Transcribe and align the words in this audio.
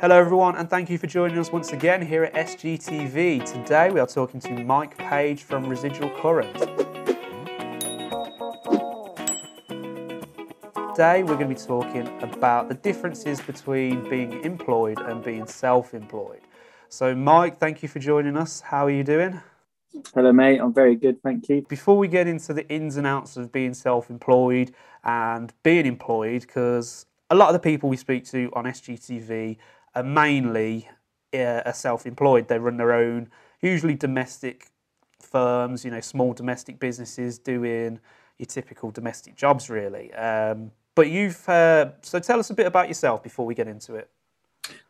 Hello, 0.00 0.18
everyone, 0.18 0.56
and 0.56 0.70
thank 0.70 0.88
you 0.88 0.96
for 0.96 1.06
joining 1.06 1.36
us 1.36 1.52
once 1.52 1.72
again 1.72 2.00
here 2.00 2.24
at 2.24 2.32
SGTV. 2.32 3.44
Today, 3.44 3.90
we 3.90 4.00
are 4.00 4.06
talking 4.06 4.40
to 4.40 4.64
Mike 4.64 4.96
Page 4.96 5.42
from 5.42 5.66
Residual 5.66 6.08
Current. 6.22 6.56
Today, 10.94 11.22
we're 11.22 11.36
going 11.36 11.54
to 11.54 11.54
be 11.54 11.54
talking 11.54 12.08
about 12.22 12.70
the 12.70 12.76
differences 12.80 13.42
between 13.42 14.08
being 14.08 14.42
employed 14.42 14.98
and 15.00 15.22
being 15.22 15.46
self 15.46 15.92
employed. 15.92 16.40
So, 16.88 17.14
Mike, 17.14 17.58
thank 17.58 17.82
you 17.82 17.88
for 17.90 17.98
joining 17.98 18.38
us. 18.38 18.62
How 18.62 18.86
are 18.86 18.90
you 18.90 19.04
doing? 19.04 19.38
Hello, 20.14 20.32
mate. 20.32 20.60
I'm 20.60 20.72
very 20.72 20.96
good, 20.96 21.22
thank 21.22 21.46
you. 21.50 21.60
Before 21.68 21.98
we 21.98 22.08
get 22.08 22.26
into 22.26 22.54
the 22.54 22.66
ins 22.70 22.96
and 22.96 23.06
outs 23.06 23.36
of 23.36 23.52
being 23.52 23.74
self 23.74 24.08
employed 24.08 24.72
and 25.04 25.52
being 25.62 25.84
employed, 25.84 26.40
because 26.40 27.04
a 27.28 27.34
lot 27.34 27.48
of 27.48 27.52
the 27.52 27.60
people 27.60 27.90
we 27.90 27.96
speak 27.96 28.24
to 28.24 28.50
on 28.54 28.64
SGTV 28.64 29.58
are 29.94 30.02
mainly 30.02 30.88
uh, 31.34 31.62
are 31.64 31.72
self-employed. 31.72 32.48
They 32.48 32.58
run 32.58 32.76
their 32.76 32.92
own, 32.92 33.30
usually 33.60 33.94
domestic 33.94 34.68
firms, 35.20 35.84
you 35.84 35.90
know, 35.90 36.00
small 36.00 36.32
domestic 36.32 36.78
businesses 36.78 37.38
doing 37.38 38.00
your 38.38 38.46
typical 38.46 38.90
domestic 38.90 39.36
jobs, 39.36 39.70
really. 39.70 40.12
Um, 40.14 40.72
but 40.94 41.08
you've 41.08 41.48
uh, 41.48 41.92
so 42.02 42.18
tell 42.18 42.40
us 42.40 42.50
a 42.50 42.54
bit 42.54 42.66
about 42.66 42.88
yourself 42.88 43.22
before 43.22 43.46
we 43.46 43.54
get 43.54 43.68
into 43.68 43.94
it. 43.94 44.10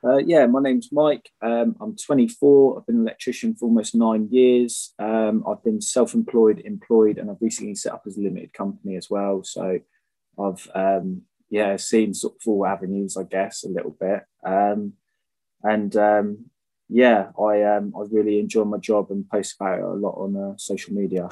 Uh, 0.02 0.16
yeah, 0.16 0.46
my 0.46 0.60
name's 0.60 0.90
Mike. 0.92 1.30
Um, 1.42 1.76
I'm 1.80 1.96
24. 1.96 2.78
I've 2.78 2.86
been 2.86 2.96
an 2.96 3.02
electrician 3.02 3.54
for 3.54 3.66
almost 3.66 3.94
nine 3.94 4.28
years. 4.30 4.94
Um, 4.98 5.44
I've 5.46 5.62
been 5.62 5.80
self-employed, 5.80 6.62
employed, 6.64 7.18
and 7.18 7.30
I've 7.30 7.40
recently 7.40 7.74
set 7.74 7.92
up 7.92 8.02
as 8.06 8.16
a 8.16 8.20
limited 8.20 8.52
company 8.52 8.96
as 8.96 9.08
well. 9.10 9.44
So 9.44 9.78
I've 10.38 10.68
um, 10.74 11.22
yeah, 11.50 11.76
seen 11.76 12.14
sort 12.14 12.34
of 12.34 12.40
all 12.46 12.64
avenues, 12.64 13.16
I 13.16 13.24
guess, 13.24 13.64
a 13.64 13.68
little 13.68 13.96
bit. 14.00 14.24
Um, 14.44 14.94
and 15.62 15.94
um, 15.96 16.50
yeah, 16.88 17.30
I 17.38 17.62
um, 17.62 17.92
I 17.96 18.04
really 18.10 18.38
enjoy 18.38 18.64
my 18.64 18.78
job 18.78 19.10
and 19.10 19.28
post 19.28 19.56
about 19.60 19.78
it 19.78 19.84
a 19.84 19.88
lot 19.88 20.14
on 20.14 20.36
uh, 20.36 20.54
social 20.56 20.94
media. 20.94 21.28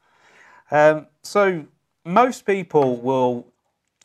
um, 0.70 1.06
so 1.22 1.66
most 2.04 2.46
people 2.46 2.96
will 2.96 3.46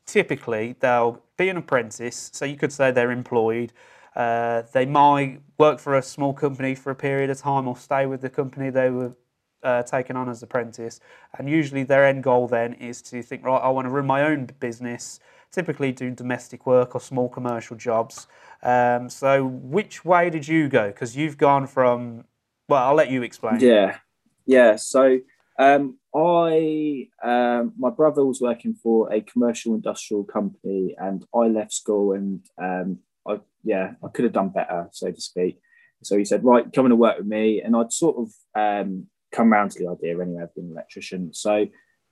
typically 0.05 0.75
they'll 0.79 1.21
be 1.37 1.49
an 1.49 1.57
apprentice, 1.57 2.29
so 2.33 2.45
you 2.45 2.57
could 2.57 2.73
say 2.73 2.91
they're 2.91 3.11
employed. 3.11 3.73
Uh, 4.15 4.63
they 4.73 4.85
might 4.85 5.41
work 5.59 5.79
for 5.79 5.95
a 5.95 6.01
small 6.01 6.33
company 6.33 6.73
for 6.73 6.89
a 6.91 6.95
period 6.95 7.29
of 7.29 7.37
time 7.37 7.67
or 7.67 7.77
stay 7.77 8.05
with 8.05 8.19
the 8.21 8.29
company 8.29 8.71
they 8.71 8.89
were 8.89 9.13
uh, 9.61 9.83
taken 9.83 10.15
on 10.15 10.27
as 10.29 10.41
apprentice. 10.41 10.99
And 11.37 11.49
usually 11.49 11.83
their 11.83 12.05
end 12.05 12.23
goal 12.23 12.47
then 12.47 12.73
is 12.73 13.01
to 13.03 13.21
think, 13.21 13.45
right, 13.45 13.59
I 13.59 13.69
want 13.69 13.85
to 13.85 13.91
run 13.91 14.07
my 14.07 14.23
own 14.23 14.49
business 14.59 15.19
typically 15.51 15.91
do 15.91 16.11
domestic 16.11 16.65
work 16.65 16.95
or 16.95 17.01
small 17.01 17.29
commercial 17.29 17.75
jobs. 17.75 18.27
Um, 18.63 19.09
so, 19.09 19.45
which 19.45 20.05
way 20.05 20.29
did 20.29 20.47
you 20.47 20.67
go? 20.69 20.87
Because 20.87 21.15
you've 21.15 21.37
gone 21.37 21.67
from, 21.67 22.25
well, 22.67 22.87
I'll 22.87 22.95
let 22.95 23.09
you 23.09 23.23
explain. 23.23 23.59
Yeah, 23.59 23.97
yeah. 24.45 24.75
So, 24.75 25.19
um, 25.59 25.97
I, 26.15 27.09
um, 27.23 27.73
my 27.77 27.89
brother 27.89 28.25
was 28.25 28.41
working 28.41 28.73
for 28.73 29.11
a 29.11 29.21
commercial 29.21 29.75
industrial 29.75 30.23
company, 30.23 30.95
and 30.97 31.25
I 31.33 31.47
left 31.47 31.73
school, 31.73 32.13
and 32.13 32.41
um, 32.57 32.99
I, 33.27 33.39
yeah, 33.63 33.93
I 34.03 34.07
could 34.09 34.23
have 34.23 34.33
done 34.33 34.49
better, 34.49 34.89
so 34.91 35.11
to 35.11 35.21
speak. 35.21 35.59
So 36.03 36.17
he 36.17 36.25
said, 36.25 36.43
"Right, 36.43 36.71
come 36.71 36.85
and 36.85 36.99
work 36.99 37.17
with 37.17 37.27
me," 37.27 37.61
and 37.61 37.75
I'd 37.75 37.91
sort 37.91 38.17
of 38.17 38.31
um, 38.55 39.07
come 39.31 39.51
round 39.51 39.71
to 39.71 39.79
the 39.79 39.89
idea 39.89 40.19
anyway 40.19 40.43
of 40.43 40.53
being 40.53 40.67
an 40.67 40.73
electrician. 40.73 41.33
So 41.33 41.67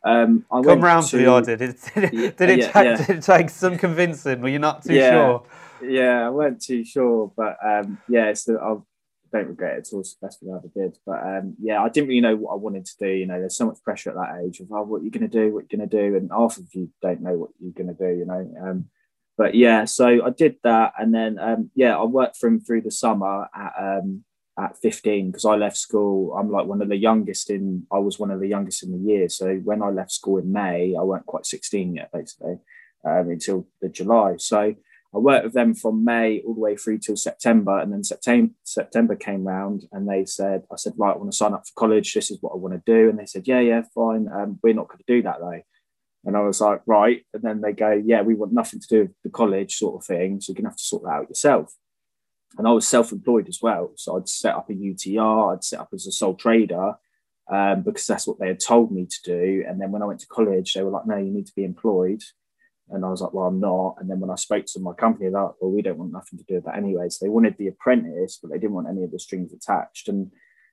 um, 0.05 0.45
I 0.51 0.61
Come 0.61 0.81
round 0.81 1.07
to, 1.07 1.17
the 1.17 1.27
idea. 1.27 1.57
Did, 1.57 1.77
did, 1.93 2.03
it, 2.13 2.37
did, 2.37 2.49
it 2.49 2.59
yeah, 2.59 2.71
take, 2.71 2.85
yeah. 2.85 2.97
did 2.97 3.17
it 3.17 3.23
take 3.23 3.49
some 3.49 3.77
convincing? 3.77 4.39
Were 4.39 4.49
you 4.49 4.59
not 4.59 4.83
too 4.83 4.93
yeah, 4.93 5.09
sure? 5.09 5.43
Yeah, 5.83 6.27
I 6.27 6.29
weren't 6.29 6.61
too 6.61 6.85
sure, 6.85 7.33
but 7.35 7.57
um, 7.65 7.97
yeah, 8.07 8.33
so 8.33 8.57
I 8.57 9.35
don't 9.35 9.49
regret 9.49 9.77
it 9.77 9.87
at 9.87 9.93
all. 9.93 10.01
It's 10.01 10.15
the 10.15 10.27
best 10.27 10.39
thing 10.39 10.53
I 10.53 10.57
ever 10.57 10.69
did. 10.75 10.97
But 11.07 11.23
um, 11.23 11.55
yeah, 11.59 11.81
I 11.81 11.89
didn't 11.89 12.09
really 12.09 12.21
know 12.21 12.35
what 12.35 12.53
I 12.53 12.55
wanted 12.55 12.85
to 12.85 12.97
do. 12.99 13.07
You 13.07 13.25
know, 13.25 13.39
there's 13.39 13.57
so 13.57 13.65
much 13.65 13.81
pressure 13.83 14.11
at 14.11 14.15
that 14.15 14.43
age 14.45 14.59
of 14.59 14.71
oh, 14.71 14.83
what 14.83 15.01
you're 15.01 15.11
going 15.11 15.27
to 15.29 15.39
do, 15.39 15.51
what 15.51 15.65
you're 15.69 15.79
going 15.79 15.89
to 15.89 15.97
do, 15.97 16.15
and 16.15 16.29
half 16.31 16.57
of 16.57 16.65
you 16.73 16.89
don't 17.01 17.21
know 17.21 17.33
what 17.33 17.49
you're 17.59 17.71
going 17.71 17.87
to 17.87 17.93
do. 17.93 18.17
You 18.17 18.25
know, 18.25 18.53
um, 18.61 18.85
but 19.37 19.55
yeah, 19.55 19.85
so 19.85 20.23
I 20.23 20.29
did 20.29 20.57
that, 20.63 20.93
and 20.99 21.13
then 21.13 21.39
um, 21.39 21.71
yeah, 21.73 21.97
I 21.97 22.03
worked 22.03 22.37
for 22.37 22.47
him 22.47 22.61
through 22.61 22.81
the 22.81 22.91
summer 22.91 23.47
at 23.55 23.73
um, 23.79 24.23
at 24.57 24.77
15 24.77 25.31
because 25.31 25.45
I 25.45 25.55
left 25.55 25.77
school. 25.77 26.33
I'm 26.37 26.51
like 26.51 26.65
one 26.65 26.81
of 26.81 26.89
the 26.89 26.97
youngest 26.97 27.49
in, 27.49 27.85
I 27.91 27.99
was 27.99 28.19
one 28.19 28.31
of 28.31 28.39
the 28.39 28.47
youngest 28.47 28.83
in 28.83 28.91
the 28.91 29.11
year. 29.11 29.27
So 29.29 29.55
when 29.55 29.81
I 29.81 29.89
left 29.89 30.11
school 30.11 30.37
in 30.37 30.51
May, 30.51 30.95
I 30.97 31.03
weren't 31.03 31.25
quite 31.25 31.45
16 31.45 31.95
yet, 31.95 32.09
basically, 32.13 32.59
um, 33.03 33.29
until 33.29 33.67
the 33.81 33.89
July. 33.89 34.35
So 34.37 34.59
I 35.13 35.17
worked 35.17 35.45
with 35.45 35.53
them 35.53 35.73
from 35.73 36.05
May 36.05 36.41
all 36.45 36.53
the 36.53 36.59
way 36.59 36.77
through 36.77 36.99
till 36.99 37.17
September. 37.17 37.79
And 37.79 37.91
then 37.91 38.03
September, 38.03 38.53
September 38.63 39.15
came 39.15 39.45
round 39.45 39.85
and 39.91 40.07
they 40.07 40.25
said, 40.25 40.63
I 40.71 40.77
said, 40.77 40.93
right, 40.97 41.13
I 41.13 41.17
want 41.17 41.31
to 41.31 41.37
sign 41.37 41.53
up 41.53 41.67
for 41.67 41.73
college. 41.75 42.13
This 42.13 42.31
is 42.31 42.37
what 42.41 42.53
I 42.53 42.57
want 42.57 42.73
to 42.73 42.81
do. 42.85 43.09
And 43.09 43.19
they 43.19 43.25
said, 43.25 43.47
yeah, 43.47 43.59
yeah, 43.59 43.81
fine. 43.93 44.29
Um, 44.33 44.59
we're 44.63 44.73
not 44.73 44.87
going 44.87 44.99
to 44.99 45.13
do 45.13 45.21
that 45.23 45.39
though. 45.39 45.61
And 46.23 46.35
I 46.35 46.41
was 46.41 46.59
like, 46.59 46.81
right. 46.87 47.23
And 47.33 47.43
then 47.43 47.61
they 47.61 47.73
go, 47.73 48.01
yeah, 48.03 48.21
we 48.21 48.35
want 48.35 48.53
nothing 48.53 48.79
to 48.79 48.87
do 48.87 49.01
with 49.01 49.11
the 49.23 49.29
college 49.29 49.75
sort 49.75 50.01
of 50.01 50.07
thing. 50.07 50.39
So 50.39 50.51
you're 50.51 50.55
going 50.55 50.63
to 50.63 50.69
have 50.69 50.77
to 50.77 50.83
sort 50.83 51.03
that 51.03 51.09
out 51.09 51.29
yourself 51.29 51.75
and 52.57 52.67
I 52.67 52.71
was 52.71 52.87
self-employed 52.87 53.47
as 53.47 53.59
well. 53.61 53.91
So 53.95 54.17
I'd 54.17 54.29
set 54.29 54.55
up 54.55 54.69
a 54.69 54.73
UTR, 54.73 55.53
I'd 55.53 55.63
set 55.63 55.79
up 55.79 55.89
as 55.93 56.07
a 56.07 56.11
sole 56.11 56.35
trader 56.35 56.93
um, 57.51 57.83
because 57.83 58.07
that's 58.07 58.27
what 58.27 58.39
they 58.39 58.47
had 58.47 58.59
told 58.59 58.91
me 58.91 59.05
to 59.05 59.21
do. 59.23 59.63
And 59.67 59.79
then 59.79 59.91
when 59.91 60.01
I 60.01 60.05
went 60.05 60.19
to 60.21 60.27
college, 60.27 60.73
they 60.73 60.83
were 60.83 60.91
like, 60.91 61.05
"No, 61.05 61.17
you 61.17 61.31
need 61.31 61.47
to 61.47 61.55
be 61.55 61.63
employed." 61.63 62.21
And 62.89 63.03
I 63.03 63.09
was 63.09 63.21
like, 63.21 63.33
"Well, 63.33 63.45
I'm 63.45 63.59
not." 63.59 63.97
And 63.99 64.09
then 64.09 64.19
when 64.19 64.29
I 64.29 64.35
spoke 64.35 64.65
to 64.67 64.79
my 64.79 64.93
company, 64.93 65.29
they're 65.29 65.43
like, 65.43 65.55
"Well, 65.61 65.71
we 65.71 65.81
don't 65.81 65.97
want 65.97 66.11
nothing 66.11 66.39
to 66.39 66.45
do 66.45 66.55
with 66.55 66.65
that 66.65 66.77
anyway." 66.77 67.09
So 67.09 67.25
they 67.25 67.29
wanted 67.29 67.57
the 67.57 67.67
apprentice, 67.67 68.39
but 68.41 68.51
they 68.51 68.57
didn't 68.57 68.75
want 68.75 68.89
any 68.89 69.03
of 69.03 69.11
the 69.11 69.19
strings 69.19 69.53
attached. 69.53 70.07
And 70.09 70.31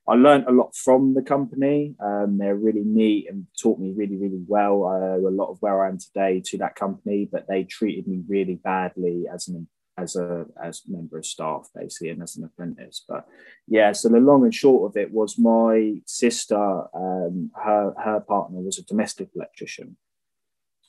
I 0.08 0.14
learned 0.14 0.46
a 0.46 0.52
lot 0.52 0.74
from 0.74 1.14
the 1.14 1.22
company. 1.22 1.94
Um, 2.00 2.38
they're 2.38 2.56
really 2.56 2.82
neat 2.84 3.28
and 3.30 3.46
taught 3.60 3.78
me 3.78 3.92
really, 3.94 4.16
really 4.16 4.42
well. 4.46 4.84
I 4.84 4.96
owe 4.96 5.28
a 5.28 5.30
lot 5.30 5.50
of 5.50 5.58
where 5.60 5.84
I 5.84 5.88
am 5.88 5.98
today 5.98 6.42
to 6.46 6.58
that 6.58 6.74
company, 6.74 7.28
but 7.30 7.46
they 7.48 7.64
treated 7.64 8.08
me 8.08 8.22
really 8.26 8.56
badly 8.56 9.26
as 9.32 9.46
an 9.48 9.68
as 9.98 10.16
a 10.16 10.46
as 10.62 10.82
member 10.88 11.18
of 11.18 11.26
staff 11.26 11.68
basically 11.74 12.08
and 12.08 12.22
as 12.22 12.36
an 12.36 12.44
apprentice. 12.44 13.04
But 13.06 13.26
yeah 13.66 13.92
so 13.92 14.08
the 14.08 14.18
long 14.18 14.44
and 14.44 14.54
short 14.54 14.90
of 14.90 14.96
it 14.96 15.12
was 15.12 15.38
my 15.38 16.00
sister 16.06 16.56
um, 16.94 17.50
her 17.54 17.94
her 18.02 18.20
partner 18.20 18.60
was 18.60 18.78
a 18.78 18.84
domestic 18.84 19.28
electrician 19.34 19.96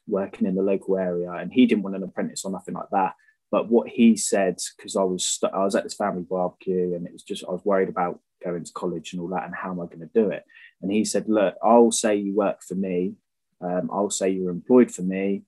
working 0.07 0.47
in 0.47 0.55
the 0.55 0.61
local 0.61 0.97
area 0.97 1.31
and 1.31 1.51
he 1.51 1.65
didn't 1.65 1.83
want 1.83 1.95
an 1.95 2.03
apprentice 2.03 2.43
or 2.45 2.51
nothing 2.51 2.75
like 2.75 2.89
that. 2.91 3.13
But 3.51 3.69
what 3.69 3.87
he 3.87 4.15
said 4.15 4.57
because 4.75 4.95
i 4.95 5.03
was 5.03 5.23
st- 5.23 5.53
i 5.53 5.63
was 5.63 5.75
at 5.75 5.83
this 5.83 5.93
family 5.93 6.25
barbecue 6.27 6.95
and 6.95 7.05
it 7.05 7.13
was 7.13 7.23
just 7.23 7.43
i 7.47 7.51
was 7.51 7.63
worried 7.63 7.89
about 7.89 8.19
going 8.43 8.63
to 8.63 8.73
college 8.73 9.13
and 9.13 9.21
all 9.21 9.29
that 9.29 9.45
and 9.45 9.55
how 9.55 9.71
am 9.71 9.79
i 9.79 9.85
going 9.85 9.99
to 9.99 10.09
do 10.13 10.29
it? 10.29 10.43
And 10.81 10.91
he 10.91 11.05
said 11.05 11.29
look 11.29 11.55
i'll 11.63 11.91
say 11.91 12.15
you 12.15 12.33
work 12.33 12.63
for 12.63 12.75
me 12.75 13.13
um, 13.61 13.89
i'll 13.93 14.09
say 14.09 14.29
you're 14.29 14.49
employed 14.49 14.91
for 14.91 15.03
me 15.03 15.43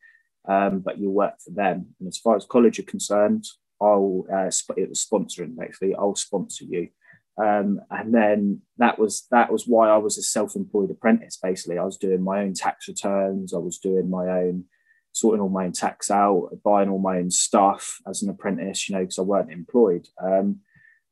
um, 0.47 0.79
but 0.79 0.97
you 0.97 1.09
work 1.09 1.35
for 1.43 1.51
them. 1.51 1.87
And 1.99 2.07
as 2.07 2.17
far 2.17 2.35
as 2.35 2.45
college 2.45 2.79
are 2.79 2.83
concerned, 2.83 3.45
I'll 3.81 4.25
uh, 4.31 4.49
it 4.77 4.89
was 4.89 5.05
sponsoring 5.05 5.57
basically. 5.57 5.95
I'll 5.95 6.15
sponsor 6.15 6.65
you. 6.65 6.89
Um, 7.37 7.81
and 7.91 8.13
then 8.13 8.61
that 8.77 8.97
was 8.97 9.27
that 9.31 9.51
was 9.51 9.67
why 9.67 9.89
I 9.89 9.97
was 9.97 10.17
a 10.17 10.23
self-employed 10.23 10.91
apprentice. 10.91 11.37
Basically, 11.41 11.77
I 11.77 11.83
was 11.83 11.97
doing 11.97 12.23
my 12.23 12.41
own 12.41 12.53
tax 12.53 12.87
returns. 12.87 13.53
I 13.53 13.57
was 13.57 13.77
doing 13.77 14.09
my 14.09 14.27
own 14.27 14.65
sorting 15.11 15.41
all 15.41 15.49
my 15.49 15.65
own 15.65 15.71
tax 15.71 16.11
out, 16.11 16.49
buying 16.63 16.89
all 16.89 16.99
my 16.99 17.17
own 17.17 17.31
stuff 17.31 17.99
as 18.07 18.21
an 18.21 18.29
apprentice. 18.29 18.87
You 18.87 18.95
know, 18.95 19.01
because 19.01 19.19
I 19.19 19.23
weren't 19.23 19.51
employed. 19.51 20.07
Um, 20.21 20.61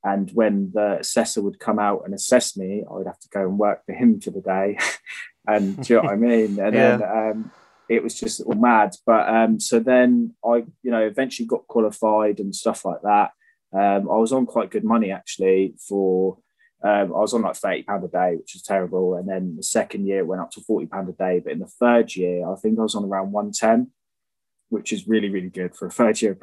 and 0.05 0.29
when 0.31 0.71
the 0.73 0.99
assessor 0.99 1.41
would 1.41 1.59
come 1.59 1.79
out 1.79 2.03
and 2.05 2.13
assess 2.13 2.57
me, 2.57 2.83
I 2.89 2.93
would 2.93 3.07
have 3.07 3.19
to 3.19 3.29
go 3.29 3.41
and 3.41 3.57
work 3.57 3.85
for 3.85 3.93
him 3.93 4.19
for 4.19 4.31
the 4.31 4.41
day. 4.41 4.77
and 5.47 5.81
do 5.81 5.93
you 5.93 5.99
know 6.01 6.03
what 6.07 6.13
I 6.13 6.17
mean? 6.17 6.59
And 6.59 6.75
yeah. 6.75 6.97
then 6.97 7.03
um, 7.03 7.51
it 7.89 8.03
was 8.03 8.19
just 8.19 8.41
all 8.41 8.55
mad. 8.55 8.95
But 9.05 9.27
um, 9.27 9.59
so 9.59 9.79
then 9.79 10.35
I, 10.45 10.63
you 10.83 10.91
know, 10.91 11.05
eventually 11.05 11.47
got 11.47 11.67
qualified 11.67 12.39
and 12.39 12.55
stuff 12.55 12.85
like 12.85 13.01
that. 13.03 13.31
Um, 13.73 14.09
I 14.09 14.17
was 14.17 14.31
on 14.31 14.45
quite 14.45 14.71
good 14.71 14.83
money 14.83 15.11
actually 15.11 15.75
for. 15.87 16.37
Um, 16.85 17.13
I 17.15 17.19
was 17.19 17.33
on 17.33 17.43
like 17.43 17.55
thirty 17.55 17.83
pound 17.83 18.03
a 18.03 18.09
day, 18.09 18.35
which 18.35 18.53
was 18.55 18.61
terrible. 18.61 19.15
And 19.15 19.27
then 19.27 19.55
the 19.55 19.63
second 19.63 20.05
year 20.05 20.19
it 20.19 20.27
went 20.27 20.41
up 20.41 20.51
to 20.51 20.61
forty 20.61 20.85
pound 20.85 21.07
a 21.09 21.13
day. 21.13 21.39
But 21.43 21.53
in 21.53 21.59
the 21.59 21.67
third 21.67 22.15
year, 22.15 22.47
I 22.47 22.55
think 22.55 22.77
I 22.77 22.83
was 22.83 22.95
on 22.95 23.05
around 23.05 23.31
one 23.31 23.51
ten, 23.51 23.91
which 24.69 24.91
is 24.91 25.07
really 25.07 25.29
really 25.29 25.49
good 25.49 25.75
for 25.75 25.87
a 25.87 25.91
third 25.99 26.21
year 26.21 26.37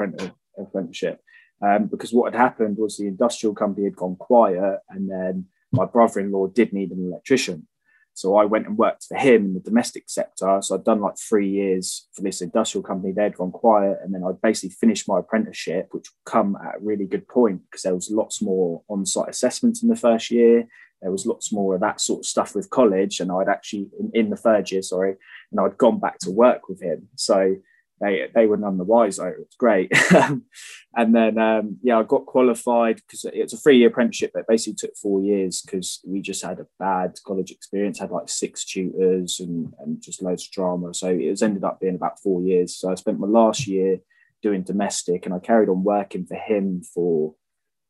apprenticeship. 0.59 1.21
Um, 1.63 1.87
because 1.87 2.13
what 2.13 2.33
had 2.33 2.41
happened 2.41 2.79
was 2.79 2.97
the 2.97 3.07
industrial 3.07 3.55
company 3.55 3.85
had 3.85 3.97
gone 3.97 4.17
quiet, 4.17 4.79
and 4.89 5.11
then 5.11 5.47
my 5.73 5.85
brother-in-law 5.85 6.49
did 6.49 6.73
need 6.73 6.91
an 6.91 7.05
electrician. 7.05 7.67
So 8.15 8.37
I 8.37 8.45
went 8.45 8.67
and 8.67 8.77
worked 8.77 9.05
for 9.05 9.17
him 9.17 9.47
in 9.47 9.55
the 9.55 9.61
domestic 9.61 10.05
sector. 10.09 10.59
So 10.61 10.75
I'd 10.75 10.85
done 10.85 11.01
like 11.01 11.17
three 11.19 11.49
years 11.49 12.09
for 12.13 12.23
this 12.23 12.43
industrial 12.43 12.83
company. 12.83 13.13
They'd 13.13 13.37
gone 13.37 13.53
quiet. 13.53 13.99
And 14.03 14.15
then 14.15 14.23
I'd 14.25 14.43
basically 14.43 14.75
finished 14.79 15.09
my 15.09 15.19
apprenticeship, 15.21 15.89
which 15.93 16.09
come 16.27 16.57
at 16.57 16.77
a 16.77 16.85
really 16.85 17.07
good 17.07 17.27
point 17.29 17.63
because 17.71 17.83
there 17.83 17.95
was 17.95 18.11
lots 18.11 18.43
more 18.43 18.83
on 18.89 19.07
site 19.07 19.29
assessments 19.29 19.83
in 19.83 19.89
the 19.89 19.97
first 19.97 20.31
year. 20.31 20.67
There 21.01 21.11
was 21.11 21.25
lots 21.25 21.51
more 21.51 21.75
of 21.75 21.81
that 21.81 22.01
sort 22.01 22.21
of 22.21 22.27
stuff 22.27 22.55
with 22.55 22.69
college. 22.69 23.21
And 23.21 23.33
I'd 23.33 23.49
actually, 23.49 23.89
in, 23.99 24.11
in 24.13 24.31
the 24.31 24.37
third 24.37 24.71
year, 24.71 24.83
sorry, 24.83 25.17
and 25.51 25.61
I'd 25.61 25.79
gone 25.79 25.99
back 25.99 26.19
to 26.21 26.31
work 26.31 26.69
with 26.69 26.83
him. 26.83 27.09
So 27.17 27.57
they 28.01 28.29
they 28.35 28.47
were 28.47 28.57
none 28.57 28.79
the 28.79 28.85
wiser. 28.85 29.29
It 29.29 29.39
was 29.39 29.57
great. 29.59 29.93
and 30.97 31.15
then 31.15 31.39
um, 31.39 31.77
yeah, 31.83 31.99
I 31.99 32.03
got 32.03 32.27
qualified 32.27 32.97
because 32.97 33.27
it's 33.33 33.53
a 33.53 33.59
three 33.59 33.79
year 33.79 33.89
apprenticeship, 33.89 34.33
but 34.35 34.47
basically 34.49 34.75
took 34.75 34.97
four 34.97 35.23
years 35.23 35.61
because 35.61 36.01
we 36.07 36.23
just 36.23 36.43
had 36.43 36.61
a 36.61 36.67
bad 36.79 37.19
college 37.27 37.51
experience. 37.51 37.99
Had 37.99 38.11
like 38.11 38.29
six 38.29 38.65
tutors 38.65 39.39
and 39.41 39.73
and 39.81 40.03
just 40.03 40.23
loads 40.23 40.47
of 40.47 40.51
drama. 40.51 40.95
So 40.95 41.09
it 41.09 41.31
was 41.31 41.43
ended 41.43 41.65
up 41.65 41.81
being 41.81 41.95
about 41.95 42.21
four 42.21 42.43
years. 42.43 42.75
So 42.77 42.91
I 42.91 42.95
spent 42.95 43.21
my 43.21 43.29
last 43.29 43.67
year 43.67 43.99
doing 44.43 44.63
domestic, 44.63 45.27
and 45.27 45.35
I 45.35 45.39
carried 45.39 45.69
on 45.69 45.85
working 45.85 46.25
for 46.25 46.37
him 46.37 46.83
for 46.83 47.35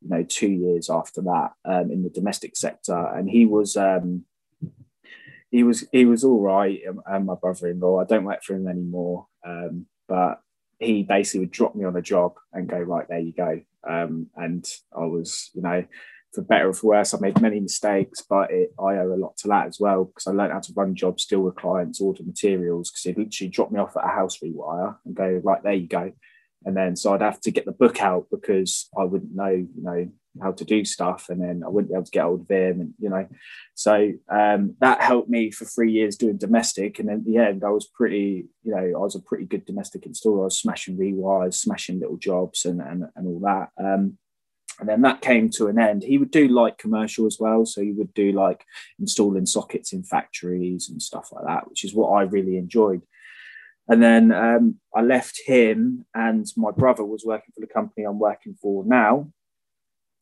you 0.01 0.09
know 0.09 0.23
two 0.23 0.51
years 0.51 0.89
after 0.89 1.21
that 1.21 1.51
um, 1.63 1.89
in 1.89 2.03
the 2.03 2.09
domestic 2.09 2.55
sector, 2.55 2.97
and 3.15 3.29
he 3.29 3.45
was. 3.45 3.77
Um, 3.77 4.25
he 5.51 5.63
was 5.63 5.85
he 5.91 6.05
was 6.05 6.23
all 6.23 6.39
right, 6.39 6.79
and 7.05 7.25
my 7.25 7.35
brother-in-law. 7.35 7.99
I 7.99 8.05
don't 8.05 8.23
work 8.23 8.41
for 8.41 8.55
him 8.55 8.69
anymore. 8.69 9.27
Um, 9.45 9.85
but 10.11 10.41
he 10.77 11.03
basically 11.03 11.39
would 11.39 11.51
drop 11.51 11.73
me 11.73 11.85
on 11.85 11.95
a 11.95 12.01
job 12.01 12.33
and 12.51 12.67
go, 12.67 12.77
right, 12.77 13.07
there 13.07 13.19
you 13.19 13.31
go. 13.31 13.61
Um, 13.87 14.27
and 14.35 14.67
I 14.93 15.05
was, 15.05 15.51
you 15.53 15.61
know, 15.61 15.85
for 16.33 16.41
better 16.41 16.67
or 16.69 16.73
for 16.73 16.87
worse, 16.87 17.13
I 17.13 17.19
made 17.21 17.39
many 17.39 17.61
mistakes, 17.61 18.21
but 18.29 18.51
it, 18.51 18.73
I 18.77 18.97
owe 18.97 19.13
a 19.13 19.15
lot 19.15 19.37
to 19.37 19.47
that 19.47 19.67
as 19.67 19.79
well 19.79 20.03
because 20.03 20.27
I 20.27 20.31
learned 20.31 20.51
how 20.51 20.59
to 20.59 20.73
run 20.75 20.95
jobs, 20.95 21.25
deal 21.25 21.39
with 21.39 21.55
clients, 21.55 22.01
order 22.01 22.23
materials. 22.23 22.91
Because 22.91 23.03
he'd 23.03 23.17
literally 23.17 23.49
drop 23.49 23.71
me 23.71 23.79
off 23.79 23.95
at 23.95 24.03
a 24.03 24.09
house 24.09 24.39
rewire 24.39 24.97
and 25.05 25.15
go, 25.15 25.39
right, 25.43 25.63
there 25.63 25.73
you 25.73 25.87
go. 25.87 26.11
And 26.65 26.75
then 26.75 26.97
so 26.97 27.13
I'd 27.13 27.21
have 27.21 27.39
to 27.41 27.51
get 27.51 27.65
the 27.65 27.71
book 27.71 28.01
out 28.01 28.27
because 28.29 28.89
I 28.97 29.05
wouldn't 29.05 29.33
know, 29.33 29.49
you 29.49 29.69
know, 29.77 30.09
how 30.41 30.51
to 30.51 30.63
do 30.63 30.85
stuff 30.85 31.27
and 31.29 31.41
then 31.41 31.63
I 31.65 31.69
wouldn't 31.69 31.89
be 31.89 31.95
able 31.95 32.05
to 32.05 32.11
get 32.11 32.23
hold 32.23 32.41
of 32.41 32.49
him 32.49 32.81
and 32.81 32.93
you 32.99 33.09
know. 33.09 33.27
So 33.73 34.13
um, 34.29 34.75
that 34.79 35.01
helped 35.01 35.29
me 35.29 35.51
for 35.51 35.65
three 35.65 35.91
years 35.91 36.15
doing 36.15 36.37
domestic 36.37 36.99
and 36.99 37.09
at 37.09 37.25
the 37.25 37.37
end 37.37 37.63
I 37.63 37.69
was 37.69 37.87
pretty 37.87 38.45
you 38.63 38.75
know 38.75 38.77
I 38.77 38.99
was 38.99 39.15
a 39.15 39.21
pretty 39.21 39.45
good 39.45 39.65
domestic 39.65 40.03
installer. 40.03 40.41
I 40.41 40.45
was 40.45 40.59
smashing 40.59 40.97
rewires 40.97 41.55
smashing 41.55 41.99
little 41.99 42.17
jobs 42.17 42.65
and 42.65 42.81
and, 42.81 43.05
and 43.15 43.27
all 43.27 43.39
that 43.41 43.69
um, 43.83 44.17
and 44.79 44.87
then 44.87 45.01
that 45.01 45.21
came 45.21 45.49
to 45.51 45.67
an 45.67 45.77
end. 45.77 46.03
He 46.03 46.17
would 46.17 46.31
do 46.31 46.47
like 46.47 46.77
commercial 46.77 47.25
as 47.25 47.37
well 47.39 47.65
so 47.65 47.81
he 47.81 47.91
would 47.91 48.13
do 48.13 48.31
like 48.31 48.63
installing 48.99 49.45
sockets 49.45 49.91
in 49.91 50.03
factories 50.03 50.89
and 50.89 51.01
stuff 51.01 51.29
like 51.31 51.45
that 51.45 51.69
which 51.69 51.83
is 51.83 51.93
what 51.93 52.09
I 52.09 52.23
really 52.23 52.57
enjoyed. 52.57 53.01
And 53.87 54.01
then 54.01 54.31
um, 54.31 54.75
I 54.95 55.01
left 55.01 55.41
him, 55.45 56.05
and 56.13 56.45
my 56.55 56.71
brother 56.71 57.03
was 57.03 57.25
working 57.25 57.51
for 57.53 57.59
the 57.59 57.73
company 57.73 58.05
I'm 58.05 58.19
working 58.19 58.55
for 58.61 58.85
now. 58.85 59.31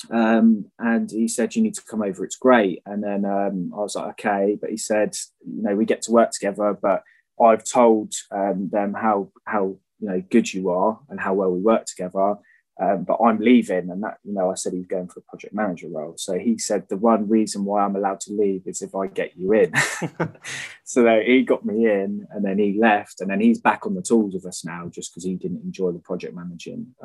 Um, 0.10 0.66
and 0.80 1.10
he 1.12 1.28
said, 1.28 1.56
You 1.56 1.62
need 1.62 1.76
to 1.76 1.84
come 1.84 2.02
over, 2.02 2.24
it's 2.24 2.36
great. 2.36 2.82
And 2.86 3.04
then 3.04 3.26
um, 3.26 3.72
I 3.76 3.80
was 3.80 3.96
like, 3.96 4.20
Okay. 4.20 4.58
But 4.60 4.70
he 4.70 4.78
said, 4.78 5.16
You 5.46 5.64
know, 5.64 5.76
we 5.76 5.86
get 5.86 6.02
to 6.04 6.12
work 6.12 6.32
together, 6.32 6.78
but 6.80 7.04
I've 7.42 7.64
told 7.64 8.14
um, 8.32 8.70
them 8.72 8.94
how, 8.94 9.32
how, 9.46 9.78
you 10.00 10.10
know, 10.10 10.24
good 10.30 10.54
you 10.54 10.70
are 10.70 11.00
and 11.10 11.20
how 11.20 11.34
well 11.34 11.52
we 11.52 11.60
work 11.60 11.86
together. 11.86 12.36
Um, 12.82 13.04
but 13.04 13.18
I'm 13.22 13.40
leaving, 13.40 13.90
and 13.90 14.02
that 14.04 14.20
you 14.24 14.34
know, 14.34 14.50
I 14.50 14.54
said 14.54 14.72
he's 14.72 14.88
going 14.88 15.10
for 15.10 15.20
a 15.20 15.24
project 15.24 15.54
manager 15.54 15.90
role. 15.90 16.14
So 16.16 16.40
he 16.40 16.58
said 16.58 16.88
the 16.88 16.96
one 16.96 17.28
reason 17.28 17.66
why 17.66 17.84
I'm 17.84 17.98
allowed 17.98 18.22
to 18.22 18.34
leave 18.34 18.62
is 18.68 18.82
if 18.82 18.96
I 18.96 19.08
get 19.08 19.36
you 19.36 19.52
in. 19.52 19.74
so 20.86 21.20
he 21.20 21.42
got 21.42 21.66
me 21.66 21.88
in, 21.88 22.26
and 22.32 22.46
then 22.46 22.58
he 22.58 22.80
left, 22.80 23.20
and 23.20 23.30
then 23.30 23.42
he's 23.42 23.60
back 23.60 23.86
on 23.86 23.96
the 23.96 24.02
tools 24.02 24.34
with 24.34 24.46
us 24.46 24.64
now, 24.64 24.88
just 24.88 25.12
because 25.12 25.26
he 25.26 25.36
didn't 25.36 25.64
enjoy 25.64 25.92
the 25.92 26.00
project 26.00 26.34
managing. 26.34 26.96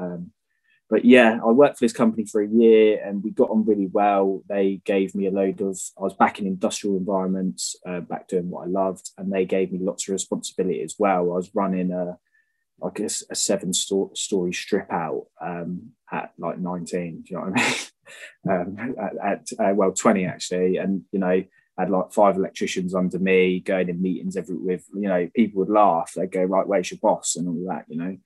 But 0.91 1.05
yeah, 1.05 1.39
I 1.43 1.51
worked 1.51 1.79
for 1.79 1.85
this 1.85 1.93
company 1.93 2.27
for 2.27 2.43
a 2.43 2.49
year 2.49 3.03
and 3.05 3.23
we 3.25 3.31
got 3.31 3.51
on 3.51 3.65
really 3.65 3.87
well. 3.87 4.43
They 4.49 4.83
gave 4.85 5.15
me 5.15 5.27
a 5.27 5.31
load 5.31 5.61
of, 5.61 5.79
I 5.99 6.03
was 6.03 6.15
back 6.15 6.39
in 6.39 6.47
industrial 6.47 6.97
environments, 6.97 7.75
uh, 7.89 8.01
back 8.01 8.29
doing 8.29 8.51
what 8.51 8.67
I 8.67 8.71
loved, 8.71 9.11
and 9.17 9.33
they 9.33 9.47
gave 9.47 9.73
me 9.73 9.79
lots 9.81 10.07
of 10.07 10.13
responsibility 10.13 10.83
as 10.83 10.97
well. 10.99 11.33
I 11.33 11.37
was 11.37 11.51
running 11.55 11.91
a, 11.91 12.19
like 12.81 13.01
a, 13.01 13.07
a 13.07 13.35
seven 13.35 13.73
sto- 13.73 14.13
story 14.15 14.53
strip 14.53 14.93
out 14.93 15.25
um, 15.41 15.93
at 16.13 16.33
like 16.39 16.59
19, 16.59 17.23
do 17.23 17.35
you 17.35 17.37
know 17.37 17.47
what 17.47 17.61
I 17.61 17.69
mean? 18.51 18.77
um, 18.91 18.95
at, 19.01 19.17
at 19.27 19.71
uh, 19.71 19.75
well, 19.75 19.93
20 19.93 20.27
actually. 20.27 20.77
And, 20.77 21.03
you 21.13 21.19
know, 21.19 21.29
I 21.29 21.49
had 21.79 21.91
like 21.91 22.13
five 22.13 22.37
electricians 22.37 22.95
under 22.95 23.19
me 23.19 23.61
going 23.61 23.89
in 23.89 24.03
meetings 24.03 24.37
every 24.37 24.57
with, 24.57 24.85
you 24.95 25.09
know, 25.09 25.29
people 25.35 25.61
would 25.61 25.71
laugh. 25.71 26.13
They'd 26.15 26.31
go, 26.31 26.43
right, 26.45 26.67
where's 26.67 26.91
your 26.91 27.01
boss? 27.03 27.37
And 27.37 27.49
all 27.49 27.67
that, 27.71 27.87
you 27.89 27.97
know. 27.97 28.17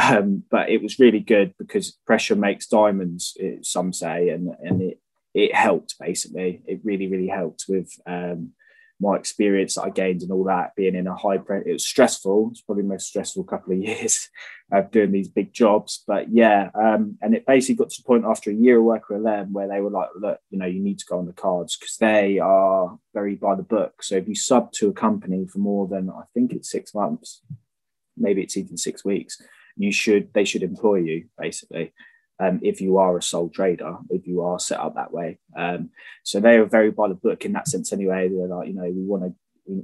Um, 0.00 0.42
but 0.50 0.70
it 0.70 0.82
was 0.82 0.98
really 0.98 1.20
good 1.20 1.54
because 1.58 1.92
pressure 2.06 2.34
makes 2.34 2.66
diamonds, 2.66 3.36
some 3.62 3.92
say, 3.92 4.30
and 4.30 4.50
and 4.62 4.82
it 4.82 5.00
it 5.34 5.54
helped 5.54 5.96
basically. 5.98 6.62
It 6.66 6.80
really 6.84 7.08
really 7.08 7.28
helped 7.28 7.64
with 7.68 7.92
um, 8.06 8.52
my 9.00 9.16
experience 9.16 9.74
that 9.74 9.82
I 9.82 9.90
gained 9.90 10.22
and 10.22 10.30
all 10.30 10.44
that. 10.44 10.74
Being 10.76 10.94
in 10.94 11.06
a 11.06 11.16
high 11.16 11.38
pressure, 11.38 11.68
it 11.68 11.72
was 11.72 11.86
stressful. 11.86 12.48
It's 12.50 12.62
probably 12.62 12.82
the 12.82 12.88
most 12.88 13.08
stressful 13.08 13.44
couple 13.44 13.72
of 13.72 13.78
years 13.82 14.28
of 14.72 14.90
doing 14.90 15.12
these 15.12 15.28
big 15.28 15.52
jobs. 15.52 16.02
But 16.06 16.32
yeah, 16.32 16.70
um, 16.74 17.18
and 17.20 17.34
it 17.34 17.46
basically 17.46 17.76
got 17.76 17.90
to 17.90 18.02
the 18.02 18.06
point 18.06 18.24
after 18.24 18.50
a 18.50 18.54
year 18.54 18.78
of 18.78 18.84
working 18.84 19.16
with 19.16 19.24
them 19.24 19.52
where 19.52 19.68
they 19.68 19.80
were 19.80 19.90
like, 19.90 20.08
look, 20.18 20.38
you 20.50 20.58
know, 20.58 20.66
you 20.66 20.80
need 20.80 20.98
to 20.98 21.06
go 21.06 21.18
on 21.18 21.26
the 21.26 21.32
cards 21.32 21.76
because 21.76 21.96
they 21.98 22.38
are 22.38 22.98
very 23.12 23.34
by 23.34 23.54
the 23.54 23.62
book. 23.62 24.02
So 24.02 24.16
if 24.16 24.28
you 24.28 24.34
sub 24.34 24.72
to 24.72 24.88
a 24.88 24.92
company 24.92 25.46
for 25.46 25.58
more 25.58 25.86
than 25.86 26.10
I 26.10 26.22
think 26.32 26.52
it's 26.52 26.70
six 26.70 26.94
months, 26.94 27.42
maybe 28.16 28.42
it's 28.42 28.56
even 28.56 28.76
six 28.76 29.04
weeks 29.04 29.40
you 29.76 29.92
should 29.92 30.32
they 30.34 30.44
should 30.44 30.62
employ 30.62 30.96
you 30.96 31.26
basically 31.38 31.92
um, 32.40 32.60
if 32.62 32.80
you 32.80 32.98
are 32.98 33.16
a 33.16 33.22
sole 33.22 33.48
trader, 33.48 33.96
if 34.10 34.26
you 34.26 34.42
are 34.42 34.58
set 34.58 34.80
up 34.80 34.94
that 34.94 35.12
way. 35.12 35.38
Um, 35.56 35.90
so 36.24 36.40
they 36.40 36.56
are 36.56 36.64
very 36.64 36.90
by 36.90 37.08
the 37.08 37.14
book 37.14 37.44
in 37.44 37.52
that 37.52 37.68
sense 37.68 37.92
anyway. 37.92 38.28
They're 38.28 38.48
like, 38.48 38.68
you 38.68 38.74
know, 38.74 38.82
we 38.84 39.04
want 39.04 39.24
to, 39.24 39.34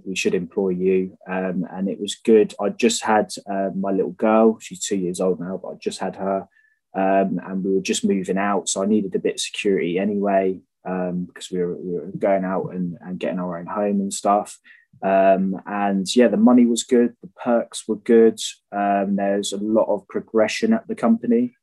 we, 0.05 0.17
should 0.17 0.35
employ 0.35 0.71
you. 0.71 1.17
Um, 1.29 1.67
and 1.71 1.89
it 1.89 2.01
was 2.01 2.17
good. 2.17 2.55
I 2.61 2.71
just 2.71 3.05
had 3.05 3.33
uh, 3.51 3.71
my 3.77 3.93
little 3.93 4.13
girl, 4.13 4.59
she's 4.59 4.85
two 4.85 4.97
years 4.97 5.21
old 5.21 5.41
now, 5.41 5.61
but 5.63 5.69
I 5.69 5.75
just 5.81 6.01
had 6.01 6.17
her 6.17 6.49
um, 6.95 7.41
and 7.47 7.65
we 7.65 7.75
were 7.75 7.81
just 7.81 8.05
moving 8.05 8.39
out. 8.39 8.69
So 8.69 8.83
I 8.83 8.87
needed 8.87 9.15
a 9.15 9.21
bit 9.21 9.35
of 9.35 9.41
security 9.41 9.99
anyway 9.99 10.59
um, 10.85 11.27
because 11.27 11.51
we 11.51 11.59
were, 11.59 11.77
we 11.77 11.93
were 11.93 12.11
going 12.19 12.45
out 12.45 12.71
and, 12.75 12.99
and 13.01 13.19
getting 13.19 13.39
our 13.39 13.59
own 13.59 13.67
home 13.67 14.01
and 14.01 14.13
stuff. 14.13 14.59
Um, 15.03 15.61
and 15.67 16.07
yeah, 16.15 16.29
the 16.29 16.37
money 16.37 16.67
was 16.67 16.85
good, 16.85 17.15
the 17.23 17.31
perks 17.43 17.89
were 17.89 17.97
good. 17.97 18.39
Um, 18.71 19.17
there's 19.17 19.53
a 19.53 19.57
lot 19.57 19.89
of 19.89 20.07
progression 20.09 20.75
at 20.75 20.87
the 20.89 20.95
company, 20.95 21.57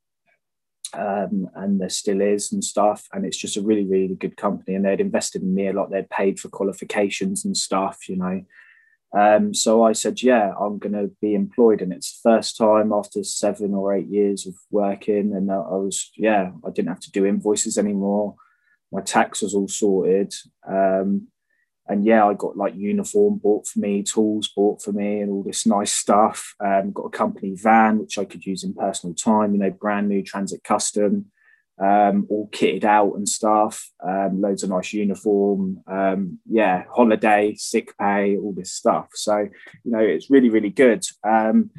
um, 0.94 1.48
and 1.56 1.80
there 1.80 1.90
still 1.90 2.22
is 2.22 2.52
and 2.52 2.64
stuff. 2.64 3.08
And 3.14 3.26
it's 3.26 3.38
just 3.38 3.58
a 3.58 3.62
really, 3.62 3.86
really 3.86 4.16
good 4.16 4.38
company. 4.38 4.76
And 4.76 4.86
they'd 4.86 5.02
invested 5.02 5.44
in 5.44 5.54
me 5.54 5.68
a 5.68 5.74
lot. 5.74 5.92
They'd 5.92 6.10
paid 6.10 6.40
for 6.40 6.50
qualifications 6.50 7.46
and 7.46 7.56
stuff, 7.56 8.10
you 8.10 8.16
know. 8.16 8.44
Um, 9.18 9.54
so 9.54 9.84
I 9.84 9.94
said, 9.94 10.22
yeah, 10.22 10.54
I'm 10.60 10.80
going 10.80 10.94
to 10.94 11.12
be 11.22 11.34
employed. 11.34 11.82
And 11.82 11.94
it's 11.94 12.20
the 12.20 12.30
first 12.30 12.58
time 12.58 12.92
after 12.92 13.24
seven 13.24 13.74
or 13.74 13.94
eight 13.94 14.08
years 14.08 14.46
of 14.46 14.56
working. 14.70 15.34
And 15.34 15.52
I 15.52 15.58
was, 15.58 16.12
yeah, 16.18 16.52
I 16.66 16.72
didn't 16.72 16.90
have 16.90 17.00
to 17.02 17.12
do 17.12 17.26
invoices 17.26 17.78
anymore. 17.78 18.36
My 18.92 19.02
tax 19.02 19.42
was 19.42 19.54
all 19.54 19.68
sorted. 19.68 20.34
And 21.90 22.06
yeah, 22.06 22.26
I 22.26 22.34
got 22.34 22.58
like 22.58 22.76
uniform 22.76 23.38
bought 23.38 23.68
for 23.68 23.80
me, 23.80 24.04
tools 24.04 24.50
bought 24.50 24.82
for 24.82 24.92
me, 24.92 25.22
and 25.22 25.32
all 25.32 25.44
this 25.44 25.66
nice 25.66 25.94
stuff. 25.94 26.54
Um, 26.64 26.92
got 26.92 27.06
a 27.06 27.10
company 27.10 27.56
van 27.56 28.00
which 28.00 28.18
I 28.18 28.26
could 28.26 28.46
use 28.46 28.64
in 28.64 28.74
personal 28.74 29.16
time. 29.16 29.54
You 29.54 29.60
know, 29.60 29.72
brand 29.72 30.10
new 30.10 30.22
Transit 30.22 30.64
Custom, 30.64 31.28
um, 31.80 32.28
all 32.30 32.50
kitted 32.52 32.84
out 32.84 33.14
and 33.16 33.28
stuff. 33.28 33.90
Um, 34.06 34.42
loads 34.42 34.64
of 34.64 34.70
nice 34.70 34.92
uniform. 34.94 35.82
Um, 35.88 36.40
yeah, 36.50 36.84
holiday, 36.94 37.56
sick 37.56 37.98
pay, 37.98 38.38
all 38.38 38.54
this 38.54 38.74
stuff. 38.74 39.10
So 39.14 39.38
you 39.84 39.92
know, 39.92 40.00
it's 40.00 40.30
really 40.30 40.50
really 40.50 40.72
good. 40.72 41.06
Um, 41.24 41.72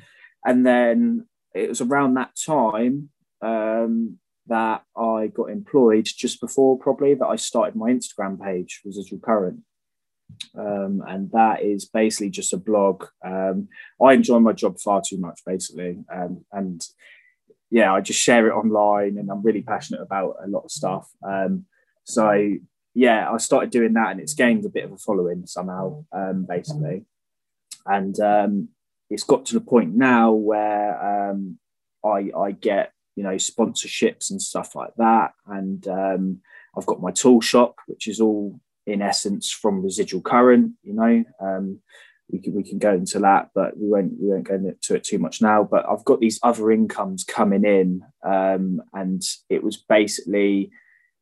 and 0.44 0.64
then 0.64 1.26
it 1.54 1.68
was 1.68 1.80
around 1.80 2.14
that 2.14 2.30
time 2.46 3.10
um, 3.42 4.18
that 4.46 4.82
I 4.96 5.26
got 5.28 5.50
employed 5.50 6.06
just 6.06 6.40
before 6.40 6.78
probably 6.78 7.14
that 7.14 7.26
I 7.26 7.36
started 7.36 7.76
my 7.76 7.90
Instagram 7.90 8.40
page, 8.40 8.80
was 8.84 8.96
Residual 8.96 9.20
Current. 9.20 9.60
Um, 10.56 11.02
and 11.06 11.30
that 11.32 11.62
is 11.62 11.86
basically 11.86 12.30
just 12.30 12.52
a 12.52 12.58
blog. 12.58 13.04
Um, 13.24 13.68
I 14.02 14.12
enjoy 14.12 14.38
my 14.38 14.52
job 14.52 14.78
far 14.78 15.02
too 15.06 15.18
much, 15.18 15.40
basically, 15.46 15.98
um, 16.12 16.44
and 16.52 16.84
yeah, 17.70 17.92
I 17.92 18.00
just 18.00 18.20
share 18.20 18.48
it 18.48 18.54
online, 18.54 19.18
and 19.18 19.30
I'm 19.30 19.42
really 19.42 19.62
passionate 19.62 20.00
about 20.00 20.36
a 20.42 20.48
lot 20.48 20.64
of 20.64 20.70
stuff. 20.70 21.10
Um, 21.22 21.66
so 22.04 22.54
yeah, 22.94 23.30
I 23.30 23.36
started 23.38 23.70
doing 23.70 23.92
that, 23.94 24.10
and 24.10 24.20
it's 24.20 24.34
gained 24.34 24.64
a 24.64 24.70
bit 24.70 24.84
of 24.84 24.92
a 24.92 24.98
following 24.98 25.46
somehow, 25.46 26.04
um, 26.12 26.46
basically, 26.48 27.04
and 27.86 28.18
um, 28.20 28.68
it's 29.10 29.24
got 29.24 29.46
to 29.46 29.54
the 29.54 29.60
point 29.60 29.94
now 29.94 30.32
where 30.32 31.32
I 32.04 32.30
I 32.36 32.52
get 32.52 32.92
you 33.16 33.22
know 33.22 33.34
sponsorships 33.34 34.30
and 34.30 34.40
stuff 34.40 34.74
like 34.74 34.94
that, 34.96 35.32
and 35.46 35.86
I've 36.76 36.86
got 36.86 37.02
my 37.02 37.10
tool 37.10 37.40
shop, 37.40 37.76
which 37.86 38.08
is 38.08 38.20
all 38.20 38.60
in 38.88 39.02
essence 39.02 39.50
from 39.50 39.82
residual 39.82 40.22
current. 40.22 40.72
You 40.82 40.94
know, 40.94 41.24
um, 41.40 41.80
we 42.30 42.40
can 42.40 42.54
we 42.54 42.62
can 42.62 42.78
go 42.78 42.92
into 42.92 43.18
that, 43.20 43.50
but 43.54 43.76
we 43.78 43.88
won't 43.88 44.12
we 44.20 44.28
won't 44.28 44.48
go 44.48 44.54
into 44.54 44.94
it 44.94 45.04
too 45.04 45.18
much 45.18 45.40
now. 45.40 45.62
But 45.64 45.86
I've 45.88 46.04
got 46.04 46.20
these 46.20 46.40
other 46.42 46.70
incomes 46.70 47.24
coming 47.24 47.64
in, 47.64 48.02
um, 48.24 48.80
and 48.92 49.22
it 49.48 49.62
was 49.62 49.76
basically 49.76 50.70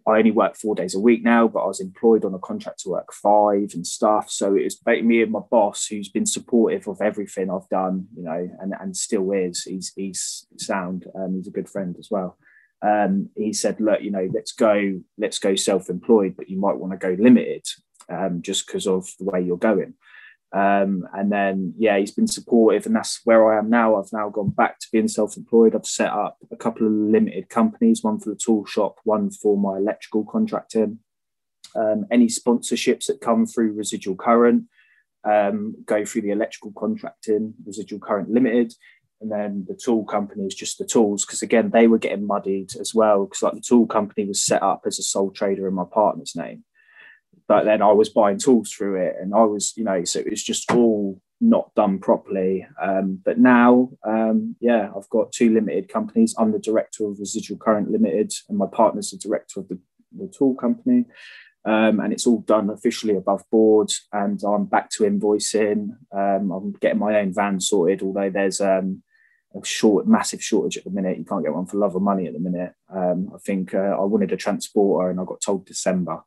I 0.07 0.19
only 0.19 0.31
work 0.31 0.57
four 0.57 0.77
days 0.77 0.95
a 0.95 1.01
week 1.01 1.25
now, 1.25 1.49
but 1.49 1.65
I 1.65 1.67
was 1.67 1.81
employed 1.81 2.25
on 2.25 2.33
a 2.33 2.39
contract 2.39 2.81
to 2.81 2.91
work 2.91 3.13
five 3.13 3.73
and 3.75 3.85
stuff. 3.85 4.31
So 4.31 4.55
it 4.55 4.63
was 4.63 4.81
me 5.03 5.21
and 5.21 5.33
my 5.33 5.41
boss 5.51 5.87
who's 5.87 6.09
been 6.09 6.27
supportive 6.27 6.87
of 6.87 7.01
everything 7.01 7.51
I've 7.51 7.69
done, 7.69 8.07
you 8.17 8.23
know, 8.23 8.49
and, 8.61 8.73
and 8.81 8.97
still 8.97 9.33
is. 9.33 9.65
He's 9.65 9.93
he's 9.97 10.47
sound. 10.59 11.07
Um, 11.15 11.35
he's 11.35 11.49
a 11.49 11.53
good 11.53 11.69
friend 11.69 11.97
as 11.99 12.09
well. 12.09 12.39
Um, 12.83 13.31
he 13.37 13.53
said, 13.53 13.81
look, 13.81 14.03
you 14.03 14.11
know, 14.11 14.29
let's 14.33 14.53
go, 14.53 15.01
let's 15.19 15.39
go 15.39 15.55
self-employed, 15.55 16.35
but 16.37 16.49
you 16.49 16.59
might 16.59 16.77
want 16.77 16.93
to 16.93 16.99
go 16.99 17.17
limited 17.21 17.67
um, 18.09 18.43
just 18.43 18.67
because 18.67 18.87
of 18.87 19.09
the 19.19 19.25
way 19.25 19.41
you're 19.41 19.57
going. 19.57 19.95
Um, 20.53 21.07
and 21.13 21.31
then, 21.33 21.75
yeah, 21.77 21.99
he's 21.99 22.13
been 22.13 22.29
supportive, 22.29 22.87
and 22.87 22.95
that's 22.95 23.21
where 23.25 23.53
I 23.53 23.59
am 23.59 23.69
now. 23.69 23.97
I've 23.97 24.13
now 24.13 24.29
gone 24.29 24.51
back 24.51 24.79
to 24.79 24.87
being 24.93 25.09
self 25.09 25.37
employed. 25.37 25.75
I've 25.75 25.87
set 25.87 26.11
up 26.11 26.39
a 26.53 26.57
couple 26.57 26.87
of 26.87 26.93
limited 26.93 27.49
companies 27.49 28.03
one 28.03 28.21
for 28.21 28.31
the 28.31 28.37
tool 28.37 28.65
shop, 28.65 28.97
one 29.05 29.31
for 29.31 29.59
my 29.59 29.77
electrical 29.77 30.25
contracting. 30.25 31.01
Um, 31.75 32.07
any 32.11 32.27
sponsorships 32.27 33.07
that 33.07 33.21
come 33.21 33.45
through 33.45 33.73
residual 33.73 34.17
current 34.17 34.65
um, 35.27 35.75
go 35.85 36.05
through 36.05 36.23
the 36.23 36.31
electrical 36.31 36.73
contracting, 36.73 37.55
residual 37.65 37.99
current 37.99 38.31
limited. 38.31 38.73
And 39.21 39.31
then 39.33 39.65
the 39.67 39.75
tool 39.75 40.05
company 40.05 40.45
is 40.45 40.55
just 40.55 40.79
the 40.79 40.85
tools, 40.85 41.25
because 41.25 41.43
again, 41.43 41.71
they 41.71 41.87
were 41.87 41.99
getting 41.99 42.27
muddied 42.27 42.77
as 42.79 42.95
well. 42.95 43.25
Because 43.25 43.43
like 43.43 43.55
the 43.55 43.61
tool 43.61 43.87
company 43.87 44.27
was 44.27 44.43
set 44.43 44.63
up 44.63 44.83
as 44.87 44.99
a 44.99 45.03
sole 45.03 45.31
trader 45.31 45.67
in 45.67 45.75
my 45.75 45.87
partner's 45.91 46.37
name 46.37 46.65
but 47.49 47.65
then 47.65 47.83
I 47.83 47.93
was 47.93 48.09
buying 48.09 48.39
tools 48.39 48.73
through 48.73 48.97
it, 48.97 49.17
and 49.21 49.35
I 49.35 49.45
was, 49.45 49.73
you 49.77 49.85
know, 49.85 50.05
so 50.05 50.21
it 50.21 50.31
was 50.31 50.43
just 50.43 50.71
all 50.73 51.21
not 51.41 51.75
done 51.75 51.99
properly. 51.99 52.67
Um, 52.81 53.21
but 53.25 53.39
now, 53.39 53.91
um, 54.05 54.57
yeah, 54.61 54.91
I've 54.97 55.09
got 55.11 55.33
two 55.33 55.53
limited 55.53 55.89
companies. 55.89 56.35
I'm 56.39 56.53
the 56.53 56.59
director 56.59 57.07
of 57.07 57.19
Residual 57.19 57.59
Current 57.59 57.91
Limited, 57.91 58.33
and 58.49 58.59
my 58.59 58.67
partner's 58.67 59.11
the 59.11 59.19
director 59.19 59.61
of 59.61 59.69
the, 59.69 59.79
the 60.17 60.33
tool 60.37 60.55
company. 60.55 61.05
Um, 61.65 61.99
and 61.99 62.13
it's 62.13 62.29
all 62.29 62.41
done 62.41 62.71
officially 62.71 63.17
above 63.17 63.43
board. 63.51 63.91
And 64.13 64.41
I'm 64.45 64.67
back 64.67 64.89
to 64.91 65.03
invoicing. 65.03 65.91
Um, 66.17 66.53
I'm 66.53 66.73
getting 66.81 67.01
my 67.01 67.19
own 67.19 67.35
van 67.35 67.61
sorted, 67.61 68.03
although 68.03 68.31
there's 68.31 68.61
um, 68.61 69.03
a 69.55 69.65
short, 69.65 70.07
massive 70.07 70.43
shortage 70.43 70.77
at 70.77 70.85
the 70.85 70.91
minute. 70.91 71.19
You 71.19 71.25
can't 71.25 71.45
get 71.45 71.55
one 71.55 71.67
for 71.67 71.79
love 71.79 71.95
or 71.95 72.01
money 72.01 72.27
at 72.27 72.33
the 72.33 72.41
minute. 72.41 72.73
Um, 72.89 73.31
I 73.35 73.39
think 73.39 73.75
uh, 73.75 73.97
I 73.99 74.05
wanted 74.05 74.33
a 74.33 74.37
transporter, 74.37 75.11
and 75.11 75.21
I 75.21 75.25
got 75.25 75.41
told 75.41 75.67
December. 75.67 76.23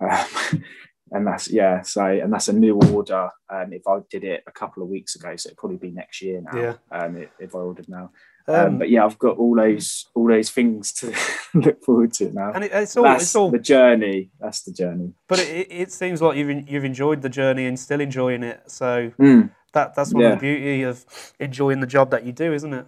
Um, 0.00 0.64
and 1.12 1.26
that's 1.26 1.50
yeah 1.50 1.80
so 1.82 2.04
and 2.04 2.32
that's 2.32 2.48
a 2.48 2.52
new 2.52 2.78
order 2.92 3.30
um, 3.50 3.72
if 3.72 3.86
i 3.86 3.98
did 4.10 4.24
it 4.24 4.42
a 4.46 4.52
couple 4.52 4.82
of 4.82 4.88
weeks 4.88 5.14
ago 5.14 5.34
so 5.36 5.48
it'd 5.48 5.58
probably 5.58 5.76
be 5.76 5.90
next 5.90 6.20
year 6.22 6.40
now 6.40 6.58
yeah. 6.58 6.74
um, 6.92 7.26
if 7.38 7.54
i 7.54 7.58
ordered 7.58 7.88
now 7.88 8.10
um, 8.48 8.54
um, 8.54 8.78
but 8.78 8.90
yeah 8.90 9.04
i've 9.04 9.18
got 9.18 9.36
all 9.36 9.54
those 9.54 10.06
all 10.14 10.26
those 10.26 10.50
things 10.50 10.92
to 10.92 11.14
look 11.54 11.82
forward 11.84 12.12
to 12.12 12.30
now 12.32 12.52
and 12.52 12.64
it, 12.64 12.72
it's 12.72 12.96
all 12.96 13.04
that's 13.04 13.24
it's 13.24 13.36
all 13.36 13.50
the 13.50 13.58
journey 13.58 14.30
that's 14.40 14.62
the 14.62 14.72
journey 14.72 15.12
but 15.28 15.38
it, 15.38 15.68
it 15.70 15.92
seems 15.92 16.20
like 16.20 16.36
you've 16.36 16.68
you've 16.68 16.84
enjoyed 16.84 17.22
the 17.22 17.28
journey 17.28 17.66
and 17.66 17.78
still 17.78 18.00
enjoying 18.00 18.42
it 18.42 18.62
so 18.66 19.10
mm. 19.18 19.50
That 19.72 19.94
that's 19.94 20.12
one 20.12 20.22
yeah. 20.22 20.32
of 20.32 20.40
the 20.40 20.40
beauty 20.40 20.82
of 20.82 21.04
enjoying 21.38 21.80
the 21.80 21.86
job 21.86 22.10
that 22.10 22.24
you 22.24 22.32
do 22.32 22.52
isn't 22.52 22.72
it 22.74 22.86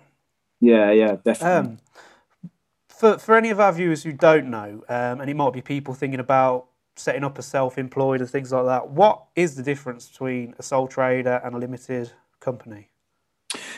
yeah 0.61 0.91
yeah 0.91 1.17
definitely 1.25 1.71
um, 1.71 1.79
for, 3.01 3.17
for 3.17 3.35
any 3.35 3.49
of 3.49 3.59
our 3.59 3.73
viewers 3.73 4.03
who 4.03 4.13
don't 4.13 4.51
know, 4.51 4.85
um, 4.91 5.23
and 5.23 5.31
it 5.31 5.35
might 5.35 5.55
be 5.55 5.63
people 5.63 5.95
thinking 5.95 6.21
about 6.21 6.67
setting 6.97 7.25
up 7.25 7.39
a 7.39 7.43
self-employed 7.43 8.21
and 8.21 8.29
things 8.29 8.53
like 8.53 8.67
that. 8.67 8.91
What 8.91 9.25
is 9.35 9.55
the 9.55 9.63
difference 9.63 10.07
between 10.07 10.55
a 10.59 10.63
sole 10.63 10.87
trader 10.87 11.41
and 11.43 11.55
a 11.55 11.59
limited 11.59 12.13
company? 12.41 12.91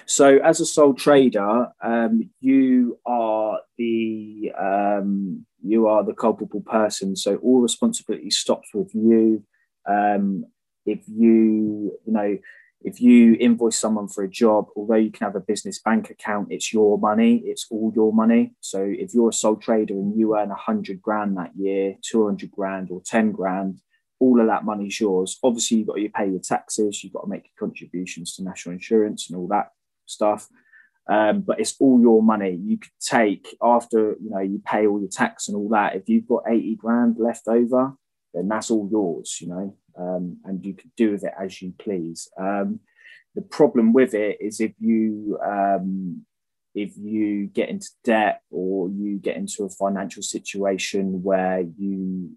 So, 0.07 0.39
as 0.39 0.61
a 0.61 0.67
sole 0.67 0.95
trader, 0.95 1.69
um, 1.81 2.31
you 2.41 2.99
are 3.07 3.61
the 3.79 4.51
um, 4.59 5.47
you 5.63 5.87
are 5.87 6.03
the 6.03 6.15
culpable 6.15 6.63
person. 6.63 7.15
So, 7.15 7.37
all 7.37 7.61
responsibility 7.61 8.31
stops 8.31 8.71
with 8.75 8.93
you. 8.93 9.45
Um, 9.89 10.47
if 10.85 10.99
you 11.07 11.97
you 12.05 12.13
know 12.13 12.39
if 12.85 13.01
you 13.01 13.37
invoice 13.39 13.79
someone 13.79 14.09
for 14.09 14.25
a 14.25 14.29
job, 14.29 14.67
although 14.77 14.97
you 14.97 15.11
can 15.11 15.27
have 15.27 15.37
a 15.37 15.41
business 15.41 15.79
bank 15.79 16.11
account, 16.11 16.49
it's 16.51 16.73
your 16.73 16.99
money, 16.99 17.43
it's 17.45 17.67
all 17.71 17.93
your 17.95 18.13
money. 18.13 18.55
So 18.61 18.83
if 18.83 19.15
you're 19.15 19.31
a 19.31 19.33
sole 19.33 19.57
trader 19.57 19.95
and 19.95 20.17
you 20.17 20.37
earn 20.37 20.49
100 20.49 21.01
grand 21.01 21.37
that 21.37 21.53
year, 21.57 21.97
200 22.03 22.51
grand 22.51 22.91
or 22.91 23.01
10 23.05 23.33
grand, 23.33 23.81
all 24.19 24.41
of 24.41 24.47
that 24.47 24.65
money 24.65 24.87
is 24.87 25.01
yours. 25.01 25.39
Obviously, 25.43 25.79
you've 25.79 25.89
got 25.89 25.97
to 25.97 26.09
pay 26.09 26.29
your 26.29 26.41
taxes, 26.41 27.03
you've 27.03 27.13
got 27.13 27.23
to 27.23 27.29
make 27.29 27.45
your 27.45 27.69
contributions 27.69 28.37
to 28.37 28.45
national 28.45 28.75
insurance 28.75 29.29
and 29.29 29.39
all 29.39 29.49
that 29.49 29.71
stuff. 30.07 30.49
Um, 31.09 31.41
but 31.41 31.59
it's 31.59 31.75
all 31.81 32.01
your 32.01 32.23
money. 32.23 32.59
You 32.63 32.79
could 32.79 32.93
take 33.01 33.57
after 33.61 34.17
you 34.23 34.31
know 34.31 34.39
you 34.39 34.63
pay 34.65 34.87
all 34.87 35.01
your 35.01 35.09
tax 35.09 35.49
and 35.49 35.57
all 35.57 35.69
that. 35.71 35.97
If 35.97 36.09
you've 36.09 36.29
got 36.29 36.45
80 36.49 36.77
grand 36.77 37.17
left 37.19 37.49
over, 37.49 37.95
then 38.33 38.47
that's 38.47 38.71
all 38.71 38.89
yours, 38.89 39.39
you 39.41 39.49
know 39.49 39.77
um, 39.99 40.39
and 40.45 40.65
you 40.65 40.75
can 40.75 40.91
do 40.97 41.11
with 41.11 41.25
it 41.25 41.33
as 41.39 41.61
you 41.61 41.73
please. 41.79 42.29
Um, 42.39 42.81
the 43.35 43.43
problem 43.43 43.93
with 43.93 44.15
it 44.15 44.39
is 44.41 44.61
if 44.61 44.73
you 44.79 45.39
um, 45.45 46.25
if 46.75 46.97
you 46.97 47.47
get 47.47 47.69
into 47.69 47.89
debt 48.05 48.43
or 48.51 48.89
you 48.89 49.19
get 49.19 49.37
into 49.37 49.65
a 49.65 49.71
financial 49.71 50.23
situation 50.23 51.23
where 51.23 51.61
you 51.61 52.31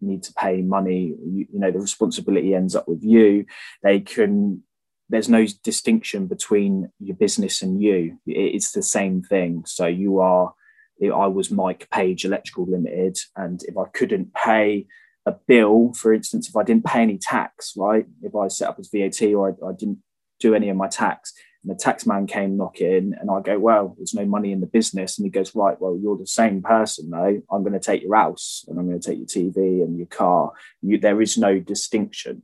need 0.00 0.22
to 0.22 0.32
pay 0.34 0.62
money, 0.62 1.14
you, 1.24 1.46
you 1.52 1.58
know 1.58 1.70
the 1.70 1.78
responsibility 1.78 2.54
ends 2.54 2.74
up 2.74 2.88
with 2.88 3.02
you. 3.02 3.46
They 3.82 4.00
can 4.00 4.62
there's 5.10 5.28
no 5.28 5.44
distinction 5.64 6.28
between 6.28 6.90
your 7.00 7.16
business 7.16 7.62
and 7.62 7.82
you. 7.82 8.18
It's 8.26 8.70
the 8.70 8.82
same 8.82 9.22
thing. 9.22 9.64
So 9.66 9.86
you 9.86 10.20
are, 10.20 10.54
I 11.02 11.26
was 11.26 11.50
Mike 11.50 11.88
Page 11.90 12.24
Electrical 12.24 12.66
Limited, 12.66 13.18
and 13.36 13.60
if 13.64 13.76
I 13.76 13.86
couldn't 13.92 14.32
pay 14.34 14.86
a 15.26 15.34
bill, 15.46 15.92
for 15.94 16.12
instance, 16.12 16.48
if 16.48 16.56
I 16.56 16.62
didn't 16.62 16.84
pay 16.84 17.02
any 17.02 17.18
tax, 17.18 17.74
right? 17.76 18.06
If 18.22 18.34
I 18.34 18.48
set 18.48 18.68
up 18.68 18.78
as 18.78 18.88
VAT 18.92 19.22
or 19.34 19.50
I, 19.50 19.68
I 19.68 19.72
didn't 19.72 19.98
do 20.38 20.54
any 20.54 20.68
of 20.68 20.76
my 20.76 20.88
tax, 20.88 21.32
and 21.62 21.70
the 21.70 21.78
tax 21.78 22.06
man 22.06 22.26
came 22.26 22.56
knocking, 22.56 23.12
and 23.20 23.30
I 23.30 23.40
go, 23.40 23.58
well, 23.58 23.94
there's 23.98 24.14
no 24.14 24.24
money 24.24 24.50
in 24.52 24.60
the 24.60 24.66
business, 24.66 25.18
and 25.18 25.26
he 25.26 25.30
goes, 25.30 25.54
right, 25.54 25.78
well, 25.78 25.98
you're 26.00 26.16
the 26.16 26.26
same 26.26 26.62
person, 26.62 27.10
though. 27.10 27.42
I'm 27.50 27.62
going 27.62 27.74
to 27.74 27.78
take 27.78 28.02
your 28.02 28.16
house, 28.16 28.64
and 28.66 28.78
I'm 28.78 28.88
going 28.88 29.00
to 29.00 29.10
take 29.10 29.18
your 29.18 29.26
TV 29.26 29.82
and 29.82 29.98
your 29.98 30.06
car. 30.06 30.52
You, 30.80 30.98
there 30.98 31.20
is 31.20 31.36
no 31.36 31.58
distinction. 31.58 32.42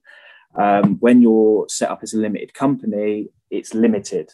Um, 0.55 0.97
when 1.01 1.23
you're 1.23 1.67
set 1.69 1.91
up 1.91 2.01
as 2.03 2.13
a 2.13 2.19
limited 2.19 2.53
company, 2.53 3.29
it's 3.51 3.75
limited. 3.75 4.33